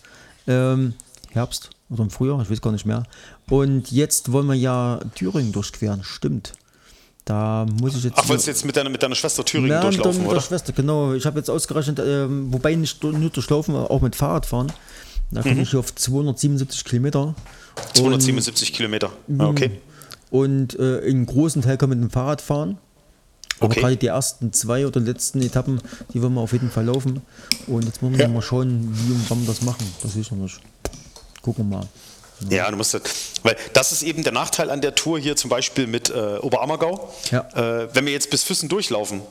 Ähm, 0.46 0.94
Herbst 1.32 1.70
oder 1.90 2.04
im 2.04 2.10
Frühjahr, 2.10 2.40
ich 2.40 2.50
weiß 2.50 2.60
gar 2.60 2.72
nicht 2.72 2.86
mehr. 2.86 3.02
Und 3.50 3.90
jetzt 3.92 4.32
wollen 4.32 4.46
wir 4.46 4.54
ja 4.54 5.00
Thüringen 5.14 5.52
durchqueren, 5.52 6.02
stimmt. 6.02 6.52
Da 7.26 7.66
muss 7.80 7.96
ich 7.96 8.04
jetzt. 8.04 8.14
Ach, 8.18 8.28
wolltest 8.28 8.46
du 8.46 8.50
jetzt 8.50 8.64
mit 8.66 8.76
deiner, 8.76 8.90
mit 8.90 9.02
deiner 9.02 9.14
Schwester 9.14 9.44
Thüringen 9.44 9.68
mit, 9.70 9.72
der, 9.76 9.82
durchlaufen, 9.82 10.20
mit 10.22 10.30
der 10.30 10.36
oder? 10.36 10.40
Schwester, 10.42 10.72
genau. 10.72 11.14
Ich 11.14 11.24
habe 11.24 11.38
jetzt 11.38 11.48
ausgerechnet, 11.48 11.98
ähm, 12.04 12.52
wobei 12.52 12.74
nicht 12.74 13.02
nur 13.02 13.30
durchlaufen, 13.30 13.74
auch 13.74 14.00
mit 14.02 14.14
Fahrrad 14.16 14.44
fahren. 14.46 14.72
Da 15.30 15.42
komme 15.42 15.62
ich 15.62 15.74
auf 15.74 15.94
277 15.94 16.84
Kilometer. 16.84 17.34
277 17.94 18.72
Kilometer. 18.72 19.10
Ah, 19.38 19.46
okay. 19.46 19.70
Und 20.30 20.78
äh, 20.78 20.98
in 21.00 21.24
großen 21.26 21.62
Teil 21.62 21.76
kann 21.78 21.88
man 21.88 22.00
mit 22.00 22.10
dem 22.10 22.12
Fahrrad 22.12 22.40
fahren. 22.40 22.78
Aber 23.60 23.70
Okay. 23.70 23.80
gerade 23.80 23.96
die 23.96 24.06
ersten 24.08 24.52
zwei 24.52 24.86
oder 24.86 25.00
letzten 25.00 25.40
Etappen, 25.40 25.80
die 26.12 26.20
wollen 26.20 26.34
wir 26.34 26.40
auf 26.40 26.52
jeden 26.52 26.70
Fall 26.70 26.84
laufen. 26.84 27.22
Und 27.66 27.84
jetzt 27.84 28.02
müssen 28.02 28.18
wir 28.18 28.26
Ja. 28.26 28.28
mal 28.28 28.42
schauen, 28.42 28.90
wie 28.92 29.12
und 29.12 29.24
wann 29.30 29.40
wir 29.40 29.46
das 29.46 29.62
machen. 29.62 29.86
Das 30.02 30.14
ich 30.16 30.30
noch 30.30 30.38
nicht. 30.38 30.60
Gucken 31.40 31.70
wir 31.70 31.78
mal. 31.78 31.86
Ja, 32.50 32.70
du 32.70 32.76
musst, 32.76 32.98
weil 33.42 33.56
das 33.72 33.92
ist 33.92 34.02
eben 34.02 34.22
der 34.22 34.32
Nachteil 34.32 34.70
an 34.70 34.80
der 34.80 34.94
Tour 34.94 35.18
hier 35.18 35.36
zum 35.36 35.50
Beispiel 35.50 35.86
mit 35.86 36.10
äh, 36.10 36.38
Oberammergau. 36.40 37.12
Ja. 37.30 37.48
Äh, 37.54 37.88
wenn 37.94 38.06
wir 38.06 38.12
jetzt 38.12 38.30
bis 38.30 38.42
Füssen 38.42 38.68
durchlaufen, 38.68 39.22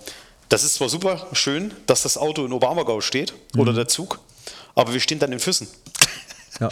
das 0.50 0.64
ist 0.64 0.76
zwar 0.76 0.90
super 0.90 1.28
schön, 1.34 1.74
dass 1.86 2.04
das 2.04 2.18
Auto 2.18 2.46
in 2.46 2.54
Oberammergau 2.54 3.02
steht 3.02 3.34
Mhm. 3.54 3.60
oder 3.62 3.74
der 3.74 3.88
Zug, 3.88 4.20
aber 4.76 4.94
wir 4.94 5.00
stehen 5.00 5.20
dann 5.20 5.32
in 5.32 5.40
Füssen. 5.40 5.68
Ja, 6.60 6.70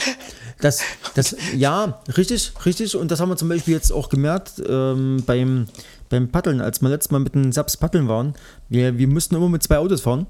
das, 0.59 0.81
das, 1.15 1.35
ja, 1.55 1.99
richtig, 2.15 2.53
richtig. 2.65 2.95
Und 2.95 3.09
das 3.09 3.19
haben 3.19 3.29
wir 3.29 3.35
zum 3.37 3.49
Beispiel 3.49 3.73
jetzt 3.73 3.91
auch 3.91 4.09
gemerkt 4.09 4.61
ähm, 4.69 5.23
beim, 5.25 5.67
beim 6.09 6.29
Paddeln, 6.31 6.61
als 6.61 6.81
wir 6.81 6.89
letztes 6.89 7.09
Mal 7.09 7.17
mit 7.19 7.33
den 7.33 7.51
Saps 7.51 7.77
paddeln 7.77 8.07
waren. 8.07 8.35
Wir, 8.69 8.99
wir 8.99 9.07
mussten 9.07 9.33
immer 9.35 9.49
mit 9.49 9.63
zwei 9.63 9.79
Autos 9.79 10.01
fahren, 10.01 10.27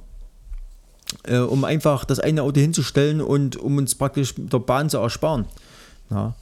äh, 1.23 1.37
um 1.39 1.65
einfach 1.65 2.05
das 2.05 2.19
eine 2.21 2.43
Auto 2.43 2.61
hinzustellen 2.61 3.19
und 3.19 3.57
um 3.57 3.77
uns 3.77 3.93
praktisch 3.95 4.33
der 4.37 4.59
Bahn 4.59 4.89
zu 4.89 4.99
ersparen. 4.99 5.45
Ja, 6.11 6.35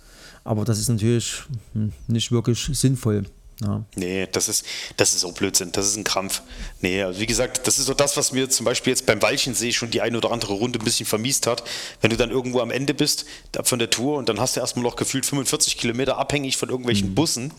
aber 0.44 0.66
das 0.66 0.80
ist 0.80 0.90
natürlich 0.90 1.44
hm, 1.74 1.94
nicht 2.08 2.32
wirklich 2.32 2.60
sinnvoll. 2.74 3.26
Ja. 3.62 3.84
Nee, 3.96 4.28
das 4.32 4.48
ist, 4.48 4.66
das 4.98 5.14
ist 5.14 5.22
so 5.22 5.32
Blödsinn, 5.32 5.72
das 5.72 5.88
ist 5.88 5.98
ein 5.98 6.04
Krampf. 6.04 6.42
Nee, 6.82 7.04
also 7.04 7.20
wie 7.20 7.26
gesagt, 7.26 7.68
das 7.68 7.78
ist 7.78 7.88
so 7.88 7.94
das, 7.94 8.16
was 8.16 8.32
mir 8.32 8.50
zum 8.50 8.66
Beispiel 8.66 8.92
jetzt 8.92 9.06
beim 9.06 9.22
Walchensee 9.22 9.72
schon 9.74 9.92
die 9.92 10.02
eine 10.02 10.18
oder 10.18 10.32
andere 10.32 10.54
Runde 10.54 10.80
ein 10.80 10.86
bisschen 10.86 11.06
vermiest 11.06 11.46
hat. 11.46 11.64
Wenn 12.02 12.10
du 12.10 12.18
dann 12.18 12.32
irgendwo 12.32 12.62
am 12.62 12.72
Ende 12.72 12.94
bist 12.94 13.26
von 13.64 13.80
der 13.80 13.90
Tour 13.90 14.18
und 14.18 14.30
dann 14.30 14.40
hast 14.40 14.56
du 14.56 14.62
erstmal 14.62 14.84
noch 14.84 14.96
gefühlt 14.96 15.26
45 15.26 15.78
Kilometer 15.78 16.18
abhängig 16.18 16.58
von 16.58 16.70
irgendwelchen 16.70 17.16
Bussen, 17.16 17.52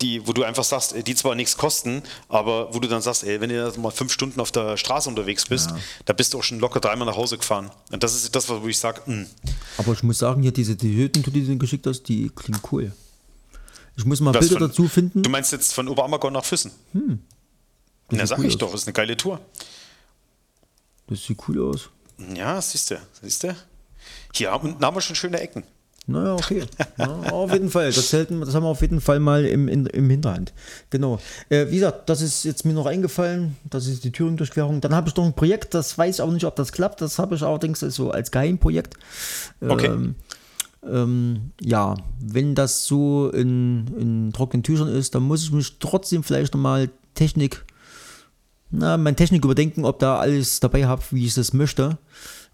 die, 0.00 0.26
wo 0.26 0.32
du 0.32 0.42
einfach 0.42 0.64
sagst, 0.64 0.94
die 1.06 1.14
zwar 1.14 1.34
nichts 1.34 1.56
kosten, 1.56 2.02
aber 2.28 2.74
wo 2.74 2.80
du 2.80 2.88
dann 2.88 3.02
sagst, 3.02 3.24
ey, 3.24 3.40
wenn 3.40 3.50
du 3.50 3.72
mal 3.78 3.90
fünf 3.90 4.12
Stunden 4.12 4.40
auf 4.40 4.50
der 4.50 4.76
Straße 4.76 5.08
unterwegs 5.08 5.46
bist, 5.46 5.70
da 6.04 6.12
bist 6.12 6.34
du 6.34 6.38
auch 6.38 6.42
schon 6.42 6.58
locker 6.58 6.80
dreimal 6.80 7.06
nach 7.06 7.16
Hause 7.16 7.38
gefahren. 7.38 7.70
Und 7.90 8.02
das 8.02 8.14
ist 8.14 8.34
das, 8.34 8.48
wo 8.48 8.66
ich 8.66 8.78
sage, 8.78 9.00
Aber 9.78 9.92
ich 9.92 10.02
muss 10.02 10.18
sagen, 10.18 10.42
hier 10.42 10.52
diese 10.52 10.76
die 10.76 10.96
Hütten, 10.96 11.22
die 11.22 11.46
du 11.46 11.56
geschickt 11.58 11.86
hast, 11.86 12.02
die 12.04 12.30
klingt 12.34 12.60
cool. 12.72 12.92
Ich 13.96 14.04
muss 14.04 14.20
mal 14.20 14.32
das 14.32 14.48
Bilder 14.48 14.58
von- 14.60 14.68
dazu 14.68 14.88
finden. 14.88 15.22
Du 15.22 15.30
meinst 15.30 15.52
jetzt 15.52 15.74
von 15.74 15.88
Oberammergau 15.88 16.30
nach 16.30 16.44
Füssen? 16.44 16.70
Hm. 16.92 17.18
Na, 18.10 18.26
sag 18.26 18.38
cool 18.38 18.46
ich 18.46 18.54
aus. 18.54 18.58
doch, 18.58 18.74
ist 18.74 18.86
eine 18.86 18.92
geile 18.92 19.16
Tour. 19.16 19.40
Das 21.08 21.24
sieht 21.24 21.38
cool 21.48 21.70
aus. 21.70 21.90
Ja, 22.34 22.60
siehst 22.60 22.90
du, 22.90 22.98
siehst 23.20 23.42
du. 23.44 23.54
Hier 24.34 24.50
haben, 24.50 24.76
haben 24.80 24.96
wir 24.96 25.00
schon 25.00 25.16
schöne 25.16 25.40
Ecken. 25.40 25.64
Naja, 26.06 26.34
okay. 26.34 26.64
Ja, 26.98 27.06
auf 27.30 27.52
jeden 27.52 27.70
Fall. 27.70 27.92
Das, 27.92 28.12
hätten, 28.12 28.40
das 28.40 28.54
haben 28.54 28.64
wir 28.64 28.68
auf 28.68 28.80
jeden 28.80 29.00
Fall 29.00 29.20
mal 29.20 29.44
im, 29.44 29.68
in, 29.68 29.86
im 29.86 30.10
Hinterhand. 30.10 30.52
Genau. 30.90 31.20
Äh, 31.48 31.68
wie 31.68 31.76
gesagt, 31.76 32.08
das 32.08 32.20
ist 32.22 32.44
jetzt 32.44 32.64
mir 32.64 32.72
noch 32.72 32.86
eingefallen. 32.86 33.56
Das 33.70 33.86
ist 33.86 34.02
die 34.02 34.10
Thüringen-Durchquerung. 34.10 34.80
Dann 34.80 34.94
habe 34.96 35.08
ich 35.08 35.14
noch 35.16 35.24
ein 35.24 35.34
Projekt, 35.34 35.74
das 35.74 35.96
weiß 35.96 36.16
ich 36.16 36.20
auch 36.20 36.32
nicht, 36.32 36.44
ob 36.44 36.56
das 36.56 36.72
klappt. 36.72 37.00
Das 37.00 37.20
habe 37.20 37.36
ich 37.36 37.42
allerdings 37.44 37.80
so 37.80 38.10
als 38.10 38.32
Geheimprojekt. 38.32 38.94
Okay. 39.60 40.12
Ähm, 40.84 41.52
ja, 41.60 41.94
wenn 42.20 42.54
das 42.54 42.86
so 42.86 43.30
in, 43.30 43.86
in 43.98 44.32
trockenen 44.32 44.62
Tüchern 44.62 44.88
ist, 44.88 45.14
dann 45.14 45.22
muss 45.22 45.42
ich 45.42 45.52
mich 45.52 45.78
trotzdem 45.78 46.24
vielleicht 46.24 46.54
nochmal 46.54 46.90
Technik, 47.14 47.64
na, 48.70 48.96
meine 48.96 49.16
Technik 49.16 49.44
überdenken, 49.44 49.84
ob 49.84 49.98
da 49.98 50.18
alles 50.18 50.60
dabei 50.60 50.86
habe, 50.86 51.02
wie 51.10 51.26
ich 51.26 51.34
das 51.34 51.52
möchte. 51.52 51.98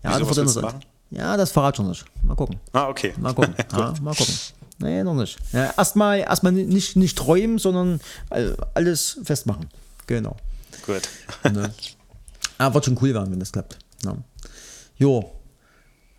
Ja, 0.02 0.20
Wieso, 0.20 0.44
das 0.44 0.62
was? 0.62 0.74
Ja, 1.10 1.36
das 1.36 1.52
verrate 1.52 1.76
ich 1.76 1.78
noch 1.80 1.88
nicht. 1.88 2.04
Mal 2.22 2.34
gucken. 2.34 2.60
Ah, 2.72 2.88
okay. 2.88 3.14
Mal 3.18 3.32
gucken. 3.32 3.54
ja, 3.72 3.94
mal 4.02 4.14
gucken. 4.14 4.34
Nee, 4.80 5.02
noch 5.02 5.14
nicht. 5.14 5.38
Ja, 5.52 5.72
erstmal 5.76 6.18
erstmal 6.18 6.52
nicht, 6.52 6.96
nicht 6.96 7.16
träumen, 7.16 7.58
sondern 7.58 8.00
alles 8.74 9.20
festmachen. 9.24 9.66
Genau. 10.06 10.36
Gut. 10.86 11.02
Ne? 11.52 11.72
Ah, 12.60 12.74
wird 12.74 12.86
schon 12.86 12.98
cool 13.00 13.14
werden, 13.14 13.30
wenn 13.30 13.38
das 13.38 13.52
klappt. 13.52 13.78
Ja. 14.04 14.16
Jo. 14.96 15.37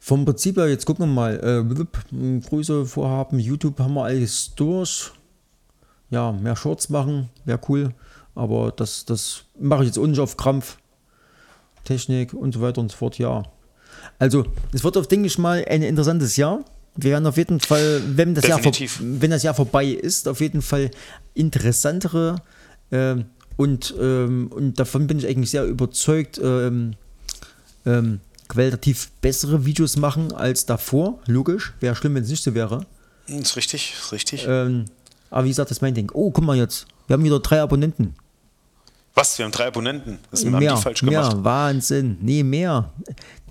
Vom 0.10 0.26
Prinzip 0.26 0.58
her, 0.58 0.68
jetzt 0.68 0.88
gucken 0.88 1.06
wir 1.06 1.14
mal. 1.14 1.36
Äh, 1.40 2.42
Grüße, 2.42 2.88
Vorhaben, 2.88 3.38
YouTube 3.38 3.78
haben 3.78 3.94
wir 3.94 4.06
alles 4.06 4.56
durch. 4.56 5.12
Ja, 6.10 6.32
mehr 6.32 6.56
Shorts 6.56 6.90
machen, 6.90 7.30
wäre 7.46 7.60
cool. 7.70 7.94
Aber 8.34 8.72
das, 8.76 9.06
das 9.06 9.44
mache 9.60 9.84
ich 9.84 9.90
jetzt 9.90 10.00
nicht 10.00 10.18
auf 10.18 10.36
Krampf. 10.36 10.78
Technik 11.84 12.34
und 12.34 12.56
so 12.56 12.62
weiter 12.62 12.82
und 12.82 12.90
so 12.90 12.98
fort, 12.98 13.20
ja. 13.20 13.44
Also, 14.18 14.48
es 14.74 14.84
wird 14.84 14.98
auf, 14.98 15.06
denke 15.06 15.28
ich 15.28 15.38
mal, 15.38 15.64
ein 15.70 15.84
interessantes 15.84 16.38
Jahr. 16.38 16.66
Wir 16.96 17.12
werden 17.12 17.28
auf 17.28 17.38
jeden 17.38 17.60
Fall, 17.60 18.02
wenn 18.08 18.34
das, 18.34 18.48
Jahr, 18.48 18.58
Definitiv. 18.58 19.00
wenn 19.04 19.30
das 19.30 19.44
Jahr 19.44 19.54
vorbei 19.54 19.86
ist, 19.86 20.28
auf 20.28 20.42
jeden 20.42 20.64
Fall 20.64 20.90
interessantere 21.36 22.38
ähm, 22.92 23.26
und, 23.58 23.94
ähm, 24.02 24.50
und 24.52 24.80
davon 24.80 25.06
bin 25.06 25.20
ich 25.20 25.28
eigentlich 25.28 25.52
sehr 25.52 25.66
überzeugt, 25.66 26.42
ähm, 26.44 26.96
ähm, 27.86 28.22
qualitativ 28.50 29.12
bessere 29.22 29.66
Videos 29.66 29.96
machen 29.96 30.34
als 30.34 30.66
davor. 30.66 31.20
Logisch, 31.28 31.74
wäre 31.80 31.96
schlimm, 31.96 32.16
wenn 32.16 32.24
es 32.24 32.30
nicht 32.30 32.44
so 32.44 32.54
wäre. 32.54 32.86
Ist 33.28 33.56
richtig, 33.56 33.94
ist 33.98 34.12
richtig. 34.12 34.46
Ähm, 34.48 34.86
aber 35.30 35.46
wie 35.46 35.50
gesagt, 35.50 35.70
das 35.72 35.78
ist 35.78 35.82
mein 35.82 35.94
Ding. 35.94 36.12
Oh, 36.14 36.32
guck 36.32 36.44
mal 36.44 36.58
jetzt, 36.58 36.88
wir 37.08 37.14
haben 37.14 37.24
wieder 37.24 37.40
drei 37.40 37.62
Abonnenten. 37.62 38.16
Was? 39.14 39.38
Wir 39.38 39.46
haben 39.46 39.52
drei 39.52 39.68
Abonnenten. 39.68 40.20
Das 40.32 40.46
haben 40.46 40.52
mehr, 40.58 40.76
die 40.76 40.82
falsch 40.82 41.02
gemacht. 41.02 41.34
mehr, 41.36 41.44
Wahnsinn. 41.44 42.18
Nee, 42.22 42.44
mehr. 42.44 42.92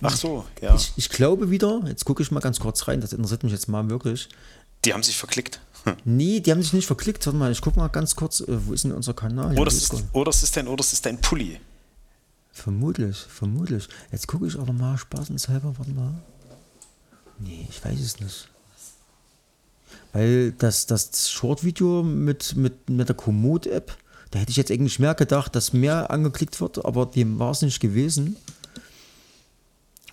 Ach 0.02 0.16
so, 0.16 0.44
ja. 0.62 0.74
Ich, 0.74 0.92
ich 0.96 1.08
glaube 1.08 1.50
wieder, 1.50 1.80
jetzt 1.86 2.04
gucke 2.04 2.22
ich 2.22 2.30
mal 2.30 2.40
ganz 2.40 2.58
kurz 2.60 2.86
rein, 2.88 3.00
das 3.00 3.12
interessiert 3.12 3.42
mich 3.42 3.52
jetzt 3.52 3.68
mal 3.68 3.88
wirklich. 3.90 4.28
Die 4.84 4.94
haben 4.94 5.02
sich 5.02 5.16
verklickt. 5.16 5.60
Hm. 5.84 5.94
Nee, 6.04 6.40
die 6.40 6.50
haben 6.50 6.62
sich 6.62 6.72
nicht 6.72 6.86
verklickt. 6.86 7.24
Warte 7.26 7.38
mal, 7.38 7.52
ich 7.52 7.60
gucke 7.60 7.78
mal 7.78 7.88
ganz 7.88 8.16
kurz, 8.16 8.40
äh, 8.40 8.44
wo 8.48 8.72
ist 8.72 8.84
denn 8.84 8.92
unser 8.92 9.14
Kanal? 9.14 9.54
Ja, 9.54 9.60
Oder 9.60 9.70
ist, 9.70 9.92
er. 9.92 10.00
oder 10.12 10.30
es 10.30 10.42
ist 10.42 10.56
dein, 10.56 10.66
oder 10.66 10.80
es 10.80 10.92
ist 10.92 11.06
dein 11.06 11.20
Pulli. 11.20 11.60
Vermutlich, 12.58 13.16
vermutlich. 13.16 13.88
Jetzt 14.10 14.26
gucke 14.26 14.46
ich 14.48 14.58
aber 14.58 14.72
mal 14.72 14.98
spaßenshalber, 14.98 15.78
warte 15.78 15.92
mal. 15.92 16.12
Nee, 17.38 17.68
ich 17.70 17.84
weiß 17.84 18.00
es 18.00 18.18
nicht. 18.18 18.48
Weil 20.12 20.50
das, 20.52 20.86
das 20.86 21.30
Short-Video 21.30 22.02
mit, 22.02 22.56
mit, 22.56 22.90
mit 22.90 23.08
der 23.08 23.14
Komoot-App, 23.14 23.96
da 24.32 24.40
hätte 24.40 24.50
ich 24.50 24.56
jetzt 24.56 24.72
eigentlich 24.72 24.98
mehr 24.98 25.14
gedacht, 25.14 25.54
dass 25.54 25.72
mehr 25.72 26.10
angeklickt 26.10 26.60
wird, 26.60 26.84
aber 26.84 27.06
dem 27.06 27.38
war 27.38 27.52
es 27.52 27.62
nicht 27.62 27.78
gewesen. 27.78 28.36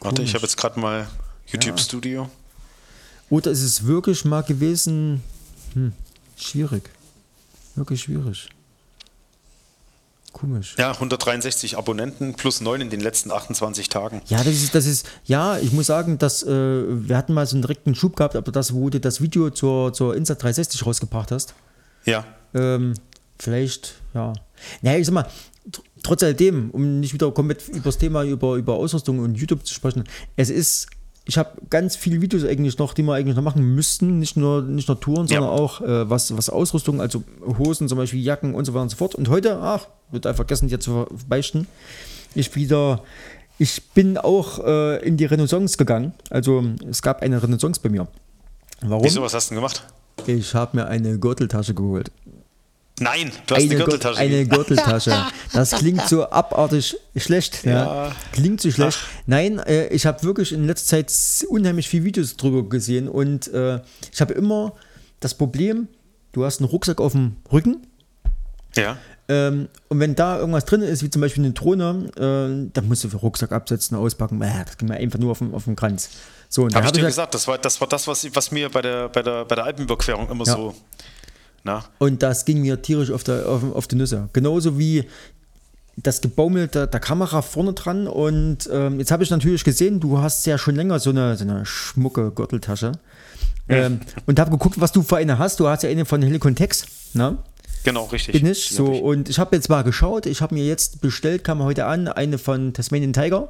Warte, 0.01 0.21
ich 0.21 0.27
Komisch. 0.27 0.34
habe 0.36 0.43
jetzt 0.43 0.58
gerade 0.58 0.79
mal 0.79 1.08
YouTube 1.47 1.79
Studio. 1.79 2.29
Oder 3.31 3.49
ist 3.49 3.63
es 3.63 3.86
wirklich 3.86 4.23
mal 4.23 4.43
gewesen? 4.43 5.23
Hm, 5.73 5.93
schwierig. 6.38 6.91
Wirklich 7.73 8.03
schwierig. 8.03 8.49
Komisch. 10.36 10.76
Ja, 10.78 10.91
163 10.91 11.78
Abonnenten 11.78 12.34
plus 12.34 12.60
9 12.60 12.82
in 12.82 12.89
den 12.89 13.00
letzten 13.00 13.32
28 13.32 13.88
Tagen. 13.88 14.21
Ja, 14.26 14.39
das 14.39 14.48
ist, 14.48 14.76
das 14.76 14.86
ist, 14.86 15.08
ja, 15.24 15.58
ich 15.58 15.71
muss 15.71 15.86
sagen, 15.86 16.17
dass 16.17 16.43
äh, 16.43 16.50
wir 16.50 17.15
hatten 17.15 17.34
mal 17.34 17.45
so 17.45 17.56
einen 17.56 17.62
direkten 17.62 17.95
Schub 17.95 18.17
gehabt, 18.17 18.36
aber 18.36 18.52
das, 18.52 18.74
wo 18.74 18.89
du 18.89 19.00
das 19.00 19.21
Video 19.21 19.50
zur, 19.50 19.93
zur 19.93 20.13
Insta 20.13 20.36
360 20.36 20.86
rausgebracht 20.86 21.32
hast, 21.32 21.54
Ja. 22.04 22.26
ähm, 22.54 22.95
vielleicht, 23.39 23.95
ja. 24.13 24.34
Naja, 24.82 24.98
ich 25.00 25.06
sag 25.06 25.13
mal, 25.13 25.24
tr 25.71 25.82
trotz 26.04 26.21
alledem, 26.21 26.69
um 26.71 27.00
nicht 27.00 27.13
wieder 27.13 27.32
komplett 27.32 27.69
über 27.69 27.86
das 27.86 27.98
Thema 27.98 28.24
über, 28.26 28.56
über 28.58 28.74
Ausrüstung 28.74 29.19
und 29.19 29.36
YouTube 29.36 29.65
zu 29.65 29.74
sprechen, 29.74 30.04
es 30.36 30.50
ist, 30.50 30.88
ich 31.27 31.38
habe 31.39 31.49
ganz 31.69 31.95
viele 31.95 32.21
Videos 32.21 32.43
eigentlich 32.45 32.77
noch, 32.77 32.93
die 32.93 33.01
wir 33.03 33.13
eigentlich 33.13 33.35
noch 33.35 33.43
machen 33.43 33.63
müssten, 33.75 34.19
nicht 34.19 34.38
nur, 34.38 34.61
nicht 34.61 34.88
nur 34.88 35.00
Touren, 35.00 35.27
sondern 35.27 35.45
Ja. 35.45 35.50
auch 35.50 35.81
äh, 35.81 36.10
was, 36.10 36.35
was 36.37 36.50
Ausrüstung, 36.50 37.02
also 37.02 37.23
Hosen, 37.58 37.87
zum 37.89 37.97
Beispiel 37.97 38.21
Jacken 38.21 38.54
und 38.54 38.65
so 38.65 38.73
weiter 38.73 38.83
und 38.83 38.89
so 38.89 38.97
fort. 38.97 39.15
Und 39.15 39.27
heute, 39.29 39.58
ach, 39.60 39.87
wird 40.12 40.27
einfach 40.27 40.37
vergessen, 40.37 40.67
dir 40.67 40.79
zu 40.79 41.08
beichten, 41.27 41.67
ich 42.35 42.56
wieder, 42.56 43.02
ich 43.58 43.81
bin 43.95 44.17
auch 44.19 44.63
äh, 44.63 44.97
in 45.06 45.17
die 45.17 45.25
Renaissance 45.25 45.77
gegangen. 45.77 46.13
Also 46.29 46.63
es 46.89 47.02
gab 47.02 47.21
eine 47.23 47.41
Renaissance 47.41 47.79
bei 47.81 47.89
mir. 47.89 48.08
Warum? 48.81 49.04
Wieso, 49.04 49.21
was 49.21 49.33
hast 49.33 49.50
du 49.50 49.56
denn 49.56 49.62
gemacht? 49.63 49.83
Ich 50.27 50.54
habe 50.54 50.77
mir 50.77 50.87
eine 50.87 51.17
Gürteltasche 51.17 51.73
geholt. 51.73 52.12
Nein, 53.00 53.31
du 53.48 53.56
hast 53.56 53.62
eine, 53.63 53.73
Gür- 53.73 53.77
Gürteltasche. 53.85 54.19
Eine. 54.19 54.46
Gürteltasche. 54.48 55.25
Das 55.52 55.71
klingt 55.71 56.08
so 56.08 56.29
abartig 56.29 56.96
schlecht. 57.17 57.65
Ja. 57.65 58.06
Ja. 58.08 58.15
Klingt 58.31 58.62
so 58.62 58.71
schlecht. 58.71 59.00
Nein, 59.25 59.60
äh, 59.60 59.87
ich 59.87 60.06
habe 60.06 60.23
wirklich 60.23 60.54
in 60.54 60.65
letzter 60.65 60.98
Zeit 61.06 61.12
unheimlich 61.50 61.89
viele 61.89 62.06
Videos 62.06 62.37
drüber 62.37 62.63
gesehen 62.69 63.10
und 63.10 63.48
äh, 63.54 63.81
ich 64.13 64.21
habe 64.21 64.33
immer 64.33 64.73
das 65.19 65.33
Problem, 65.33 65.87
du 66.31 66.46
hast 66.46 66.60
einen 66.62 66.69
Rucksack 66.69 67.02
auf 67.02 67.12
dem 67.13 67.35
Rücken, 67.52 67.85
Ja. 68.77 68.98
Ähm, 69.27 69.69
und 69.89 70.00
wenn 70.00 70.13
da 70.13 70.37
irgendwas 70.37 70.65
drin 70.65 70.81
ist, 70.83 71.02
wie 71.02 71.10
zum 71.10 71.19
Beispiel 71.21 71.43
eine 71.43 71.54
Drohne, 71.54 72.12
äh, 72.15 72.69
dann 72.71 72.87
musst 72.87 73.04
du 73.04 73.08
den 73.08 73.17
Rucksack 73.19 73.52
absetzen, 73.52 73.98
auspacken. 73.98 74.39
Äh, 74.41 74.63
das 74.65 74.77
geht 74.77 74.87
mir 74.87 74.96
einfach 74.98 75.17
nur 75.17 75.31
auf 75.31 75.39
den, 75.39 75.52
auf 75.56 75.63
den 75.63 75.75
Kranz. 75.75 76.10
So, 76.48 76.67
Habe 76.71 76.85
ich 76.85 76.91
dir 76.91 77.00
ich 77.00 77.06
gesagt, 77.08 77.33
das 77.33 77.48
war 77.48 77.58
das, 77.58 77.81
war 77.81 77.87
das 77.87 78.08
was, 78.08 78.27
was 78.35 78.52
mir 78.52 78.69
bei 78.69 78.83
der, 78.83 79.10
bei 79.10 79.23
der, 79.23 79.43
bei 79.46 79.56
der 79.56 79.63
Alpenüberquerung 79.65 80.29
immer 80.29 80.46
Ja. 80.46 80.54
so. 80.54 80.75
Na, 81.65 81.83
Und 81.97 82.21
das 82.21 82.45
ging 82.45 82.61
mir 82.61 82.81
tierisch 82.81 83.11
auf, 83.11 83.23
der, 83.23 83.49
auf, 83.49 83.63
auf 83.73 83.87
die 83.87 83.95
Nüsse. 83.95 84.29
Genauso 84.33 84.77
wie 84.77 85.03
das 85.97 86.21
Gebaumel 86.21 86.67
der, 86.67 86.85
der 86.85 86.99
Kamera 86.99 87.41
vorne 87.41 87.73
dran. 87.73 88.07
Und 88.07 88.69
ähm, 88.71 88.99
jetzt 88.99 89.11
habe 89.11 89.23
ich 89.23 89.31
natürlich 89.31 89.63
gesehen, 89.63 89.99
du 89.99 90.19
hast 90.19 90.45
ja 90.45 90.59
schon 90.59 90.75
länger 90.75 90.99
so 90.99 91.09
eine, 91.09 91.35
so 91.35 91.43
eine 91.43 91.65
schmucke 91.65 92.31
Gürteltasche. 92.31 92.91
Ähm, 93.67 93.99
und 94.27 94.39
habe 94.39 94.51
geguckt, 94.51 94.79
was 94.79 94.91
du 94.91 95.01
für 95.01 95.17
eine 95.17 95.39
hast. 95.39 95.59
Du 95.59 95.67
hast 95.67 95.81
ja 95.81 95.89
eine 95.89 96.05
von 96.05 96.21
Helicon 96.21 96.53
Tex, 96.53 96.85
ne? 97.13 97.39
genau, 97.83 98.05
richtig. 98.05 98.39
Bin 98.39 98.51
ich. 98.51 98.69
So, 98.69 98.85
und 98.85 99.27
ich 99.27 99.39
habe 99.39 99.55
jetzt 99.55 99.67
mal 99.67 99.83
geschaut. 99.83 100.27
Ich 100.27 100.41
habe 100.43 100.53
mir 100.53 100.65
jetzt 100.65 101.01
bestellt, 101.01 101.43
kam 101.43 101.63
heute 101.63 101.85
an, 101.85 102.07
eine 102.07 102.37
von 102.37 102.73
Tasmanian 102.73 103.11
Tiger. 103.11 103.49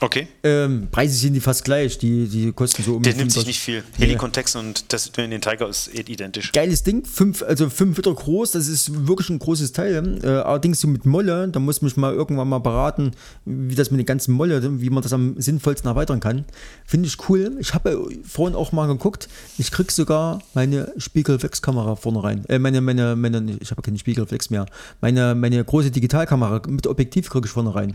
Okay. 0.00 0.28
Ähm, 0.44 0.88
Preise 0.90 1.16
sind 1.16 1.34
die 1.34 1.40
fast 1.40 1.64
gleich. 1.64 1.98
Die, 1.98 2.28
die 2.28 2.52
kosten 2.52 2.82
so 2.82 2.96
um 2.96 3.02
Der 3.02 3.14
nimmt 3.14 3.32
sich 3.32 3.42
25 3.42 3.46
nicht 3.46 3.60
viel. 3.60 3.82
Helikontext 3.98 4.56
und 4.56 4.92
das 4.92 5.08
in 5.16 5.30
den 5.30 5.40
Tiger 5.40 5.68
ist 5.68 5.92
eh 5.92 6.00
identisch. 6.00 6.52
Geiles 6.52 6.84
Ding, 6.84 7.04
fünf, 7.04 7.42
also 7.42 7.68
fünf 7.68 7.96
Meter 7.96 8.14
groß, 8.14 8.52
das 8.52 8.68
ist 8.68 9.06
wirklich 9.08 9.28
ein 9.30 9.38
großes 9.38 9.72
Teil. 9.72 10.20
Äh, 10.22 10.28
allerdings 10.28 10.80
so 10.80 10.88
mit 10.88 11.04
Molle, 11.04 11.48
da 11.48 11.58
muss 11.58 11.82
mich 11.82 11.96
mal 11.96 12.14
irgendwann 12.14 12.48
mal 12.48 12.60
beraten, 12.60 13.12
wie 13.44 13.74
das 13.74 13.90
mit 13.90 13.98
den 13.98 14.06
ganzen 14.06 14.32
Molle, 14.32 14.80
wie 14.80 14.90
man 14.90 15.02
das 15.02 15.12
am 15.12 15.34
sinnvollsten 15.40 15.88
erweitern 15.88 16.20
kann. 16.20 16.44
Finde 16.86 17.08
ich 17.08 17.28
cool. 17.28 17.56
Ich 17.58 17.74
habe 17.74 18.08
vorhin 18.24 18.56
auch 18.56 18.70
mal 18.72 18.86
geguckt, 18.86 19.28
ich 19.58 19.70
krieg 19.70 19.90
sogar 19.90 20.40
meine 20.54 20.92
Spiegelreflexkamera 20.96 21.96
vorne 21.96 22.22
rein. 22.22 22.44
Äh, 22.48 22.60
meine, 22.60 22.80
meine, 22.80 23.16
meine, 23.16 23.58
ich 23.60 23.70
habe 23.72 23.82
keine 23.82 23.98
Spiegelreflex 23.98 24.50
mehr. 24.50 24.66
Meine, 25.00 25.34
meine 25.34 25.64
große 25.64 25.90
Digitalkamera 25.90 26.62
mit 26.68 26.86
Objektiv 26.86 27.30
kriege 27.30 27.46
ich 27.46 27.52
vorne 27.52 27.74
rein. 27.74 27.94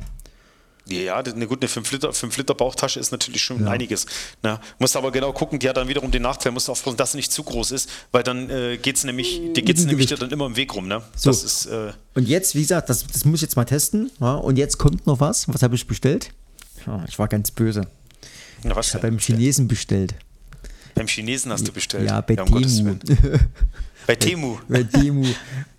Ja, 0.85 1.17
eine 1.17 1.47
gute 1.47 1.67
5 1.69 1.91
Liter, 1.93 2.11
5 2.11 2.37
Liter 2.37 2.55
Bauchtasche 2.55 2.99
ist 2.99 3.11
natürlich 3.11 3.41
schon 3.41 3.65
einiges. 3.67 4.05
Na, 4.41 4.59
musst 4.79 4.97
aber 4.97 5.11
genau 5.11 5.31
gucken, 5.31 5.57
die 5.57 5.69
hat 5.69 5.77
dann 5.77 5.87
wiederum 5.87 6.11
den 6.11 6.21
Nachteil, 6.23 6.51
musst 6.51 6.67
du 6.67 6.73
aufpassen, 6.73 6.97
dass 6.97 7.13
sie 7.13 7.17
nicht 7.17 7.31
zu 7.31 7.43
groß 7.43 7.71
ist, 7.71 7.89
weil 8.11 8.23
dann 8.23 8.49
äh, 8.49 8.77
geht 8.77 8.97
es 8.97 9.05
nämlich, 9.05 9.39
dir 9.53 9.63
geht 9.63 9.77
es 9.77 9.83
dem 9.83 9.91
nämlich 9.91 10.09
dann 10.13 10.29
immer 10.31 10.45
im 10.45 10.57
Weg 10.57 10.75
rum. 10.75 10.89
Ne? 10.89 11.01
So. 11.15 11.29
Das 11.29 11.43
ist, 11.43 11.67
äh, 11.67 11.93
Und 12.15 12.27
jetzt, 12.27 12.53
wie 12.55 12.61
gesagt, 12.61 12.89
das, 12.89 13.07
das 13.07 13.23
muss 13.23 13.37
ich 13.37 13.43
jetzt 13.43 13.55
mal 13.55 13.63
testen. 13.63 14.11
Ja, 14.19 14.35
und 14.35 14.57
jetzt 14.57 14.77
kommt 14.77 15.07
noch 15.07 15.21
was. 15.21 15.47
Was 15.47 15.63
habe 15.63 15.75
ich 15.75 15.87
bestellt? 15.87 16.31
Ja, 16.85 17.05
ich 17.07 17.17
war 17.17 17.29
ganz 17.29 17.51
böse. 17.51 17.87
na, 18.63 18.75
was 18.75 18.89
Ich 18.89 18.93
habe 18.95 19.07
beim 19.07 19.19
Chinesen 19.19 19.69
bestellt. 19.69 20.15
beim 20.95 21.07
Chinesen 21.07 21.49
hast 21.53 21.65
du 21.65 21.71
bestellt. 21.71 22.09
Ja, 22.09 22.19
bei 22.19 22.41
um 22.41 22.51
Gottes 22.51 22.77
Temu. 22.77 22.97
Bei 24.07 24.15
Temu. 24.15 24.57
Bei 24.67 24.83
Temu. 24.83 25.25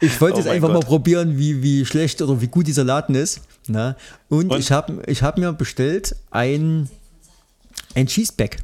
Ich 0.00 0.20
wollte 0.20 0.36
Oh 0.38 0.38
jetzt 0.40 0.48
einfach 0.48 0.68
mal 0.68 0.74
Gott. 0.76 0.86
probieren, 0.86 1.38
wie, 1.38 1.62
wie 1.62 1.84
schlecht 1.84 2.22
oder 2.22 2.40
wie 2.40 2.48
gut 2.48 2.66
dieser 2.66 2.84
Laden 2.84 3.14
ist. 3.14 3.40
Na? 3.66 3.96
Und, 4.28 4.50
Und? 4.50 4.58
ich 4.60 4.70
habe 4.72 5.02
ich 5.06 5.22
hab 5.22 5.38
mir 5.38 5.52
bestellt 5.52 6.16
ein, 6.30 6.88
ein 7.94 8.06
Cheeseback. 8.06 8.58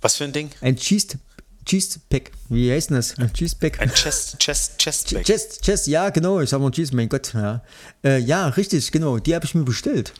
Was 0.00 0.16
für 0.16 0.24
ein 0.24 0.32
Ding? 0.32 0.50
Ein 0.60 0.76
Cheese, 0.76 1.18
Cheesepack. 1.64 2.30
Wie 2.48 2.70
heißt 2.70 2.90
denn 2.90 2.96
das? 2.96 3.18
Ein 3.18 3.32
Cheeseback. 3.32 3.80
Ein 3.80 3.90
Chest, 3.92 4.38
Chest, 4.38 4.78
Chestback. 4.78 5.24
Chest, 5.24 5.62
Chest, 5.62 5.86
ja, 5.88 6.10
genau. 6.10 6.40
Ich 6.40 6.50
sag 6.50 6.60
mal 6.60 6.70
Cheese, 6.70 6.94
mein 6.94 7.08
Gott. 7.08 7.34
Ja, 7.34 7.62
äh, 8.04 8.18
ja 8.18 8.46
richtig, 8.48 8.92
genau. 8.92 9.18
Die 9.18 9.34
habe 9.34 9.44
ich 9.44 9.54
mir 9.54 9.64
bestellt. 9.64 10.12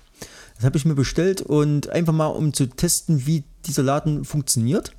Das 0.57 0.65
habe 0.65 0.77
ich 0.79 0.85
mir 0.85 0.95
bestellt 0.95 1.43
und 1.43 1.89
einfach 1.91 2.13
mal, 2.15 2.27
um 2.29 2.53
zu 2.53 2.67
testen, 2.67 3.27
wie 3.27 3.45
dieser 3.67 3.83
Laden 3.83 4.25
funktioniert. 4.25 4.93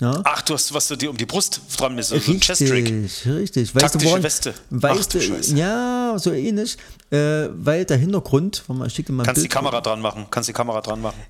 Ja. 0.00 0.20
Ach, 0.24 0.42
du 0.42 0.54
hast 0.54 0.72
was 0.74 0.88
du 0.88 0.96
dir 0.96 1.10
um 1.10 1.16
die 1.16 1.26
Brust 1.26 1.60
dran 1.76 1.94
misst, 1.94 2.12
also 2.12 2.24
ein 2.32 2.36
Richtig, 2.38 2.46
Chest-Trick. 2.58 3.36
richtig. 3.38 3.74
Weißt 3.74 3.82
Taktische 3.82 4.04
du, 4.04 4.10
woran, 4.10 4.22
Weste. 4.24 4.54
Ach, 4.56 4.64
Weißt 4.70 5.14
du 5.14 5.18
du, 5.18 5.24
Scheiße. 5.24 5.54
ja, 5.56 6.14
so 6.18 6.32
ähnlich. 6.32 6.76
Äh, 7.10 7.48
weil 7.52 7.84
der 7.84 7.98
Hintergrund, 7.98 8.64
warte 8.66 8.78
mal, 8.80 8.86
ich 8.88 8.94
schicke 8.94 9.12
mal 9.12 9.22
ein 9.22 9.26
Kannst 9.26 9.38
die 9.42 9.48
Bild. 9.48 9.52
Kamera 9.52 9.80
dran 9.80 10.00
machen, 10.00 10.26
kannst 10.30 10.48
die 10.48 10.52
Kamera 10.52 10.80
dran 10.80 11.00
machen. 11.00 11.20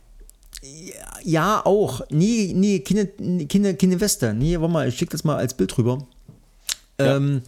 Ja, 1.25 1.65
auch. 1.67 2.01
Nee, 2.11 2.53
nee, 2.55 2.79
keine, 2.81 3.07
keine, 3.47 3.75
keine 3.77 4.01
Weste. 4.01 4.33
Nee, 4.33 4.59
warte 4.59 4.73
mal, 4.73 4.89
ich 4.89 4.97
schicke 4.97 5.13
das 5.13 5.25
mal 5.25 5.37
als 5.37 5.55
Bild 5.55 5.77
rüber. 5.77 6.07
Ja. 6.99 7.17
Ähm, 7.17 7.43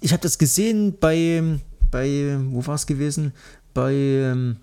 ich 0.00 0.12
habe 0.12 0.22
das 0.22 0.38
gesehen 0.38 0.96
bei, 0.98 1.42
bei, 1.90 2.36
wo 2.50 2.66
war 2.66 2.74
es 2.74 2.86
gewesen? 2.86 3.32
Bei 3.74 3.92
ähm, 3.92 4.56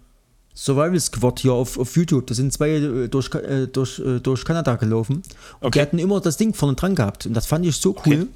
Survival 0.58 1.00
Squad 1.00 1.40
hier 1.42 1.54
auf, 1.54 1.78
auf 1.78 1.96
YouTube. 1.96 2.26
Da 2.26 2.34
sind 2.34 2.52
zwei 2.52 2.70
äh, 2.72 3.08
durch, 3.08 3.34
äh, 3.36 3.68
durch, 3.68 4.00
äh, 4.00 4.20
durch 4.20 4.44
Kanada 4.44 4.76
gelaufen. 4.76 5.22
Und 5.60 5.76
die 5.76 5.82
hatten 5.82 6.00
immer 6.00 6.20
das 6.20 6.38
Ding 6.38 6.54
vorne 6.56 6.74
dran 6.76 6.96
gehabt. 6.96 7.28
Und 7.28 7.36
das 7.36 7.46
fand 7.46 7.64
ich 7.66 7.76
so 7.78 7.96
cool. 8.06 8.24
Okay. 8.24 8.28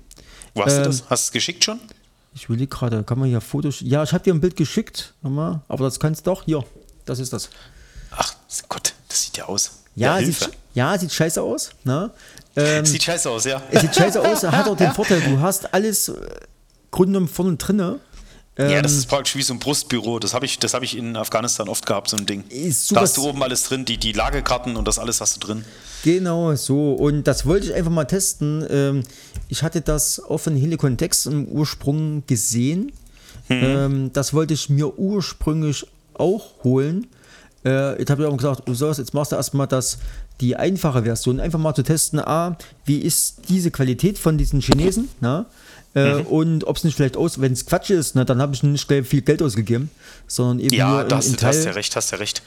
Wo 0.53 0.65
hast 0.65 0.73
Ähm, 0.73 0.83
du 0.83 0.89
das? 0.89 1.03
Hast 1.09 1.09
du 1.09 1.13
es 1.29 1.31
geschickt 1.31 1.63
schon? 1.63 1.79
Ich 2.35 2.47
will 2.47 2.65
gerade, 2.67 3.03
kann 3.03 3.17
man 3.17 3.27
hier 3.27 3.41
Fotos. 3.41 3.77
Ja, 3.81 4.03
ich 4.03 4.13
habe 4.13 4.23
dir 4.23 4.33
ein 4.33 4.39
Bild 4.39 4.55
geschickt, 4.55 5.13
aber 5.23 5.63
das 5.79 5.99
kannst 5.99 6.27
du 6.27 6.31
doch. 6.31 6.43
Hier, 6.43 6.63
das 7.05 7.17
ist 7.19 7.33
das. 7.33 7.49
Ach, 8.11 8.33
Gott, 8.69 8.93
das 9.09 9.23
sieht 9.23 9.37
ja 9.37 9.45
aus. 9.45 9.71
Ja, 9.95 10.17
Hilfe. 10.17 10.45
sieht, 10.45 10.57
ja 10.75 10.97
sieht 10.97 11.11
scheiße 11.11 11.41
aus. 11.41 11.71
Ne? 11.83 12.11
Ähm, 12.53 12.85
Sieht 12.85 13.01
scheiße 13.03 13.29
aus, 13.29 13.45
ja. 13.45 13.61
es 13.71 13.79
sieht 13.79 13.95
scheiße 13.95 14.19
aus, 14.21 14.43
hat 14.51 14.67
auch 14.67 14.75
den 14.75 14.91
Vorteil, 14.91 15.21
du 15.21 15.39
hast 15.39 15.73
alles 15.73 16.09
äh, 16.09 16.15
Grund 16.91 17.15
und 17.15 17.29
vorne 17.29 17.55
drinne. 17.55 18.01
Ja, 18.57 18.69
Ähm, 18.69 18.83
das 18.83 18.93
ist 18.93 19.07
praktisch 19.07 19.35
wie 19.35 19.41
so 19.41 19.53
ein 19.53 19.59
Brustbüro. 19.59 20.19
Das 20.19 20.33
habe 20.33 20.45
ich, 20.45 20.59
das 20.59 20.73
hab 20.73 20.83
ich 20.83 20.97
in 20.97 21.15
Afghanistan 21.15 21.69
oft 21.69 21.85
gehabt, 21.85 22.09
so 22.09 22.17
ein 22.17 22.25
Ding. 22.25 22.43
Da 22.89 23.01
hast 23.01 23.17
du 23.17 23.27
oben 23.27 23.41
alles 23.43 23.63
drin, 23.63 23.85
die, 23.85 23.97
die 23.97 24.11
Lagekarten 24.11 24.75
und 24.75 24.87
das 24.87 24.99
alles 24.99 25.21
hast 25.21 25.37
du 25.37 25.47
drin. 25.47 25.65
Genau, 26.03 26.55
so. 26.55 26.93
Und 26.93 27.23
das 27.25 27.45
wollte 27.45 27.67
ich 27.67 27.73
einfach 27.73 27.91
mal 27.91 28.05
testen. 28.05 28.65
Ähm, 28.69 29.03
ich 29.47 29.63
hatte 29.63 29.81
das 29.81 30.19
auf 30.19 30.43
von 30.43 30.55
Helicon 30.55 30.97
Tex 30.97 31.25
im 31.25 31.47
Ursprung 31.47 32.23
gesehen. 32.27 32.91
Mhm. 33.47 33.63
Ähm, 33.63 34.13
das 34.13 34.33
wollte 34.33 34.53
ich 34.53 34.69
mir 34.69 34.97
ursprünglich 34.97 35.87
auch 36.13 36.63
holen. 36.63 37.07
Äh, 37.63 37.99
jetzt 37.99 38.09
habe 38.09 38.23
ich 38.23 38.27
auch 38.27 38.35
gesagt, 38.35 38.63
oh, 38.67 38.73
so, 38.73 38.91
jetzt 38.91 39.13
machst 39.13 39.31
du 39.31 39.35
erstmal 39.35 39.67
das, 39.67 39.99
die 40.41 40.55
einfache 40.57 41.03
Version, 41.03 41.39
einfach 41.39 41.59
mal 41.59 41.73
zu 41.73 41.83
testen, 41.83 42.19
ah, 42.19 42.57
wie 42.85 42.99
ist 42.99 43.43
diese 43.49 43.71
Qualität 43.71 44.17
von 44.19 44.37
diesen 44.37 44.59
Chinesen, 44.61 45.07
na? 45.21 45.45
Äh, 45.93 46.21
Mhm. 46.21 46.27
Und 46.27 46.63
ob 46.67 46.77
es 46.77 46.83
nicht 46.85 46.95
vielleicht 46.95 47.17
aus, 47.17 47.39
wenn 47.41 47.51
es 47.53 47.65
Quatsch 47.65 47.89
ist, 47.89 48.15
na, 48.15 48.23
dann 48.23 48.41
habe 48.41 48.53
ich 48.55 48.63
nicht 48.63 48.87
viel 49.05 49.21
Geld 49.21 49.41
ausgegeben, 49.41 49.89
sondern 50.25 50.59
eben 50.59 50.73
Ja, 50.73 50.89
nur 50.89 51.03
da 51.03 51.17
hast, 51.17 51.27
in, 51.27 51.33
in 51.35 51.41
hast 51.41 51.65
ja 51.65 51.71
recht, 51.71 51.95
hast 51.95 52.11
ja 52.11 52.17
recht. 52.17 52.41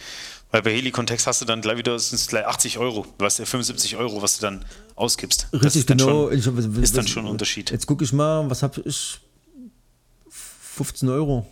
Weil 0.51 0.63
bei 0.63 0.73
Helikontext 0.73 1.27
hast 1.27 1.41
du 1.43 1.45
dann 1.45 1.61
gleich 1.61 1.77
wieder, 1.79 1.99
sind 1.99 2.17
es 2.17 2.27
gleich 2.27 2.47
80 2.47 2.79
Euro, 2.79 3.05
was 3.19 3.39
ja 3.39 3.45
75 3.45 3.97
Euro, 3.97 4.23
was 4.23 4.37
du 4.39 4.43
dann 4.43 4.65
ausgibst. 4.95 5.49
Das 5.53 5.63
Richtig, 5.63 5.81
ist 5.81 5.91
dann 5.91 5.99
genau. 5.99 6.29
Schon, 6.31 6.39
Ich 6.39 6.57
was- 6.57 6.83
ist 6.83 6.97
dann 6.97 7.07
schon 7.09 7.25
ein 7.27 7.31
Unterschied. 7.31 7.71
Jetzt 7.71 7.87
gucke 7.87 8.03
ich 8.05 8.13
mal, 8.13 8.49
was 8.49 8.63
habe 8.63 8.81
ich? 8.87 9.19
15 10.31 11.09
Euro. 11.09 11.47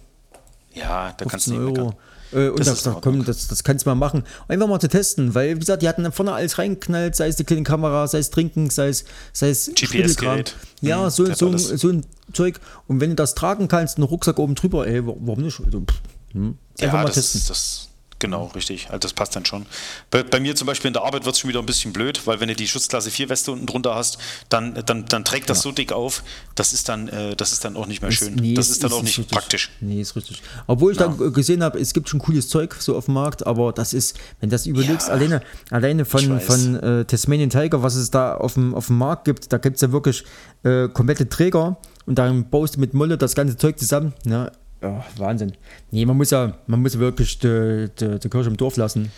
Ja, 0.74 1.12
da 1.16 1.24
kannst 1.26 1.46
du 1.48 1.52
15 1.52 1.52
nicht 1.52 1.78
Euro. 1.78 1.86
meckern. 1.90 2.02
Äh, 2.32 2.48
und 2.48 2.58
Das 2.60 2.66
da, 2.66 2.72
ist 2.72 2.86
in 2.86 2.92
da, 2.94 2.98
komm, 3.00 3.24
das, 3.24 3.48
das 3.48 3.62
kannst 3.64 3.84
du 3.86 3.90
mal 3.90 3.94
machen. 3.94 4.24
Einfach 4.48 4.66
mal 4.68 4.80
zu 4.80 4.88
testen, 4.88 5.34
weil, 5.34 5.56
wie 5.56 5.60
gesagt, 5.60 5.82
die 5.82 5.88
hatten 5.88 6.10
vorne 6.12 6.32
alles 6.32 6.58
reingeknallt, 6.58 7.14
sei 7.16 7.28
es 7.28 7.36
die 7.36 7.44
kleine 7.44 7.62
Kamera, 7.62 8.06
sei 8.08 8.18
es 8.18 8.30
Trinken, 8.30 8.70
sei 8.70 8.88
es, 8.88 9.04
sei 9.32 9.50
es 9.50 9.70
GPS-Gerät. 9.74 10.54
Ja, 10.80 11.04
Mhm, 11.04 11.10
so, 11.10 11.28
hat 11.30 11.38
so, 11.38 11.46
ein, 11.46 11.52
alles. 11.52 11.68
so 11.68 11.88
ein 11.88 12.04
Zeug. 12.32 12.60
Und 12.88 13.00
wenn 13.00 13.10
du 13.10 13.16
das 13.16 13.34
tragen 13.34 13.68
kannst, 13.68 13.96
einen 13.98 14.04
Rucksack 14.04 14.38
oben 14.38 14.54
drüber, 14.54 14.86
ey, 14.86 15.06
wa- 15.06 15.14
warum 15.20 15.42
nicht? 15.42 15.60
Also, 15.64 15.80
pff, 15.80 16.00
hm. 16.32 16.56
Einfach 16.80 16.86
Ja, 16.86 16.92
mal 17.02 17.04
das, 17.06 17.14
testen. 17.14 17.42
das 17.48 17.88
genau, 18.22 18.46
richtig. 18.54 18.86
Also 18.86 19.00
das 19.00 19.12
passt 19.12 19.36
dann 19.36 19.44
schon. 19.44 19.66
Bei, 20.10 20.22
bei 20.22 20.40
mir 20.40 20.56
zum 20.56 20.66
Beispiel 20.66 20.88
in 20.88 20.94
der 20.94 21.02
Arbeit 21.02 21.26
wird 21.26 21.34
es 21.34 21.40
schon 21.40 21.48
wieder 21.48 21.58
ein 21.58 21.66
bisschen 21.66 21.92
blöd, 21.92 22.22
weil 22.24 22.40
wenn 22.40 22.48
du 22.48 22.54
die 22.54 22.66
Schutzklasse 22.66 23.10
4 23.10 23.28
Weste 23.28 23.52
unten 23.52 23.66
drunter 23.66 23.94
hast, 23.94 24.16
dann, 24.48 24.82
dann, 24.86 25.04
dann 25.04 25.24
trägt 25.24 25.50
das 25.50 25.60
so 25.60 25.72
dick 25.72 25.92
auf, 25.92 26.22
das 26.54 26.72
ist 26.72 26.88
dann, 26.88 27.08
äh, 27.08 27.36
das 27.36 27.52
ist 27.52 27.64
dann 27.64 27.76
auch 27.76 27.86
nicht 27.86 28.00
mehr 28.00 28.12
schön. 28.12 28.34
Nee, 28.36 28.54
das 28.54 28.70
ist 28.70 28.82
dann 28.82 28.92
auch 28.92 29.02
nicht 29.02 29.18
richtig. 29.18 29.36
praktisch. 29.36 29.70
Nee, 29.80 30.00
ist 30.00 30.16
richtig. 30.16 30.40
Obwohl 30.66 30.92
ich 30.92 30.98
dann 30.98 31.20
äh, 31.20 31.30
gesehen 31.30 31.62
habe, 31.62 31.78
es 31.78 31.92
gibt 31.92 32.08
schon 32.08 32.20
cooles 32.20 32.48
Zeug 32.48 32.76
so 32.78 32.96
auf 32.96 33.06
dem 33.06 33.14
Markt, 33.14 33.46
aber 33.46 33.72
das 33.72 33.92
ist, 33.92 34.16
wenn 34.40 34.48
du 34.48 34.54
das 34.54 34.66
überlegst, 34.66 35.08
Ja, 35.08 35.14
alleine, 35.14 35.42
alleine 35.70 36.04
von, 36.04 36.40
von 36.40 36.76
äh, 36.76 37.04
Tasmanian 37.04 37.50
Tiger, 37.50 37.82
was 37.82 37.96
es 37.96 38.10
da 38.10 38.36
auf 38.36 38.54
dem, 38.54 38.74
auf 38.74 38.86
dem 38.86 38.98
Markt 38.98 39.24
gibt, 39.24 39.52
da 39.52 39.58
gibt 39.58 39.76
es 39.76 39.82
ja 39.82 39.90
wirklich 39.90 40.24
äh, 40.62 40.88
komplette 40.88 41.28
Träger 41.28 41.76
und 42.06 42.18
dann 42.18 42.48
baust 42.50 42.76
du 42.76 42.80
mit 42.80 42.94
Molle 42.94 43.18
das 43.18 43.34
ganze 43.34 43.56
Zeug 43.56 43.78
zusammen. 43.78 44.12
Ne? 44.24 44.52
Ja, 44.82 45.04
Wahnsinn. 45.16 45.52
Nee, 45.90 46.04
man 46.04 46.16
muss 46.16 46.30
ja, 46.30 46.54
man 46.66 46.82
muss 46.82 46.98
wirklich 46.98 47.38
die, 47.38 47.88
die, 47.98 48.18
die 48.18 48.28
Kirche 48.28 48.48
im 48.50 48.56
Dorf 48.56 48.76
lassen. 48.76 49.12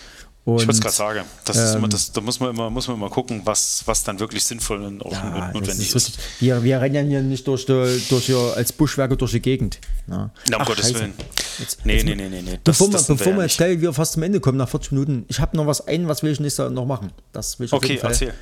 Und, 0.46 0.56
Ich 0.60 0.66
wollte 0.66 0.72
es 0.72 0.80
gerade 0.82 0.94
sagen, 0.94 1.20
das 1.46 1.56
ist 1.56 1.70
ähm, 1.70 1.78
immer, 1.78 1.88
das, 1.88 2.12
da 2.12 2.20
muss 2.20 2.38
man 2.38 2.50
immer, 2.50 2.68
muss 2.68 2.86
man 2.86 2.98
immer 2.98 3.08
gucken, 3.08 3.40
was, 3.46 3.82
was 3.86 4.04
dann 4.04 4.20
wirklich 4.20 4.44
sinnvoll 4.44 4.82
und 4.82 5.00
auch 5.02 5.10
ja, 5.10 5.46
das 5.46 5.54
notwendig 5.54 5.86
ist 5.94 6.08
ist. 6.08 6.18
Wir, 6.38 6.62
wir 6.62 6.82
rennen 6.82 6.94
ja 6.96 7.00
hier 7.00 7.22
nicht 7.22 7.46
durch, 7.48 7.64
die, 7.64 8.02
durch 8.10 8.26
hier 8.26 8.52
als 8.54 8.70
Buschwerke 8.70 9.16
durch 9.16 9.30
die 9.30 9.40
Gegend. 9.40 9.78
Ja. 10.06 10.30
Na, 10.50 10.56
um 10.58 10.62
Ach, 10.62 10.66
Gottes 10.66 10.88
Scheiße. 10.88 11.00
Willen. 11.00 11.14
Jetzt- 11.58 11.86
nee, 11.86 11.94
jetzt- 11.94 12.04
nee, 12.04 12.14
nee, 12.14 12.28
nee, 12.28 12.42
nee. 12.42 12.60
Das, 12.62 12.76
Bevor, 12.76 12.90
das 12.90 13.00
wir, 13.02 13.06
sind 13.06 13.16
bevor 13.20 13.36
wir 13.36 13.42
jetzt 13.44 13.56
gleich 13.56 13.80
wieder 13.80 13.94
fast 13.94 14.12
zum 14.12 14.22
Ende 14.22 14.38
kommen, 14.40 14.58
nach 14.58 14.68
40 14.68 14.92
Minuten, 14.92 15.24
ich 15.28 15.40
habe 15.40 15.56
noch 15.56 15.66
was 15.66 15.86
ein, 15.88 16.08
was 16.08 16.22
will 16.22 16.32
ich 16.32 16.40
nächstes 16.40 16.70
noch 16.70 16.84
machen. 16.84 17.10
Das 17.32 17.58
will 17.58 17.64
ich 17.64 17.72
auf 17.72 17.78
Okay, 17.78 17.92
jeden 17.92 18.02
Fall. 18.02 18.10
erzähl. 18.10 18.34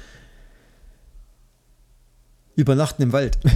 Übernachten 2.56 3.00
im 3.02 3.12
Wald. 3.12 3.38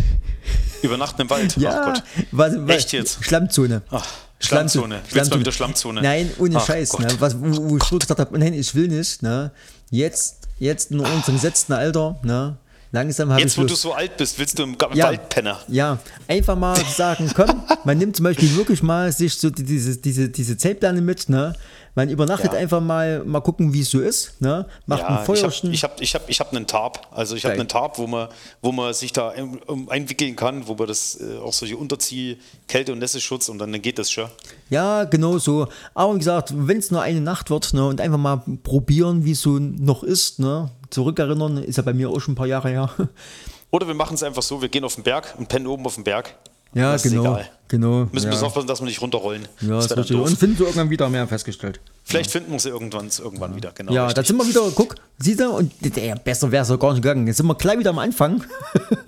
Übernachten 0.82 1.22
im 1.22 1.30
Wald. 1.30 1.56
ja, 1.56 1.80
Ach 1.82 1.94
Gott. 1.94 2.02
was, 2.32 2.52
was, 2.58 2.76
Echt 2.76 2.92
jetzt? 2.92 3.24
Schlammzone. 3.24 3.82
Ach, 3.90 4.06
Schlammzone. 4.40 5.00
Willst 5.10 5.30
du 5.30 5.34
mal 5.36 5.40
wieder 5.40 5.52
Schlammzone? 5.52 6.02
Nein, 6.02 6.30
ohne 6.38 6.56
Ach 6.58 6.66
Scheiß. 6.66 6.98
Ne, 6.98 7.08
was, 7.18 7.36
wo, 7.40 7.44
wo 7.70 7.76
ich 7.76 7.82
wirklich 7.90 8.00
gesagt 8.08 8.20
habe, 8.20 8.38
nein, 8.38 8.52
ich 8.54 8.74
will 8.74 8.88
nicht. 8.88 9.22
Ne, 9.22 9.50
jetzt, 9.90 10.36
jetzt 10.58 10.90
in 10.90 11.00
unserem 11.00 11.34
gesetzten 11.34 11.72
Alter, 11.72 12.18
ne, 12.22 12.56
Langsam 12.92 13.30
habe 13.30 13.40
ich 13.40 13.46
Jetzt, 13.46 13.58
wo 13.58 13.62
du 13.62 13.68
Lust. 13.70 13.82
so 13.82 13.92
alt 13.94 14.16
bist, 14.16 14.38
willst 14.38 14.58
du 14.58 14.62
im 14.62 14.76
Ja. 14.94 15.06
Wald 15.06 15.28
pennen. 15.28 15.54
Ja, 15.68 15.98
einfach 16.28 16.56
mal 16.56 16.76
sagen, 16.96 17.30
komm, 17.34 17.64
man 17.84 17.98
nimmt 17.98 18.16
zum 18.16 18.24
Beispiel 18.24 18.56
wirklich 18.56 18.80
mal 18.82 19.10
sich 19.12 19.34
so 19.34 19.50
die- 19.50 19.64
diese, 19.64 19.96
diese, 19.98 20.28
diese 20.30 20.56
Zeltplane 20.56 21.00
mit, 21.02 21.28
ne? 21.28 21.54
Man 21.96 22.08
übernachtet 22.10 22.52
Ja. 22.52 22.58
einfach 22.58 22.80
mal, 22.80 23.24
mal 23.24 23.40
gucken, 23.40 23.72
wie 23.72 23.80
es 23.80 23.90
so 23.90 24.00
ist, 24.00 24.40
ne? 24.40 24.66
Macht 24.86 25.02
ein 25.02 25.08
Ja, 25.08 25.22
ich 25.22 25.28
habe 25.28 25.38
Feuerchen. 25.38 25.72
ich 25.72 25.82
hab, 25.82 26.00
ich 26.00 26.14
hab, 26.14 26.28
ich 26.30 26.38
hab 26.40 26.52
einen 26.54 26.66
Tarp. 26.66 27.08
Also 27.10 27.34
ich 27.34 27.44
habe 27.44 27.54
einen 27.54 27.66
Tarp, 27.68 27.96
wo 27.98 28.06
man, 28.06 28.28
wo 28.62 28.70
man 28.70 28.92
sich 28.94 29.12
da 29.12 29.30
ein- 29.30 29.58
um, 29.66 29.88
einwickeln 29.88 30.36
kann, 30.36 30.68
wo 30.68 30.74
man 30.74 30.86
das 30.86 31.18
äh, 31.20 31.38
auch 31.38 31.52
solche 31.54 31.76
Unterzieh, 31.76 32.36
Kälte- 32.68 32.92
und 32.92 32.98
Nässeschutz 32.98 33.48
und 33.48 33.58
dann, 33.58 33.72
dann 33.72 33.80
geht 33.82 33.98
das 33.98 34.10
schon. 34.10 34.28
Ja, 34.70 35.04
genau 35.04 35.38
so. 35.38 35.68
Aber 35.94 36.14
wie 36.14 36.18
gesagt, 36.18 36.52
wenn 36.54 36.78
es 36.78 36.90
nur 36.90 37.00
eine 37.00 37.20
Nacht 37.22 37.48
wird 37.50 37.72
ne, 37.72 37.84
und 37.86 38.00
einfach 38.00 38.18
mal 38.18 38.42
probieren, 38.62 39.24
wie 39.24 39.32
es 39.32 39.40
so 39.40 39.58
noch 39.58 40.02
ist, 40.02 40.38
ne, 40.38 40.70
zurückerinnern, 40.90 41.56
ist 41.64 41.76
ja 41.76 41.82
bei 41.82 41.94
mir 41.94 42.10
auch 42.10 42.20
schon 42.20 42.32
ein 42.32 42.36
paar 42.36 42.46
Jahre 42.46 42.68
her. 42.68 42.90
Oder 43.70 43.86
wir 43.88 43.94
machen 43.94 44.14
es 44.14 44.22
einfach 44.22 44.42
so, 44.42 44.60
wir 44.62 44.68
gehen 44.68 44.84
auf 44.84 44.94
den 44.94 45.02
Berg 45.04 45.34
und 45.38 45.48
pennen 45.48 45.66
oben 45.66 45.84
auf 45.86 45.94
dem 45.94 46.04
Berg. 46.04 46.34
Ja, 46.76 46.92
Das 46.92 47.04
ist 47.04 47.10
genau. 47.10 47.22
egal. 47.36 47.50
genau 47.68 48.08
Müssen 48.12 48.26
ja. 48.26 48.30
bloß 48.30 48.42
aufpassen, 48.42 48.66
dass 48.66 48.80
wir 48.80 48.86
nicht 48.86 49.00
runterrollen. 49.00 49.48
Ja, 49.62 49.68
das 49.76 49.84
ist 49.84 49.90
dann 49.92 49.98
richtig. 50.00 50.16
Und 50.18 50.38
finden 50.38 50.56
sie 50.56 50.62
irgendwann 50.64 50.90
wieder 50.90 51.08
mehr 51.08 51.26
festgestellt. 51.26 51.80
Vielleicht 52.04 52.30
finden 52.30 52.52
wir 52.52 52.60
sie 52.60 52.68
irgendwann, 52.68 53.08
irgendwann 53.18 53.56
wieder. 53.56 53.72
Genau, 53.72 53.92
Ja, 53.92 54.02
da 54.02 54.06
richtig. 54.08 54.26
sind 54.28 54.36
wir 54.36 54.46
wieder, 54.46 54.70
guck, 54.74 54.94
siehst 55.18 55.40
du, 55.40 55.50
und 55.50 55.72
der, 55.80 56.16
besser 56.16 56.52
wäre 56.52 56.62
es 56.62 56.68
ja 56.68 56.76
gar 56.76 56.92
nicht 56.92 57.02
gegangen. 57.02 57.26
Jetzt 57.26 57.38
sind 57.38 57.46
wir 57.46 57.54
gleich 57.54 57.78
wieder 57.78 57.90
am 57.90 57.98
Anfang. 57.98 58.44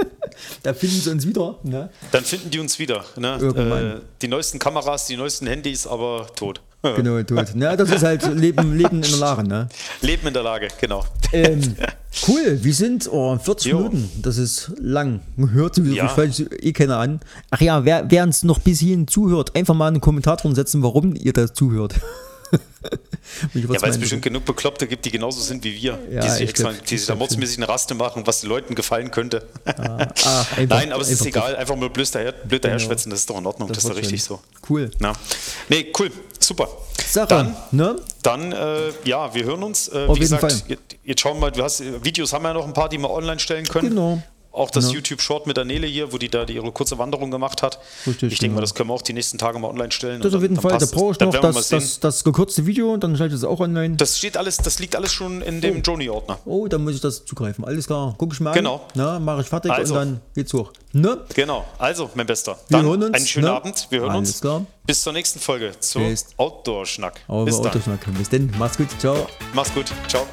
da 0.63 0.73
finden 0.73 1.01
sie 1.01 1.11
uns 1.11 1.27
wieder. 1.27 1.57
Ne? 1.63 1.91
Dann 2.11 2.25
finden 2.25 2.51
die 2.51 2.59
uns 2.59 2.79
wieder. 2.79 3.05
Ne? 3.17 3.39
Irgendwann. 3.41 3.87
Äh, 3.87 4.01
die 4.23 4.29
neuesten 4.29 4.59
Kameras, 4.59 5.07
die 5.07 5.17
neuesten 5.17 5.47
Handys, 5.47 5.87
aber 5.87 6.27
tot. 6.35 6.61
Genau, 6.83 7.21
tot. 7.25 7.55
Ja, 7.57 7.77
das 7.77 7.91
ist 7.91 8.05
halt 8.05 8.25
Leben, 8.35 8.77
Leben 8.79 9.03
in 9.03 9.11
der 9.11 9.19
Lage. 9.19 9.43
Ne? 9.43 9.69
Leben 10.01 10.27
in 10.29 10.33
der 10.33 10.45
Lage, 10.45 10.69
genau. 10.81 11.05
Ähm, 11.33 11.77
cool, 12.27 12.59
wir 12.63 12.75
sind 12.75 13.09
oh, 13.13 13.39
40 13.39 13.71
Jo. 13.71 13.79
Minuten. 13.79 14.11
Das 14.23 14.37
ist 14.39 14.73
lang. 14.79 15.21
Hört 15.37 15.75
sich 15.77 15.87
Ja. 15.95 16.09
vielleicht 16.09 16.41
eh 16.63 16.73
keiner 16.73 16.99
an. 16.99 17.21
Ach 17.51 17.61
ja, 17.61 17.85
wer, 17.85 18.11
wer 18.11 18.23
uns 18.25 18.43
noch 18.43 18.59
bis 18.61 18.81
hierhin 18.81 19.07
zuhört, 19.07 19.55
einfach 19.55 19.75
mal 19.75 19.89
einen 19.89 20.01
Kommentar 20.01 20.37
drunter 20.37 20.57
setzen, 20.57 20.83
warum 20.83 21.15
ihr 21.15 21.33
da 21.33 21.53
zuhört. 21.53 21.95
Ja, 23.53 23.83
weil 23.83 23.91
es 23.91 23.99
bestimmt 23.99 24.23
genug 24.23 24.47
Bekloppte 24.47 24.87
gibt, 24.87 25.05
die 25.05 25.11
genauso 25.11 25.43
sind 25.43 25.63
wie 25.63 25.75
wir, 25.83 25.99
Ja, 26.11 26.23
die 26.23 26.29
sich, 26.31 26.41
ich 26.41 26.49
extra, 26.51 26.71
glaub- 26.71 26.87
die 26.87 26.95
ich 26.95 27.01
sich 27.03 27.07
da 27.07 27.15
mordsmäßig 27.15 27.59
eine 27.59 27.69
Raste 27.69 27.95
machen, 27.95 28.23
was 28.27 28.41
den 28.41 28.49
Leuten 28.49 28.75
gefallen 28.75 29.11
könnte. 29.11 29.47
ah, 29.67 29.99
einfach- 30.57 30.77
Nein, 30.79 30.93
aber 30.93 31.03
es 31.03 31.11
ist 31.11 31.27
egal, 31.27 31.55
einfach 31.57 31.77
mal 31.77 31.91
blöd 31.91 32.09
daher, 32.15 32.33
blöd 32.33 32.65
daher 32.65 32.79
Genau. 32.79 32.89
schwätzen, 32.89 33.11
das 33.11 33.21
ist 33.21 33.29
doch 33.31 33.37
in 33.39 33.45
Ordnung, 33.45 33.69
das, 33.69 33.79
ist 33.79 33.89
doch 33.91 33.97
richtig 33.97 34.23
schon. 34.25 34.39
so. 34.39 34.73
Cool. 34.73 34.91
Na. 34.99 35.13
Nee, 35.69 35.93
cool, 35.99 36.11
super. 36.41 36.69
Sache, 37.13 37.29
Dann, 37.29 37.57
ne? 37.71 37.97
dann 38.23 38.53
äh, 38.53 38.91
ja, 39.05 39.35
wir 39.35 39.45
hören 39.45 39.63
uns. 39.63 39.89
Äh, 39.89 40.07
Auf 40.07 40.17
wie 40.17 40.21
jeden 40.21 40.37
gesagt, 40.37 40.53
Fall. 40.53 40.63
jetzt, 40.69 40.97
jetzt 41.05 41.21
schauen 41.21 41.37
wir 41.37 41.41
mal, 41.43 41.51
du 41.51 41.63
hast, 41.63 41.81
äh, 41.81 42.05
Videos 42.05 42.33
haben 42.33 42.43
wir 42.43 42.49
ja 42.49 42.55
noch 42.55 42.67
ein 42.67 42.73
paar, 42.75 42.89
die 42.89 42.99
wir 42.99 43.11
online 43.11 43.39
stellen 43.39 43.67
können. 43.67 43.91
Genau. 43.91 44.23
Auch 44.59 44.71
das 44.71 44.85
Genau. 44.87 44.97
YouTube-Short 44.97 45.47
mit 45.47 45.57
der 45.57 45.65
Nele 45.65 45.87
hier, 45.87 46.13
wo 46.13 46.19
die 46.19 46.29
da 46.29 46.45
die 46.45 46.55
ihre 46.55 46.73
kurze 46.73 46.99
Wanderung 46.99 47.31
gemacht 47.31 47.63
hat. 47.63 47.79
Richtig, 48.07 48.33
ich 48.33 48.39
denke 48.41 48.55
mal, 48.55 48.57
genau. 48.57 48.61
das 48.63 48.75
können 48.75 48.89
wir 48.91 48.95
auch 48.95 49.03
die 49.03 49.13
nächsten 49.13 49.39
Tage 49.39 49.59
mal 49.59 49.69
online 49.69 49.93
stellen. 49.93 50.21
Das 50.21 50.35
auf 50.35 50.43
jeden 50.43 50.55
dann- 50.57 50.63
Fall. 50.63 50.73
dann 50.73 50.81
Da 50.81 50.87
brauche 50.87 51.13
ich 51.13 51.21
noch 51.21 51.33
wir 51.33 51.41
das, 51.41 51.69
das, 51.69 52.01
das 52.01 52.25
gekürzte 52.25 52.67
Video 52.67 52.93
und 52.93 53.05
dann 53.05 53.17
schalte 53.17 53.35
ich 53.35 53.41
es 53.41 53.45
auch 53.45 53.61
online. 53.61 53.97
Das 53.97 54.19
steht 54.19 54.37
alles, 54.37 54.57
das 54.59 54.79
liegt 54.81 54.97
alles 54.97 55.13
schon 55.13 55.43
in 55.43 55.61
dem 55.61 55.83
Joni-Ordner. 55.83 56.39
oh, 56.45 56.67
dann 56.69 56.83
muss 56.85 56.95
ich 56.97 57.01
das 57.01 57.25
zugreifen. 57.25 57.65
Alles 57.65 57.87
klar. 57.87 58.15
Guck 58.19 58.33
ich 58.33 58.41
mal 58.41 58.53
Genau. 58.53 58.77
an. 58.77 58.81
Na, 58.95 59.19
mache 59.19 59.43
ich 59.43 59.47
fertig 59.49 59.71
Also. 59.71 59.95
und 59.95 60.01
dann 60.01 60.21
geht's 60.35 60.53
hoch. 60.53 60.73
Ne? 60.93 61.19
Genau. 61.35 61.65
Also, 61.79 62.11
mein 62.15 62.27
Bester. 62.27 62.59
Wir 62.69 62.79
Dann 62.79 62.87
hören 62.87 63.03
uns, 63.05 63.15
einen 63.15 63.27
schönen 63.27 63.47
ne? 63.47 63.53
Abend. 63.53 63.87
Wir 63.91 64.01
hören 64.01 64.11
Alles 64.11 64.31
uns. 64.31 64.41
klar. 64.41 64.65
Bis 64.87 65.03
zur 65.03 65.13
nächsten 65.13 65.39
Folge. 65.39 65.73
Zu 65.81 65.99
Bis. 66.01 66.27
Outdoor-Schnack. 66.37 67.21
Bis 67.45 67.59
wir 67.63 67.71
dann. 67.71 68.01
Können. 68.01 68.17
Bis 68.17 68.29
dann. 68.31 68.53
Mach's 68.59 68.77
gut. 68.77 68.89
Ciao. 68.99 69.27
Mach's 69.53 69.73
gut. 69.75 69.87
Ciao. 70.09 70.27